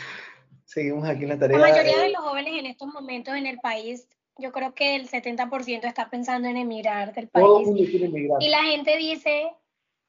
Seguimos 0.64 1.08
aquí 1.08 1.24
en 1.24 1.30
la 1.30 1.34
La 1.34 1.40
tarea. 1.40 1.58
mayoría 1.58 1.96
eh, 1.96 2.02
de 2.04 2.10
los 2.10 2.22
jóvenes 2.22 2.54
en 2.58 2.66
estos 2.66 2.88
momentos 2.88 3.34
en 3.34 3.46
el 3.46 3.58
país, 3.58 4.06
yo 4.38 4.52
creo 4.52 4.72
que 4.74 4.94
el 4.96 5.08
70% 5.08 5.84
está 5.84 6.08
pensando 6.10 6.48
en 6.48 6.56
emigrar 6.56 7.12
del 7.12 7.28
todo 7.28 7.58
el 7.58 7.64
país. 7.64 7.68
mundo 7.76 7.90
quiere 7.90 8.06
emigrar. 8.06 8.42
Y 8.42 8.48
la 8.48 8.62
gente 8.64 8.96
dice 8.96 9.50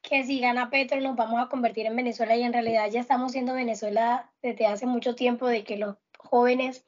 que 0.04 0.24
si 0.24 0.40
gana 0.40 0.70
Petro 0.70 1.00
nos 1.02 1.16
vamos 1.16 1.40
a 1.44 1.50
convertir 1.50 1.86
en 1.88 1.96
Venezuela 1.96 2.36
y 2.36 2.44
en 2.44 2.54
realidad 2.54 2.90
ya 2.92 3.00
estamos 3.00 3.32
siendo 3.34 3.54
Venezuela 3.54 4.32
desde 4.42 4.66
hace 4.68 4.86
mucho 4.86 5.16
tiempo 5.16 5.48
de 5.48 5.64
que 5.64 5.78
los 5.78 5.96
jóvenes 6.18 6.86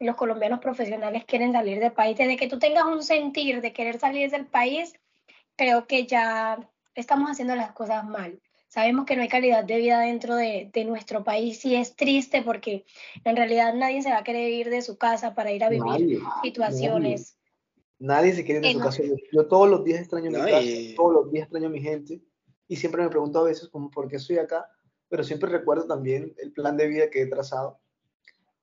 los 0.00 0.16
colombianos 0.16 0.60
profesionales 0.60 1.24
quieren 1.26 1.52
salir 1.52 1.78
del 1.78 1.92
país. 1.92 2.16
Desde 2.16 2.36
que 2.36 2.48
tú 2.48 2.58
tengas 2.58 2.86
un 2.86 3.02
sentir 3.02 3.60
de 3.60 3.72
querer 3.72 3.98
salir 3.98 4.30
del 4.30 4.46
país, 4.46 4.94
creo 5.56 5.86
que 5.86 6.06
ya 6.06 6.58
estamos 6.94 7.30
haciendo 7.30 7.54
las 7.54 7.72
cosas 7.72 8.04
mal. 8.06 8.40
Sabemos 8.68 9.04
que 9.04 9.16
no 9.16 9.22
hay 9.22 9.28
calidad 9.28 9.64
de 9.64 9.76
vida 9.76 10.00
dentro 10.00 10.36
de, 10.36 10.70
de 10.72 10.84
nuestro 10.84 11.22
país 11.22 11.64
y 11.64 11.74
es 11.74 11.96
triste 11.96 12.42
porque 12.42 12.86
en 13.24 13.36
realidad 13.36 13.74
nadie 13.74 14.00
se 14.00 14.10
va 14.10 14.18
a 14.18 14.24
querer 14.24 14.50
ir 14.50 14.70
de 14.70 14.80
su 14.80 14.96
casa 14.96 15.34
para 15.34 15.52
ir 15.52 15.64
a 15.64 15.68
vivir 15.68 15.84
Nadie, 15.84 16.20
situaciones. 16.42 17.36
Nadie 17.98 18.32
se 18.32 18.44
quiere 18.44 18.60
ir 18.60 18.66
de 18.66 18.72
su 18.72 18.80
casa. 18.80 19.02
Yo, 19.32 19.48
todos 19.48 19.68
los 19.68 19.84
días 19.84 20.00
extraño 20.00 20.30
mi 20.30 20.38
casa, 20.38 20.66
todos 20.96 21.12
los 21.12 21.32
días 21.32 21.44
extraño 21.44 21.66
a 21.66 21.70
mi 21.70 21.80
gente. 21.80 22.22
Y 22.68 22.76
siempre 22.76 23.02
me 23.02 23.10
pregunto 23.10 23.40
a 23.40 23.44
veces 23.44 23.68
como 23.68 23.90
por 23.90 24.08
qué 24.08 24.16
estoy 24.16 24.38
acá, 24.38 24.66
pero 25.08 25.24
siempre 25.24 25.50
recuerdo 25.50 25.86
también 25.86 26.32
el 26.38 26.52
plan 26.52 26.76
de 26.76 26.86
vida 26.86 27.10
que 27.10 27.22
he 27.22 27.26
trazado. 27.26 27.80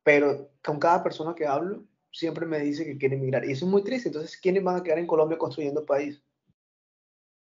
Pero 0.08 0.52
con 0.64 0.80
cada 0.80 1.04
persona 1.04 1.36
que 1.36 1.46
hablo, 1.46 1.84
siempre 2.14 2.46
me 2.46 2.60
dice 2.60 2.86
que 2.86 2.98
quiere 2.98 3.18
emigrar. 3.18 3.44
Y 3.44 3.52
eso 3.52 3.66
es 3.66 3.72
muy 3.72 3.84
triste. 3.84 4.08
Entonces, 4.08 4.38
¿quiénes 4.38 4.64
van 4.64 4.78
a 4.78 4.82
quedar 4.82 5.00
en 5.00 5.06
Colombia 5.06 5.38
construyendo 5.38 5.86
país? 5.86 6.24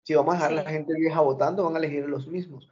Si 0.04 0.16
vamos 0.16 0.36
a 0.36 0.38
dejar 0.38 0.52
a 0.54 0.64
la 0.64 0.70
gente 0.70 0.94
vieja 0.94 1.20
votando, 1.20 1.66
van 1.66 1.76
a 1.76 1.80
elegir 1.80 2.08
los 2.08 2.28
mismos. 2.28 2.72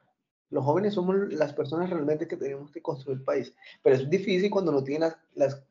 Los 0.52 0.64
jóvenes 0.64 0.94
somos 0.94 1.18
las 1.34 1.52
personas 1.52 1.90
realmente 1.90 2.30
que 2.30 2.38
tenemos 2.38 2.72
que 2.72 2.82
construir 2.82 3.18
el 3.18 3.26
país. 3.26 3.54
Pero 3.82 3.98
es 3.98 4.10
difícil 4.10 4.50
cuando 4.50 4.72
no 4.72 4.86
tienen 4.86 5.02
las, 5.02 5.18
las, 5.34 5.62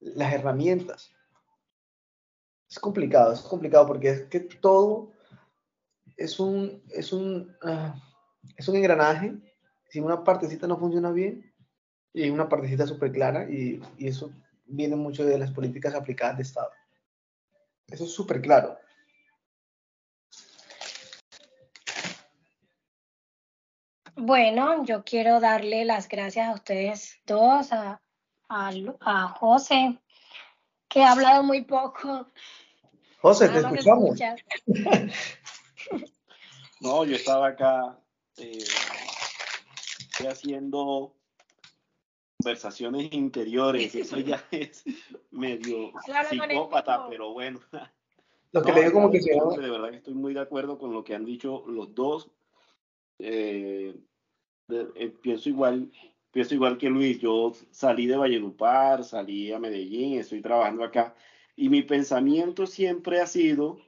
las 0.00 0.34
herramientas. 0.34 1.12
Es 2.68 2.80
complicado, 2.80 3.34
es 3.34 3.40
complicado 3.42 3.86
porque 3.86 4.10
es 4.10 4.22
que 4.22 4.40
todo 4.40 5.12
es 6.16 6.40
un, 6.40 6.82
es 6.90 7.12
un, 7.12 7.56
ah, 7.62 8.02
es 8.56 8.66
un 8.66 8.74
engranaje. 8.74 9.36
Si 9.90 10.00
una 10.00 10.24
partecita 10.24 10.66
no 10.66 10.76
funciona 10.76 11.12
bien, 11.12 11.45
y 12.16 12.22
hay 12.22 12.30
una 12.30 12.48
partecita 12.48 12.86
súper 12.86 13.12
clara, 13.12 13.44
y, 13.44 13.78
y 13.98 14.08
eso 14.08 14.32
viene 14.64 14.96
mucho 14.96 15.22
de 15.22 15.38
las 15.38 15.50
políticas 15.50 15.94
aplicadas 15.94 16.38
de 16.38 16.44
Estado. 16.44 16.70
Eso 17.88 18.04
es 18.04 18.10
súper 18.10 18.40
claro. 18.40 18.78
Bueno, 24.14 24.82
yo 24.86 25.04
quiero 25.04 25.40
darle 25.40 25.84
las 25.84 26.08
gracias 26.08 26.48
a 26.48 26.54
ustedes 26.54 27.18
dos, 27.26 27.70
a, 27.74 28.00
a, 28.48 29.28
José, 29.38 30.00
que 30.88 31.02
ha 31.02 31.12
hablado 31.12 31.42
muy 31.42 31.64
poco. 31.64 32.32
José, 33.20 33.50
te 33.50 33.58
escuchamos. 33.58 34.18
No, 36.78 37.04
yo 37.06 37.16
estaba 37.16 37.48
acá 37.48 37.98
eh, 38.36 38.58
haciendo 40.28 41.15
conversaciones 42.46 43.12
interiores, 43.12 43.92
eso 43.96 44.20
ya 44.20 44.44
es 44.52 44.84
medio 45.32 45.90
Claro, 46.04 46.28
psicópata, 46.28 46.98
mismo. 46.98 47.10
pero 47.10 47.32
bueno. 47.32 47.60
Lo 48.52 48.62
que 48.62 48.70
No, 48.70 48.76
le 48.76 48.80
digo 48.82 48.92
como 48.92 49.10
que 49.10 49.20
se. 49.20 49.30
De 49.32 49.70
verdad 49.70 49.90
que 49.90 49.96
estoy 49.96 50.14
muy 50.14 50.32
de 50.32 50.40
acuerdo 50.40 50.78
con 50.78 50.92
lo 50.92 51.02
que 51.02 51.14
han 51.16 51.24
dicho 51.24 51.64
los 51.66 51.92
dos. 51.94 52.30
Eh, 53.18 53.96
eh, 54.68 55.14
pienso 55.20 55.48
igual, 55.48 55.90
pienso 56.30 56.54
igual 56.54 56.78
que 56.78 56.88
Luis. 56.88 57.18
Yo 57.18 57.52
salí 57.72 58.06
de 58.06 58.16
Valledupar, 58.16 59.02
salí 59.02 59.52
a 59.52 59.58
Medellín, 59.58 60.18
estoy 60.20 60.40
trabajando 60.40 60.84
acá 60.84 61.14
y 61.56 61.68
mi 61.68 61.82
pensamiento 61.82 62.66
siempre 62.66 63.20
ha 63.20 63.26
sido 63.26 63.78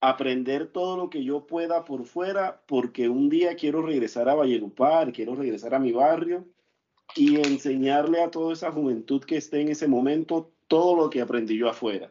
aprender 0.00 0.66
todo 0.72 0.96
lo 0.96 1.08
que 1.08 1.22
yo 1.22 1.46
pueda 1.46 1.84
por 1.84 2.04
fuera, 2.04 2.60
porque 2.66 3.08
un 3.08 3.28
día 3.28 3.54
quiero 3.54 3.80
regresar 3.82 4.28
a 4.28 4.34
Valledupar, 4.34 5.12
quiero 5.12 5.34
regresar 5.36 5.74
a 5.74 5.78
mi 5.78 5.92
barrio 5.92 6.46
y 7.14 7.36
enseñarle 7.36 8.22
a 8.22 8.30
toda 8.30 8.52
esa 8.52 8.70
juventud 8.70 9.22
que 9.24 9.36
esté 9.36 9.60
en 9.60 9.68
ese 9.68 9.88
momento 9.88 10.52
todo 10.66 10.96
lo 10.96 11.10
que 11.10 11.20
aprendí 11.20 11.56
yo 11.56 11.68
afuera. 11.68 12.10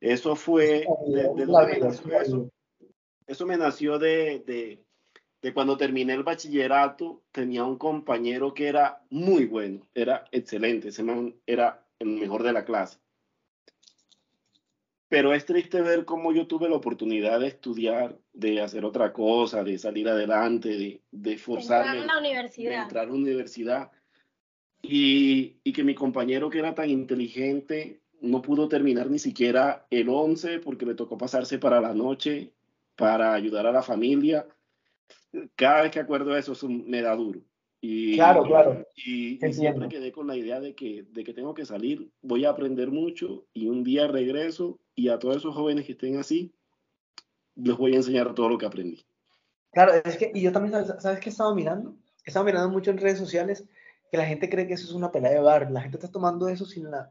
Eso 0.00 0.36
fue, 0.36 0.86
de, 1.08 1.22
de 1.34 1.46
me 1.46 1.78
nació 1.78 2.20
eso? 2.20 2.50
Eso 3.26 3.46
me 3.46 3.56
nació 3.56 3.98
de, 3.98 4.40
de, 4.46 4.84
de 5.40 5.54
cuando 5.54 5.76
terminé 5.76 6.12
el 6.12 6.22
bachillerato, 6.22 7.22
tenía 7.32 7.64
un 7.64 7.78
compañero 7.78 8.52
que 8.52 8.68
era 8.68 9.02
muy 9.10 9.46
bueno, 9.46 9.86
era 9.94 10.26
excelente, 10.30 10.88
ese 10.88 11.02
man 11.02 11.34
era 11.46 11.86
el 11.98 12.08
mejor 12.08 12.42
de 12.42 12.52
la 12.52 12.64
clase. 12.64 12.98
Pero 15.08 15.32
es 15.32 15.44
triste 15.46 15.80
ver 15.80 16.04
cómo 16.04 16.32
yo 16.32 16.46
tuve 16.46 16.68
la 16.68 16.76
oportunidad 16.76 17.40
de 17.40 17.46
estudiar, 17.46 18.18
de 18.32 18.60
hacer 18.60 18.84
otra 18.84 19.12
cosa, 19.12 19.62
de 19.62 19.78
salir 19.78 20.08
adelante, 20.08 20.70
de, 20.70 20.76
de 20.76 20.98
Entrar 21.12 21.34
esforzarme 21.34 22.00
en 22.00 22.06
la 22.06 22.14
de 22.14 22.20
universidad. 22.20 22.82
entrar 22.82 23.04
a 23.04 23.08
la 23.08 23.14
universidad 23.14 23.92
y, 24.88 25.60
y 25.64 25.72
que 25.72 25.84
mi 25.84 25.94
compañero 25.94 26.50
que 26.50 26.58
era 26.58 26.74
tan 26.74 26.90
inteligente 26.90 28.00
no 28.20 28.40
pudo 28.42 28.68
terminar 28.68 29.10
ni 29.10 29.18
siquiera 29.18 29.86
el 29.90 30.08
11 30.08 30.58
porque 30.60 30.86
le 30.86 30.94
tocó 30.94 31.18
pasarse 31.18 31.58
para 31.58 31.80
la 31.80 31.94
noche 31.94 32.52
para 32.96 33.34
ayudar 33.34 33.66
a 33.66 33.72
la 33.72 33.82
familia. 33.82 34.46
Cada 35.56 35.82
vez 35.82 35.90
que 35.90 36.00
acuerdo 36.00 36.36
eso, 36.36 36.52
eso 36.52 36.68
me 36.68 37.02
da 37.02 37.14
duro. 37.14 37.40
Y, 37.80 38.14
Claro, 38.14 38.44
claro. 38.44 38.86
Y, 38.94 39.44
y 39.44 39.52
siempre 39.52 39.88
quedé 39.88 40.10
con 40.10 40.26
la 40.26 40.36
idea 40.36 40.58
de 40.58 40.74
que, 40.74 41.04
de 41.10 41.24
que 41.24 41.34
tengo 41.34 41.52
que 41.52 41.66
salir, 41.66 42.10
voy 42.22 42.44
a 42.44 42.50
aprender 42.50 42.90
mucho 42.90 43.46
y 43.52 43.66
un 43.66 43.84
día 43.84 44.06
regreso 44.06 44.78
y 44.94 45.08
a 45.08 45.18
todos 45.18 45.36
esos 45.36 45.54
jóvenes 45.54 45.84
que 45.84 45.92
estén 45.92 46.16
así, 46.16 46.54
les 47.56 47.76
voy 47.76 47.92
a 47.92 47.96
enseñar 47.96 48.34
todo 48.34 48.48
lo 48.48 48.58
que 48.58 48.66
aprendí. 48.66 49.04
Claro, 49.72 49.92
es 50.04 50.16
que, 50.16 50.30
y 50.32 50.40
yo 50.40 50.52
también, 50.52 50.72
¿sabes, 50.72 51.02
¿sabes 51.02 51.20
qué 51.20 51.30
estaba 51.30 51.54
mirando? 51.54 51.94
Estaba 52.24 52.46
mirando 52.46 52.70
mucho 52.70 52.90
en 52.90 52.98
redes 52.98 53.18
sociales 53.18 53.64
que 54.14 54.18
la 54.18 54.26
gente 54.26 54.48
cree 54.48 54.68
que 54.68 54.74
eso 54.74 54.86
es 54.86 54.92
una 54.92 55.10
pelea 55.10 55.32
de 55.32 55.40
bar. 55.40 55.72
La 55.72 55.80
gente 55.80 55.96
está 55.96 56.08
tomando 56.08 56.48
eso 56.48 56.64
sin 56.64 56.88
la, 56.88 57.10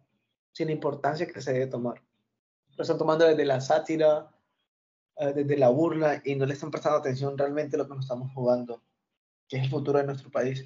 sin 0.53 0.67
la 0.67 0.71
importancia 0.71 1.27
que 1.27 1.41
se 1.41 1.51
debe 1.51 1.67
tomar. 1.67 2.01
Lo 2.77 2.81
están 2.81 2.97
tomando 2.97 3.25
desde 3.25 3.43
la 3.43 3.59
sátira, 3.59 4.31
eh, 5.17 5.33
desde 5.33 5.57
la 5.57 5.67
burla, 5.67 6.21
y 6.23 6.35
no 6.35 6.45
le 6.45 6.53
están 6.53 6.71
prestando 6.71 6.99
atención 6.99 7.37
realmente 7.37 7.75
a 7.75 7.79
lo 7.79 7.89
que 7.89 7.95
nos 7.95 8.05
estamos 8.05 8.31
jugando, 8.33 8.81
que 9.49 9.57
es 9.57 9.63
el 9.63 9.69
futuro 9.69 9.99
de 9.99 10.05
nuestro 10.05 10.31
país. 10.31 10.63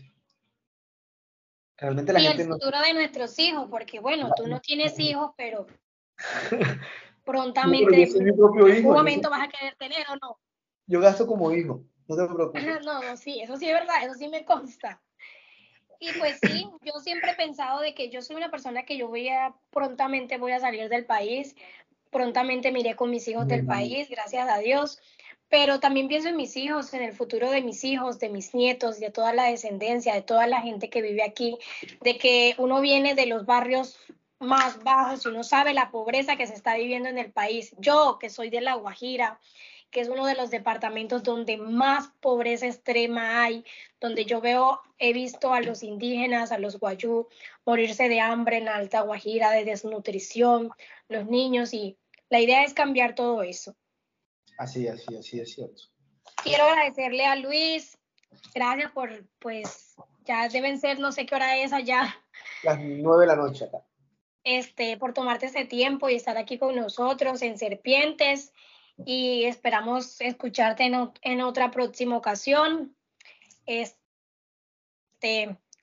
Realmente 1.76 2.14
la 2.14 2.20
Y 2.20 2.26
el 2.28 2.34
gente 2.34 2.46
no... 2.46 2.54
futuro 2.54 2.82
de 2.82 2.94
nuestros 2.94 3.40
hijos, 3.40 3.68
porque 3.72 4.00
bueno, 4.00 4.30
tú 4.38 4.46
no 4.46 4.60
tienes 4.60 5.00
hijos, 5.00 5.32
pero 5.36 5.66
No, 6.46 6.54
pero 6.54 6.78
prontamente, 7.26 8.22
mi 8.22 8.32
propio 8.32 8.68
en 8.68 8.76
algún 8.76 8.94
momento 8.94 9.30
soy- 9.30 9.40
vas 9.40 9.48
a 9.48 9.52
querer 9.52 9.76
tener 9.76 10.06
o 10.12 10.16
no. 10.18 10.38
Yo 10.86 11.02
gasto 11.02 11.26
como 11.26 11.52
hijo, 11.52 11.84
no 12.08 12.16
te 12.16 12.32
preocupes. 12.32 12.64
No, 12.86 13.02
no, 13.02 13.18
sí, 13.18 13.42
eso 13.42 13.58
sí 13.58 13.68
es 13.68 13.74
verdad, 13.74 14.06
eso 14.06 14.14
sí 14.14 14.28
me 14.28 14.46
consta. 14.46 15.02
Y 16.00 16.12
pues 16.20 16.40
sí, 16.42 16.68
yo 16.84 17.00
siempre 17.00 17.32
he 17.32 17.36
pensado 17.36 17.80
de 17.80 17.94
que 17.94 18.10
yo 18.10 18.22
soy 18.22 18.36
una 18.36 18.52
persona 18.52 18.84
que 18.84 18.98
yo 18.98 19.08
voy 19.08 19.30
a, 19.30 19.54
prontamente 19.72 20.38
voy 20.38 20.52
a 20.52 20.60
salir 20.60 20.90
del 20.90 21.06
país, 21.06 21.56
prontamente 22.12 22.72
me 22.72 22.80
iré 22.80 22.96
con 22.96 23.10
mis 23.10 23.28
hijos 23.28 23.48
del 23.48 23.66
país, 23.66 24.10
gracias 24.10 24.50
a 24.50 24.60
Dios, 24.60 25.00
pero 25.50 25.80
también 25.80 26.08
pienso 26.08 26.30
en 26.30 26.36
mis 26.36 26.56
hijos, 26.58 26.94
en 26.94 27.02
el 27.02 27.14
futuro 27.14 27.50
de 27.50 27.62
mis 27.62 27.84
hijos, 27.84 28.20
de 28.20 28.30
mis 28.30 28.54
nietos, 28.54 29.00
de 29.00 29.12
toda 29.12 29.34
la 29.34 29.46
descendencia, 29.46 30.14
de 30.14 30.22
toda 30.22 30.46
la 30.48 30.62
gente 30.62 30.90
que 30.90 31.02
vive 31.02 31.24
aquí, 31.24 31.58
de 32.02 32.18
que 32.18 32.56
uno 32.58 32.82
viene 32.82 33.16
de 33.16 33.28
los 33.28 33.46
barrios 33.46 33.98
más 34.40 34.84
bajos 34.84 35.26
y 35.26 35.30
uno 35.30 35.44
sabe 35.44 35.74
la 35.74 35.90
pobreza 35.90 36.36
que 36.36 36.48
se 36.48 36.54
está 36.54 36.76
viviendo 36.76 37.10
en 37.10 37.18
el 37.18 37.32
país. 37.32 37.74
Yo, 37.80 38.18
que 38.20 38.30
soy 38.30 38.50
de 38.50 38.62
La 38.62 38.76
Guajira, 38.76 39.40
que 39.92 40.02
es 40.02 40.10
uno 40.10 40.26
de 40.26 40.36
los 40.36 40.50
departamentos 40.50 41.24
donde 41.24 41.58
más 41.58 42.10
pobreza 42.20 42.68
extrema 42.68 43.44
hay, 43.44 43.64
donde 44.02 44.26
yo 44.26 44.42
veo, 44.42 44.82
he 45.00 45.14
visto 45.14 45.54
a 45.54 45.62
los 45.62 45.84
indígenas, 45.84 46.52
a 46.52 46.58
los 46.60 46.80
guayú, 46.80 47.28
morirse 47.66 48.10
de 48.10 48.20
hambre 48.20 48.58
en 48.58 48.68
Alta 48.68 49.02
Guajira, 49.02 49.52
de 49.52 49.66
desnutrición, 49.66 50.72
los 51.08 51.26
niños, 51.28 51.74
y 51.74 51.98
la 52.30 52.40
idea 52.40 52.64
es 52.64 52.74
cambiar 52.74 53.16
todo 53.16 53.44
eso. 53.44 53.76
Así, 54.58 54.88
así, 54.88 55.16
así 55.16 55.40
es 55.40 55.54
cierto. 55.54 55.84
Quiero 56.44 56.66
agradecerle 56.66 57.26
a 57.26 57.36
Luis, 57.36 57.98
gracias 58.54 58.92
por, 58.92 59.26
pues, 59.40 59.96
ya 60.26 60.50
deben 60.50 60.80
ser, 60.80 61.00
no 61.00 61.12
sé 61.12 61.26
qué 61.26 61.36
hora 61.36 61.58
es 61.58 61.72
allá, 61.74 62.16
Las 62.64 62.78
nueve 62.80 63.22
de 63.22 63.28
la 63.28 63.36
noche 63.36 63.66
acá. 63.66 63.86
este, 64.44 64.98
por 64.98 65.14
tomarte 65.14 65.46
ese 65.46 65.66
tiempo 65.66 66.10
y 66.10 66.16
estar 66.16 66.38
aquí 66.38 66.58
con 66.58 66.76
nosotros 66.76 67.42
en 67.42 67.58
Serpientes 67.58 68.52
y 69.06 69.44
esperamos 69.46 70.20
escucharte 70.22 70.84
en, 70.84 70.94
ot- 70.94 71.20
en 71.22 71.42
otra 71.42 71.72
próxima 71.72 72.18
ocasión. 72.18 72.96
Este, 73.66 73.98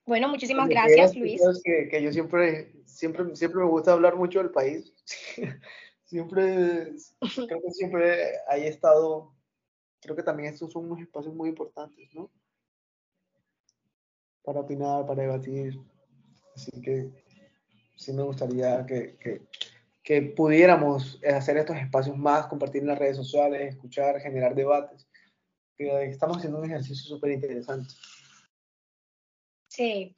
bueno, 0.05 0.29
muchísimas 0.29 0.69
gracias, 0.69 1.17
Luis. 1.17 1.41
Que, 1.65 1.89
que 1.89 2.03
yo 2.03 2.13
siempre, 2.13 2.73
siempre, 2.87 3.35
siempre 3.37 3.61
me 3.61 3.69
gusta 3.69 3.93
hablar 3.93 4.17
mucho 4.17 4.39
del 4.41 4.51
país. 4.51 4.93
siempre, 6.05 6.93
creo 7.47 7.63
que 7.63 7.71
siempre 7.71 8.33
he 8.51 8.69
estado, 8.69 9.35
creo 10.01 10.17
que 10.17 10.23
también 10.23 10.53
estos 10.53 10.73
son 10.73 10.87
unos 10.87 11.01
espacios 11.01 11.35
muy 11.35 11.49
importantes, 11.49 12.09
¿no? 12.15 12.31
Para 14.43 14.61
opinar, 14.61 15.07
para 15.07 15.23
debatir. 15.23 15.81
Así 16.55 16.71
que 16.83 17.11
sí 17.97 18.13
me 18.13 18.23
gustaría 18.23 18.85
que, 18.87 19.17
que, 19.17 19.43
que 20.05 20.21
pudiéramos 20.21 21.19
hacer 21.25 21.57
estos 21.57 21.77
espacios 21.79 22.17
más, 22.17 22.47
compartir 22.47 22.83
en 22.83 22.89
las 22.89 22.99
redes 22.99 23.17
sociales, 23.17 23.75
escuchar, 23.75 24.21
generar 24.21 24.55
debates. 24.55 25.09
Estamos 25.79 26.37
haciendo 26.37 26.59
un 26.59 26.67
ejercicio 26.67 27.05
súper 27.05 27.33
interesante. 27.33 27.89
Sí. 29.69 30.15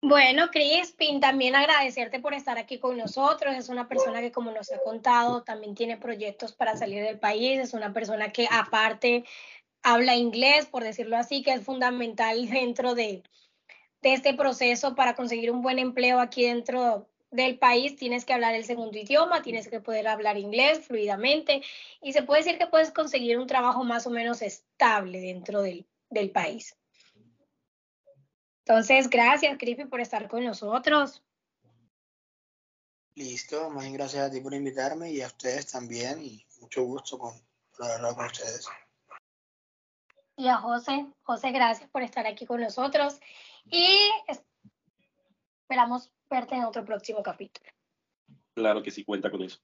Bueno, 0.00 0.50
Crispin, 0.52 1.18
también 1.18 1.56
agradecerte 1.56 2.20
por 2.20 2.32
estar 2.32 2.58
aquí 2.58 2.78
con 2.78 2.96
nosotros. 2.96 3.56
Es 3.56 3.68
una 3.68 3.88
persona 3.88 4.20
que, 4.20 4.30
como 4.30 4.52
nos 4.52 4.70
ha 4.70 4.78
contado, 4.78 5.42
también 5.42 5.74
tiene 5.74 5.96
proyectos 5.96 6.52
para 6.52 6.76
salir 6.76 7.02
del 7.02 7.18
país. 7.18 7.58
Es 7.58 7.74
una 7.74 7.92
persona 7.92 8.30
que, 8.30 8.46
aparte, 8.48 9.24
habla 9.82 10.14
inglés, 10.14 10.66
por 10.66 10.84
decirlo 10.84 11.16
así, 11.16 11.42
que 11.42 11.52
es 11.52 11.64
fundamental 11.64 12.48
dentro 12.48 12.94
de, 12.94 13.24
de 14.00 14.12
este 14.12 14.32
proceso 14.32 14.94
para 14.94 15.16
conseguir 15.16 15.50
un 15.50 15.60
buen 15.60 15.80
empleo 15.80 16.20
aquí 16.20 16.44
dentro 16.44 17.08
del 17.36 17.58
país. 17.58 17.96
Tienes 17.96 18.24
que 18.24 18.32
hablar 18.32 18.54
el 18.54 18.64
segundo 18.64 18.98
idioma, 18.98 19.42
tienes 19.42 19.68
que 19.68 19.80
poder 19.80 20.08
hablar 20.08 20.38
inglés 20.38 20.80
fluidamente 20.86 21.62
y 22.02 22.12
se 22.12 22.22
puede 22.22 22.42
decir 22.42 22.58
que 22.58 22.66
puedes 22.66 22.90
conseguir 22.90 23.38
un 23.38 23.46
trabajo 23.46 23.84
más 23.84 24.06
o 24.06 24.10
menos 24.10 24.42
estable 24.42 25.20
dentro 25.20 25.62
del, 25.62 25.86
del 26.10 26.30
país. 26.30 26.76
Entonces, 28.64 29.08
gracias, 29.08 29.56
Crispy, 29.58 29.84
por 29.84 30.00
estar 30.00 30.28
con 30.28 30.44
nosotros. 30.44 31.22
Listo, 33.14 33.70
más 33.70 33.90
gracias 33.92 34.28
a 34.28 34.30
ti 34.30 34.40
por 34.40 34.52
invitarme 34.52 35.10
y 35.10 35.22
a 35.22 35.28
ustedes 35.28 35.70
también 35.70 36.22
y 36.22 36.44
mucho 36.60 36.82
gusto 36.82 37.18
con, 37.18 37.32
por 37.76 37.90
hablar 37.90 38.14
con 38.14 38.26
ustedes. 38.26 38.68
Y 40.36 40.48
a 40.48 40.56
José, 40.56 41.06
José, 41.22 41.50
gracias 41.50 41.88
por 41.88 42.02
estar 42.02 42.26
aquí 42.26 42.44
con 42.44 42.60
nosotros 42.60 43.18
y 43.70 44.10
esperamos 45.66 46.12
verte 46.30 46.54
en 46.54 46.64
otro 46.64 46.84
próximo 46.84 47.24
capítulo. 47.24 47.68
Claro 48.54 48.82
que 48.84 48.92
sí 48.92 49.04
cuenta 49.04 49.30
con 49.30 49.42
eso. 49.42 49.58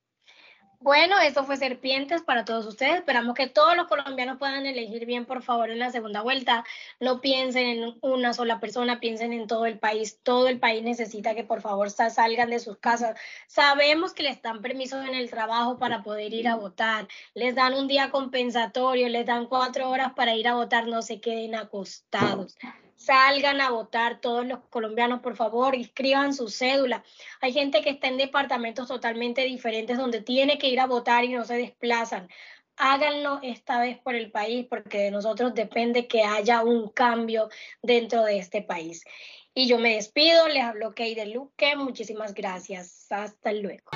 Bueno, 0.80 1.16
eso 1.20 1.44
fue 1.44 1.56
Serpientes 1.56 2.22
para 2.22 2.44
todos 2.44 2.66
ustedes. 2.66 2.96
Esperamos 2.96 3.36
que 3.36 3.46
todos 3.46 3.76
los 3.76 3.86
colombianos 3.86 4.36
puedan 4.38 4.66
elegir 4.66 5.06
bien, 5.06 5.26
por 5.26 5.44
favor, 5.44 5.70
en 5.70 5.78
la 5.78 5.92
segunda 5.92 6.22
vuelta. 6.22 6.64
No 6.98 7.20
piensen 7.20 7.66
en 7.68 7.98
una 8.00 8.34
sola 8.34 8.58
persona, 8.58 8.98
piensen 8.98 9.32
en 9.32 9.46
todo 9.46 9.66
el 9.66 9.78
país. 9.78 10.18
Todo 10.24 10.48
el 10.48 10.58
país 10.58 10.82
necesita 10.82 11.36
que, 11.36 11.44
por 11.44 11.60
favor, 11.60 11.88
sa- 11.90 12.10
salgan 12.10 12.50
de 12.50 12.58
sus 12.58 12.78
casas. 12.78 13.16
Sabemos 13.46 14.12
que 14.12 14.24
les 14.24 14.42
dan 14.42 14.60
permisos 14.60 15.06
en 15.06 15.14
el 15.14 15.30
trabajo 15.30 15.78
para 15.78 16.02
poder 16.02 16.34
ir 16.34 16.48
a 16.48 16.56
votar. 16.56 17.06
Les 17.34 17.54
dan 17.54 17.74
un 17.74 17.86
día 17.86 18.10
compensatorio, 18.10 19.08
les 19.08 19.24
dan 19.24 19.46
cuatro 19.46 19.88
horas 19.88 20.14
para 20.14 20.34
ir 20.34 20.48
a 20.48 20.54
votar. 20.56 20.88
No 20.88 21.00
se 21.02 21.20
queden 21.20 21.54
acostados. 21.54 22.56
Salgan 23.04 23.60
a 23.60 23.70
votar 23.70 24.20
todos 24.20 24.46
los 24.46 24.60
colombianos, 24.70 25.22
por 25.22 25.34
favor, 25.34 25.74
inscriban 25.74 26.32
su 26.32 26.48
cédula. 26.48 27.02
Hay 27.40 27.52
gente 27.52 27.82
que 27.82 27.90
está 27.90 28.06
en 28.06 28.16
departamentos 28.16 28.86
totalmente 28.86 29.42
diferentes 29.42 29.98
donde 29.98 30.20
tiene 30.20 30.56
que 30.56 30.68
ir 30.68 30.78
a 30.78 30.86
votar 30.86 31.24
y 31.24 31.30
no 31.30 31.44
se 31.44 31.54
desplazan. 31.54 32.28
Háganlo 32.76 33.40
esta 33.42 33.80
vez 33.80 33.98
por 33.98 34.14
el 34.14 34.30
país 34.30 34.66
porque 34.70 34.98
de 34.98 35.10
nosotros 35.10 35.52
depende 35.52 36.06
que 36.06 36.22
haya 36.22 36.62
un 36.62 36.90
cambio 36.90 37.48
dentro 37.82 38.22
de 38.22 38.38
este 38.38 38.62
país. 38.62 39.04
Y 39.52 39.66
yo 39.66 39.80
me 39.80 39.96
despido, 39.96 40.46
les 40.46 40.62
hablo 40.62 40.94
Kay 40.94 41.16
de 41.16 41.26
Luque, 41.26 41.74
muchísimas 41.74 42.34
gracias. 42.34 43.10
Hasta 43.10 43.52
luego. 43.52 43.90